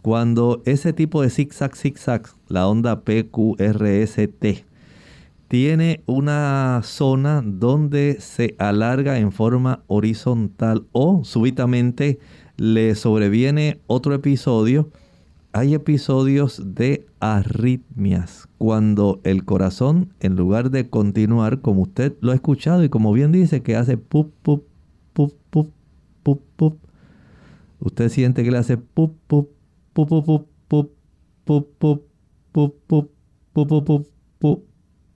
cuando 0.02 0.62
ese 0.66 0.92
tipo 0.92 1.22
de 1.22 1.30
zigzag, 1.30 1.76
zigzag, 1.76 2.22
la 2.48 2.66
onda 2.66 3.02
PQRST, 3.02 4.64
tiene 5.46 6.02
una 6.06 6.80
zona 6.82 7.40
donde 7.44 8.16
se 8.18 8.56
alarga 8.58 9.20
en 9.20 9.30
forma 9.30 9.84
horizontal 9.86 10.88
o 10.90 11.22
súbitamente 11.22 12.18
le 12.58 12.96
sobreviene 12.96 13.80
otro 13.86 14.12
episodio, 14.14 14.90
hay 15.52 15.74
episodios 15.74 16.60
de 16.74 17.06
arritmias, 17.20 18.48
cuando 18.58 19.20
el 19.22 19.44
corazón, 19.44 20.12
en 20.20 20.36
lugar 20.36 20.70
de 20.70 20.90
continuar, 20.90 21.60
como 21.60 21.82
usted 21.82 22.14
lo 22.20 22.32
ha 22.32 22.34
escuchado 22.34 22.84
y 22.84 22.88
como 22.88 23.12
bien 23.12 23.32
dice, 23.32 23.62
que 23.62 23.76
hace 23.76 23.96
pup, 23.96 24.32
pup, 24.42 24.64
pup, 25.12 25.32
pup, 25.50 25.70
pup, 26.24 26.42
pup, 26.56 26.78
usted 27.78 28.08
siente 28.08 28.42
que 28.42 28.50
le 28.50 28.58
hace 28.58 28.76
pup, 28.76 29.14
pup, 29.28 29.48
pup, 29.92 30.08
pup, 30.08 30.24
pup, 30.26 30.48
pup, 30.68 30.90
pup, 31.44 31.68
pup, 31.78 32.02
pup, 32.52 32.74
pup, 32.86 33.10
pup, 33.52 33.84
pup, 33.84 34.06
pup, 34.40 34.64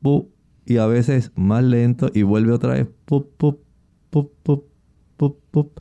pup, 0.01 0.28
y 0.64 0.76
a 0.76 0.86
veces 0.86 1.32
más 1.34 1.64
lento 1.64 2.09
y 2.14 2.22
vuelve 2.22 2.53
otra 2.53 2.74
vez 2.74 2.86
pup, 3.05 3.28
pup, 3.36 3.59
pup, 4.11 4.30
pup, 4.45 4.64
pup, 5.16 5.36
pup 5.51 5.80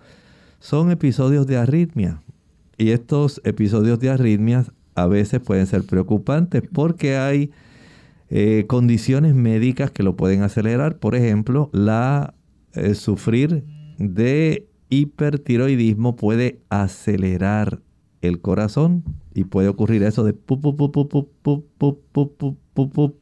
son 0.62 0.92
episodios 0.92 1.46
de 1.48 1.58
arritmia. 1.58 2.22
Y 2.78 2.92
estos 2.92 3.42
episodios 3.44 4.00
de 4.00 4.12
arritmias 4.12 4.72
a 4.96 5.08
veces 5.08 5.42
pueden 5.42 5.68
ser 5.68 5.84
preocupantes 5.84 6.64
porque 6.72 7.18
hay 7.18 7.52
condiciones 8.68 9.36
médicas 9.36 9.92
que 9.92 10.04
lo 10.04 10.16
pueden 10.16 10.42
acelerar. 10.42 10.98
Por 10.98 11.16
ejemplo, 11.16 11.70
la 11.74 12.34
sufrir 12.94 13.66
de 13.98 14.70
hipertiroidismo 14.90 16.16
puede 16.16 16.62
acelerar 16.70 17.82
el 18.22 18.40
corazón 18.40 19.04
y 19.34 19.44
puede 19.46 19.68
ocurrir 19.68 20.04
eso 20.04 20.24
de 20.24 20.34
pup, 20.34 20.62
pup, 20.62 21.28
pup, 22.74 23.16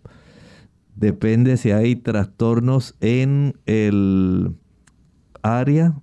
Depende 0.95 1.57
si 1.57 1.71
hay 1.71 1.95
trastornos 1.95 2.95
en 2.99 3.55
el 3.65 4.53
área 5.41 5.95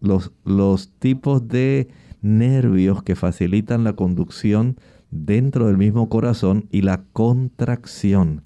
los, 0.00 0.32
los 0.44 0.92
tipos 0.98 1.46
de 1.48 1.88
nervios 2.22 3.02
que 3.02 3.16
facilitan 3.16 3.84
la 3.84 3.94
conducción 3.94 4.76
dentro 5.10 5.66
del 5.66 5.76
mismo 5.76 6.08
corazón 6.08 6.66
y 6.70 6.82
la 6.82 7.02
contracción. 7.12 8.42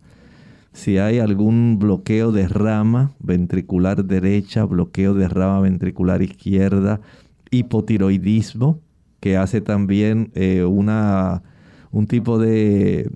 Si 0.73 0.99
hay 0.99 1.21
algún 1.21 1.79
bloqueo 1.79 2.33
de 2.33 2.49
rama 2.49 3.13
ventricular 3.21 4.05
derecha, 4.05 4.65
bloqueo 4.65 5.15
de 5.15 5.29
rama 5.29 5.61
ventricular 5.61 6.21
izquierda, 6.23 7.01
hipotiroidismo, 7.51 8.81
que 9.21 9.37
hace 9.37 9.61
también 9.61 10.33
eh, 10.35 10.65
una, 10.65 11.43
un 11.93 12.07
tipo 12.07 12.39
de, 12.39 13.09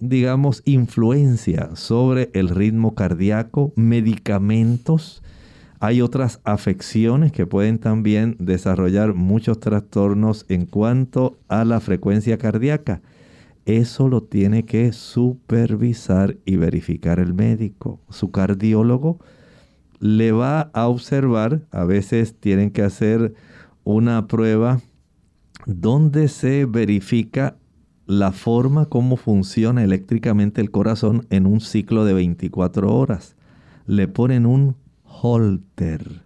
digamos, 0.00 0.62
influencia 0.64 1.70
sobre 1.76 2.30
el 2.34 2.48
ritmo 2.48 2.94
cardíaco, 2.94 3.72
medicamentos 3.76 5.22
hay 5.78 6.00
otras 6.00 6.40
afecciones 6.44 7.32
que 7.32 7.46
pueden 7.46 7.78
también 7.78 8.36
desarrollar 8.38 9.14
muchos 9.14 9.60
trastornos 9.60 10.46
en 10.48 10.66
cuanto 10.66 11.38
a 11.48 11.64
la 11.64 11.80
frecuencia 11.80 12.38
cardíaca. 12.38 13.02
Eso 13.66 14.08
lo 14.08 14.22
tiene 14.22 14.64
que 14.64 14.92
supervisar 14.92 16.36
y 16.44 16.56
verificar 16.56 17.18
el 17.18 17.34
médico. 17.34 18.00
Su 18.08 18.30
cardiólogo 18.30 19.18
le 19.98 20.32
va 20.32 20.70
a 20.72 20.88
observar, 20.88 21.62
a 21.70 21.84
veces 21.84 22.36
tienen 22.38 22.70
que 22.70 22.82
hacer 22.82 23.34
una 23.84 24.28
prueba 24.28 24.80
donde 25.66 26.28
se 26.28 26.64
verifica 26.64 27.56
la 28.06 28.30
forma 28.30 28.86
como 28.86 29.16
funciona 29.16 29.82
eléctricamente 29.82 30.60
el 30.60 30.70
corazón 30.70 31.26
en 31.30 31.44
un 31.44 31.60
ciclo 31.60 32.04
de 32.04 32.14
24 32.14 32.94
horas. 32.94 33.34
Le 33.86 34.06
ponen 34.06 34.46
un 34.46 34.76
Holter. 35.22 36.22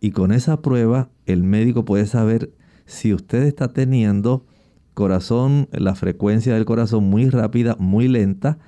Y 0.00 0.10
con 0.10 0.32
esa 0.32 0.62
prueba 0.62 1.10
el 1.26 1.42
médico 1.42 1.84
puede 1.84 2.06
saber 2.06 2.52
si 2.86 3.14
usted 3.14 3.44
está 3.44 3.72
teniendo 3.72 4.44
corazón, 4.94 5.68
la 5.72 5.94
frecuencia 5.94 6.54
del 6.54 6.64
corazón 6.64 7.04
muy 7.04 7.30
rápida, 7.30 7.76
muy 7.78 8.08
lenta, 8.08 8.58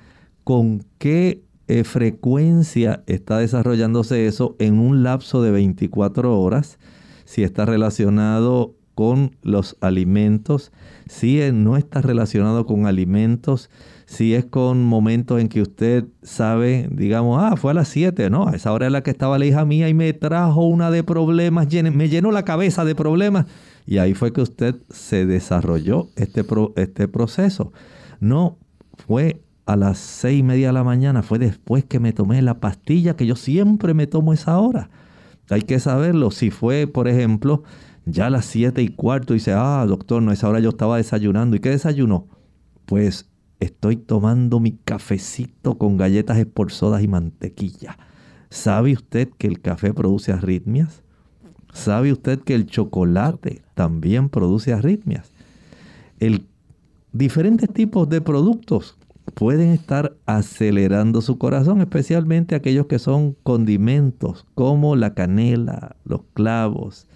con 0.43 0.83
qué 0.97 1.43
eh, 1.67 1.83
frecuencia 1.83 3.03
está 3.07 3.37
desarrollándose 3.39 4.27
eso 4.27 4.55
en 4.59 4.79
un 4.79 5.03
lapso 5.03 5.41
de 5.41 5.51
24 5.51 6.39
horas, 6.39 6.79
si 7.25 7.43
está 7.43 7.65
relacionado 7.65 8.75
con 8.93 9.35
los 9.41 9.75
alimentos, 9.81 10.71
si 11.07 11.39
no 11.53 11.75
está 11.75 12.01
relacionado 12.01 12.65
con 12.65 12.85
alimentos, 12.85 13.69
si 14.05 14.35
es 14.35 14.45
con 14.45 14.83
momentos 14.83 15.41
en 15.41 15.49
que 15.49 15.61
usted 15.61 16.05
sabe, 16.21 16.87
digamos, 16.91 17.41
ah, 17.41 17.55
fue 17.55 17.71
a 17.71 17.73
las 17.73 17.87
7, 17.87 18.29
no, 18.29 18.47
a 18.47 18.51
esa 18.51 18.71
hora 18.71 18.85
es 18.85 18.91
la 18.91 19.01
que 19.01 19.11
estaba 19.11 19.39
la 19.39 19.45
hija 19.45 19.65
mía 19.65 19.89
y 19.89 19.93
me 19.93 20.13
trajo 20.13 20.61
una 20.65 20.91
de 20.91 21.03
problemas, 21.03 21.67
me 21.71 22.09
llenó 22.09 22.31
la 22.31 22.45
cabeza 22.45 22.85
de 22.85 22.95
problemas. 22.95 23.47
Y 23.87 23.97
ahí 23.97 24.13
fue 24.13 24.33
que 24.33 24.41
usted 24.41 24.75
se 24.89 25.25
desarrolló 25.25 26.07
este, 26.15 26.45
este 26.75 27.07
proceso. 27.07 27.71
No 28.19 28.57
fue 29.07 29.41
a 29.65 29.75
las 29.75 29.97
seis 29.97 30.39
y 30.39 30.43
media 30.43 30.67
de 30.67 30.73
la 30.73 30.83
mañana, 30.83 31.23
fue 31.23 31.39
después 31.39 31.83
que 31.83 31.99
me 31.99 32.13
tomé 32.13 32.41
la 32.41 32.59
pastilla 32.59 33.15
que 33.15 33.25
yo 33.25 33.35
siempre 33.35 33.93
me 33.93 34.07
tomo 34.07 34.33
esa 34.33 34.57
hora. 34.59 34.89
Hay 35.49 35.61
que 35.61 35.79
saberlo. 35.79 36.31
Si 36.31 36.49
fue, 36.51 36.87
por 36.87 37.07
ejemplo, 37.07 37.63
ya 38.05 38.27
a 38.27 38.29
las 38.29 38.45
siete 38.45 38.81
y 38.81 38.89
cuarto, 38.89 39.33
dice, 39.33 39.53
ah, 39.53 39.85
doctor, 39.87 40.21
no, 40.21 40.31
esa 40.31 40.49
hora 40.49 40.59
yo 40.59 40.69
estaba 40.69 40.97
desayunando. 40.97 41.55
¿Y 41.55 41.59
qué 41.59 41.69
desayunó? 41.69 42.27
Pues 42.85 43.29
estoy 43.59 43.95
tomando 43.95 44.59
mi 44.59 44.71
cafecito 44.71 45.77
con 45.77 45.97
galletas 45.97 46.37
esporzadas 46.37 47.03
y 47.03 47.07
mantequilla. 47.07 47.97
¿Sabe 48.49 48.93
usted 48.93 49.29
que 49.37 49.47
el 49.47 49.61
café 49.61 49.93
produce 49.93 50.31
arritmias? 50.31 51.01
¿Sabe 51.73 52.11
usted 52.11 52.39
que 52.39 52.55
el 52.55 52.67
chocolate 52.67 53.61
también 53.73 54.29
produce 54.29 54.71
arritmias? 54.71 55.31
El, 56.19 56.45
diferentes 57.11 57.71
tipos 57.71 58.07
de 58.07 58.21
productos 58.21 58.97
pueden 59.33 59.71
estar 59.71 60.15
acelerando 60.25 61.21
su 61.21 61.37
corazón, 61.37 61.81
especialmente 61.81 62.55
aquellos 62.55 62.85
que 62.85 62.99
son 62.99 63.35
condimentos 63.43 64.45
como 64.55 64.95
la 64.95 65.13
canela, 65.13 65.95
los 66.05 66.21
clavos, 66.33 67.07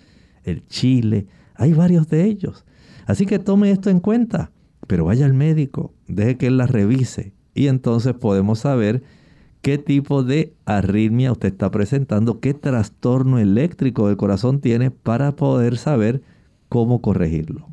el 0.44 0.68
chile. 0.68 1.28
Hay 1.56 1.74
varios 1.74 2.10
de 2.10 2.26
ellos. 2.26 2.66
Así 3.06 3.26
que 3.26 3.40
tome 3.40 3.72
esto 3.72 3.90
en 3.90 4.00
cuenta, 4.00 4.52
pero 4.90 5.06
vaya 5.06 5.28
al 5.28 5.36
médico, 5.36 5.94
deje 6.08 6.38
que 6.38 6.48
él 6.48 6.58
la 6.58 6.66
revise 6.66 7.32
y 7.54 7.68
entonces 7.68 8.16
podemos 8.16 8.58
saber 8.58 9.04
qué 9.62 9.78
tipo 9.78 10.24
de 10.24 10.52
arritmia 10.66 11.32
usted 11.32 11.50
está 11.50 11.70
presentando, 11.70 12.40
qué 12.40 12.56
trastorno 12.56 13.38
eléctrico 13.38 14.08
del 14.08 14.18
corazón 14.18 14.62
tiene 14.62 14.90
para 14.90 15.36
poder 15.36 15.78
saber 15.78 16.24
cómo 16.70 17.04
corregirlo. 17.04 17.68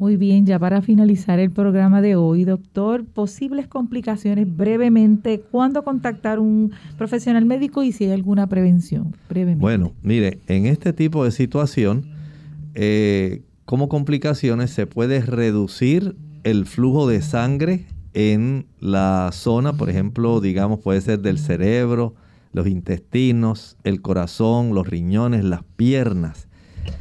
Muy 0.00 0.16
bien, 0.16 0.44
ya 0.44 0.58
para 0.58 0.82
finalizar 0.82 1.38
el 1.38 1.52
programa 1.52 2.02
de 2.02 2.16
hoy, 2.16 2.42
doctor, 2.42 3.04
posibles 3.04 3.68
complicaciones 3.68 4.56
brevemente, 4.56 5.42
¿cuándo 5.52 5.84
contactar 5.84 6.40
un 6.40 6.72
profesional 6.98 7.44
médico 7.44 7.84
y 7.84 7.92
si 7.92 8.06
hay 8.06 8.10
alguna 8.10 8.48
prevención? 8.48 9.14
Brevemente. 9.28 9.62
Bueno, 9.62 9.92
mire, 10.02 10.40
en 10.48 10.66
este 10.66 10.92
tipo 10.92 11.24
de 11.24 11.30
situación, 11.30 12.06
eh, 12.74 13.42
como 13.64 13.88
complicaciones 13.88 14.70
se 14.72 14.88
puede 14.88 15.20
reducir 15.20 16.16
el 16.46 16.64
flujo 16.64 17.08
de 17.08 17.22
sangre 17.22 17.86
en 18.14 18.66
la 18.78 19.30
zona, 19.32 19.72
por 19.72 19.90
ejemplo, 19.90 20.40
digamos, 20.40 20.78
puede 20.78 21.00
ser 21.00 21.18
del 21.18 21.40
cerebro, 21.40 22.14
los 22.52 22.68
intestinos, 22.68 23.76
el 23.82 24.00
corazón, 24.00 24.72
los 24.72 24.86
riñones, 24.86 25.42
las 25.42 25.64
piernas. 25.74 26.46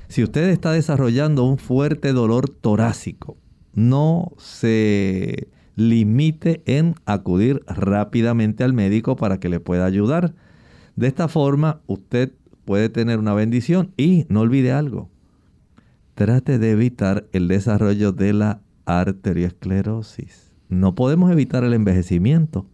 Si 0.07 0.23
usted 0.23 0.49
está 0.49 0.71
desarrollando 0.71 1.43
un 1.43 1.59
fuerte 1.59 2.11
dolor 2.11 2.49
torácico, 2.49 3.37
no 3.75 4.31
se 4.39 5.47
limite 5.75 6.63
en 6.65 6.95
acudir 7.05 7.61
rápidamente 7.67 8.63
al 8.63 8.73
médico 8.73 9.15
para 9.15 9.39
que 9.39 9.47
le 9.47 9.59
pueda 9.59 9.85
ayudar. 9.85 10.33
De 10.95 11.05
esta 11.05 11.27
forma, 11.27 11.81
usted 11.85 12.31
puede 12.65 12.89
tener 12.89 13.19
una 13.19 13.35
bendición 13.35 13.93
y 13.95 14.25
no 14.27 14.39
olvide 14.39 14.71
algo. 14.71 15.07
Trate 16.15 16.57
de 16.57 16.71
evitar 16.71 17.27
el 17.31 17.47
desarrollo 17.47 18.11
de 18.11 18.33
la 18.33 18.64
arteriosclerosis. 18.85 20.51
No 20.69 20.95
podemos 20.95 21.31
evitar 21.31 21.63
el 21.63 21.73
envejecimiento, 21.73 22.67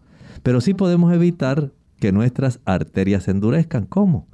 pero 0.43 0.61
sí 0.61 0.73
podemos 0.73 1.13
evitar 1.13 1.71
que 1.99 2.11
nuestras 2.11 2.59
arterias 2.65 3.23
se 3.23 3.31
endurezcan. 3.31 3.85
¿Cómo? 3.85 4.27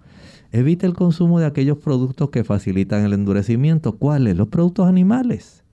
Evite 0.51 0.85
el 0.85 0.93
consumo 0.93 1.39
de 1.39 1.45
aquellos 1.45 1.77
productos 1.77 2.29
que 2.29 2.43
facilitan 2.43 3.03
el 3.03 3.13
endurecimiento. 3.13 3.97
¿Cuáles? 3.97 4.37
Los 4.37 4.47
productos 4.47 4.87
animales. 4.87 5.63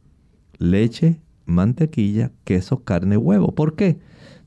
Leche, 0.58 1.20
mantequilla, 1.46 2.32
queso, 2.44 2.82
carne, 2.82 3.16
huevo. 3.16 3.54
¿Por 3.54 3.76
qué? 3.76 3.98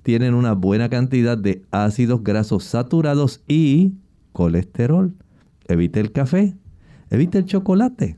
Tienen 0.04 0.34
una 0.34 0.54
buena 0.54 0.90
cantidad 0.90 1.38
de 1.38 1.64
ácidos 1.72 2.24
grasos 2.24 2.64
saturados 2.66 3.42
y 3.48 3.94
colesterol. 4.34 5.14
Evite 5.68 6.00
el 6.00 6.12
café. 6.12 6.56
Evite 7.10 7.38
el 7.38 7.46
chocolate. 7.46 8.18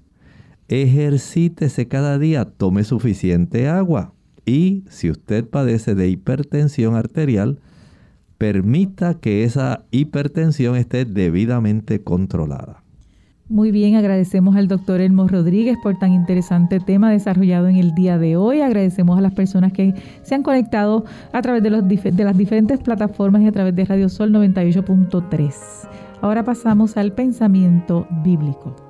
Ejercítese 0.70 1.88
cada 1.88 2.20
día. 2.20 2.45
Tome 2.45 2.84
suficiente 2.84 3.67
agua. 3.67 4.13
Y 4.45 4.84
si 4.89 5.09
usted 5.09 5.47
padece 5.47 5.95
de 5.95 6.09
hipertensión 6.09 6.95
arterial, 6.95 7.59
permita 8.38 9.15
que 9.15 9.43
esa 9.43 9.84
hipertensión 9.89 10.76
esté 10.76 11.05
debidamente 11.05 12.03
controlada. 12.03 12.84
Muy 13.49 13.72
bien, 13.72 13.95
agradecemos 13.95 14.55
al 14.55 14.67
doctor 14.67 15.01
Elmo 15.01 15.28
Rodríguez 15.28 15.76
por 15.82 15.97
tan 15.97 16.13
interesante 16.13 16.80
tema 16.80 17.11
desarrollado 17.11 17.67
en 17.67 17.78
el 17.78 17.95
día 17.95 18.20
de 18.20 18.38
hoy. 18.38 18.61
Agradecemos 18.61 19.17
a 19.17 19.22
las 19.22 19.34
personas 19.34 19.74
que 19.74 19.95
se 20.22 20.36
han 20.36 20.43
conectado 20.43 21.03
a 21.34 21.41
través 21.41 21.63
de, 21.63 21.72
los, 21.72 21.88
de 21.88 22.24
las 22.24 22.38
diferentes 22.38 22.80
plataformas 22.80 23.41
y 23.41 23.47
a 23.47 23.51
través 23.51 23.76
de 23.76 23.86
Radio 23.86 24.07
Sol 24.07 24.32
98.3. 24.32 25.51
Ahora 26.22 26.43
pasamos 26.43 26.95
al 26.95 27.13
pensamiento 27.13 28.07
bíblico. 28.24 28.89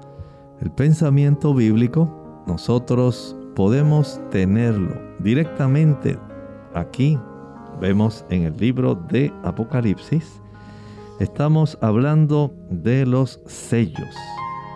El 0.62 0.72
pensamiento 0.72 1.54
bíblico, 1.54 2.44
nosotros 2.46 3.34
podemos 3.56 4.20
tenerlo 4.30 4.94
directamente 5.20 6.20
aquí. 6.74 7.18
Vemos 7.80 8.26
en 8.30 8.44
el 8.44 8.58
libro 8.58 8.94
de 8.94 9.32
Apocalipsis. 9.44 10.42
Estamos 11.22 11.78
hablando 11.82 12.54
de 12.70 13.06
los 13.06 13.40
sellos. 13.46 14.14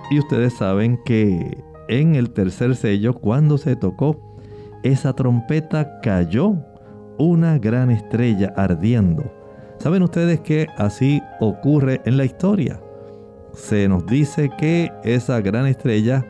Y 0.09 0.19
ustedes 0.19 0.53
saben 0.53 0.97
que 1.03 1.61
en 1.89 2.15
el 2.15 2.31
tercer 2.31 2.77
sello, 2.77 3.13
cuando 3.13 3.57
se 3.57 3.75
tocó 3.75 4.37
esa 4.83 5.13
trompeta, 5.13 5.99
cayó 5.99 6.55
una 7.17 7.57
gran 7.57 7.91
estrella 7.91 8.53
ardiendo. 8.55 9.23
¿Saben 9.79 10.03
ustedes 10.03 10.39
que 10.39 10.67
así 10.77 11.21
ocurre 11.41 12.01
en 12.05 12.15
la 12.15 12.23
historia? 12.23 12.79
Se 13.53 13.87
nos 13.87 14.05
dice 14.05 14.49
que 14.57 14.91
esa 15.03 15.39
gran 15.41 15.67
estrella 15.67 16.25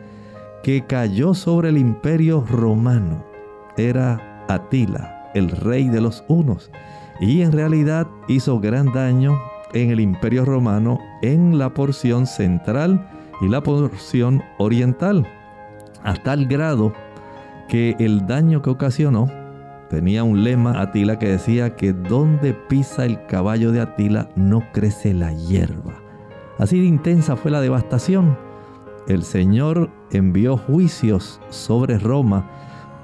que 0.62 0.84
cayó 0.86 1.34
sobre 1.34 1.70
el 1.70 1.78
imperio 1.78 2.44
romano 2.48 3.24
era 3.76 4.44
Atila, 4.48 5.30
el 5.34 5.50
rey 5.50 5.88
de 5.88 6.00
los 6.00 6.22
hunos, 6.28 6.70
y 7.20 7.42
en 7.42 7.52
realidad 7.52 8.06
hizo 8.28 8.60
gran 8.60 8.92
daño 8.92 9.38
en 9.72 9.90
el 9.90 10.00
imperio 10.00 10.44
romano 10.44 10.98
en 11.22 11.58
la 11.58 11.72
porción 11.72 12.26
central 12.26 13.08
y 13.40 13.48
la 13.48 13.62
porción 13.62 14.42
oriental, 14.58 15.26
a 16.02 16.14
tal 16.14 16.46
grado 16.46 16.92
que 17.68 17.96
el 17.98 18.26
daño 18.26 18.62
que 18.62 18.70
ocasionó 18.70 19.30
tenía 19.88 20.24
un 20.24 20.44
lema 20.44 20.80
Atila 20.80 21.18
que 21.18 21.28
decía 21.28 21.74
que 21.76 21.92
donde 21.92 22.52
pisa 22.52 23.04
el 23.04 23.24
caballo 23.26 23.72
de 23.72 23.80
Atila 23.80 24.28
no 24.36 24.62
crece 24.72 25.14
la 25.14 25.32
hierba. 25.32 26.03
Así 26.58 26.78
de 26.80 26.86
intensa 26.86 27.36
fue 27.36 27.50
la 27.50 27.60
devastación 27.60 28.36
el 29.06 29.22
Señor 29.22 29.90
envió 30.12 30.56
juicios 30.56 31.40
sobre 31.50 31.98
Roma 31.98 32.48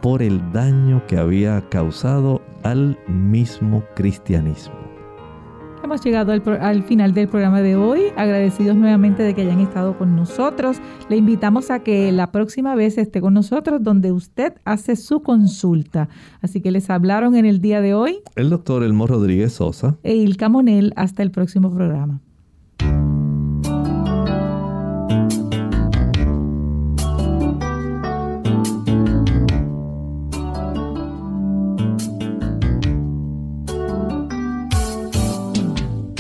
por 0.01 0.23
el 0.23 0.41
daño 0.51 1.03
que 1.07 1.19
había 1.19 1.61
causado 1.69 2.41
al 2.63 2.99
mismo 3.07 3.85
cristianismo. 3.95 4.75
Hemos 5.85 6.03
llegado 6.03 6.33
al, 6.33 6.83
final 6.85 7.15
del 7.15 7.29
programa 7.29 7.61
de 7.63 7.75
hoy, 7.75 8.05
agradecidos 8.17 8.77
nuevamente 8.77 9.23
de 9.23 9.35
que 9.35 9.43
hayan 9.43 9.61
estado 9.61 9.99
con 9.99 10.15
nosotros. 10.15 10.77
Le 11.09 11.17
invitamos 11.17 11.71
a 11.71 11.81
que 11.81 12.13
la 12.13 12.33
próxima 12.33 12.75
vez 12.75 12.97
esté 12.97 13.21
con 13.21 13.35
nosotros 13.35 13.83
donde 13.83 14.13
usted 14.13 14.55
hace 14.65 14.95
su 14.97 15.23
consulta. 15.23 16.09
Así 16.43 16.61
que 16.61 16.71
les 16.71 16.89
hablaron 16.91 17.35
en 17.35 17.45
el 17.45 17.61
día 17.61 17.81
de 17.81 17.95
hoy 17.95 18.21
el 18.37 18.51
doctor 18.51 18.85
Elmo 18.85 19.07
Rodríguez 19.07 19.55
Sosa 19.55 19.99
e 20.03 20.15
Ilka 20.15 20.49
Monel. 20.49 20.93
Hasta 20.97 21.23
el 21.23 21.31
próximo 21.31 21.71
programa. 21.75 22.21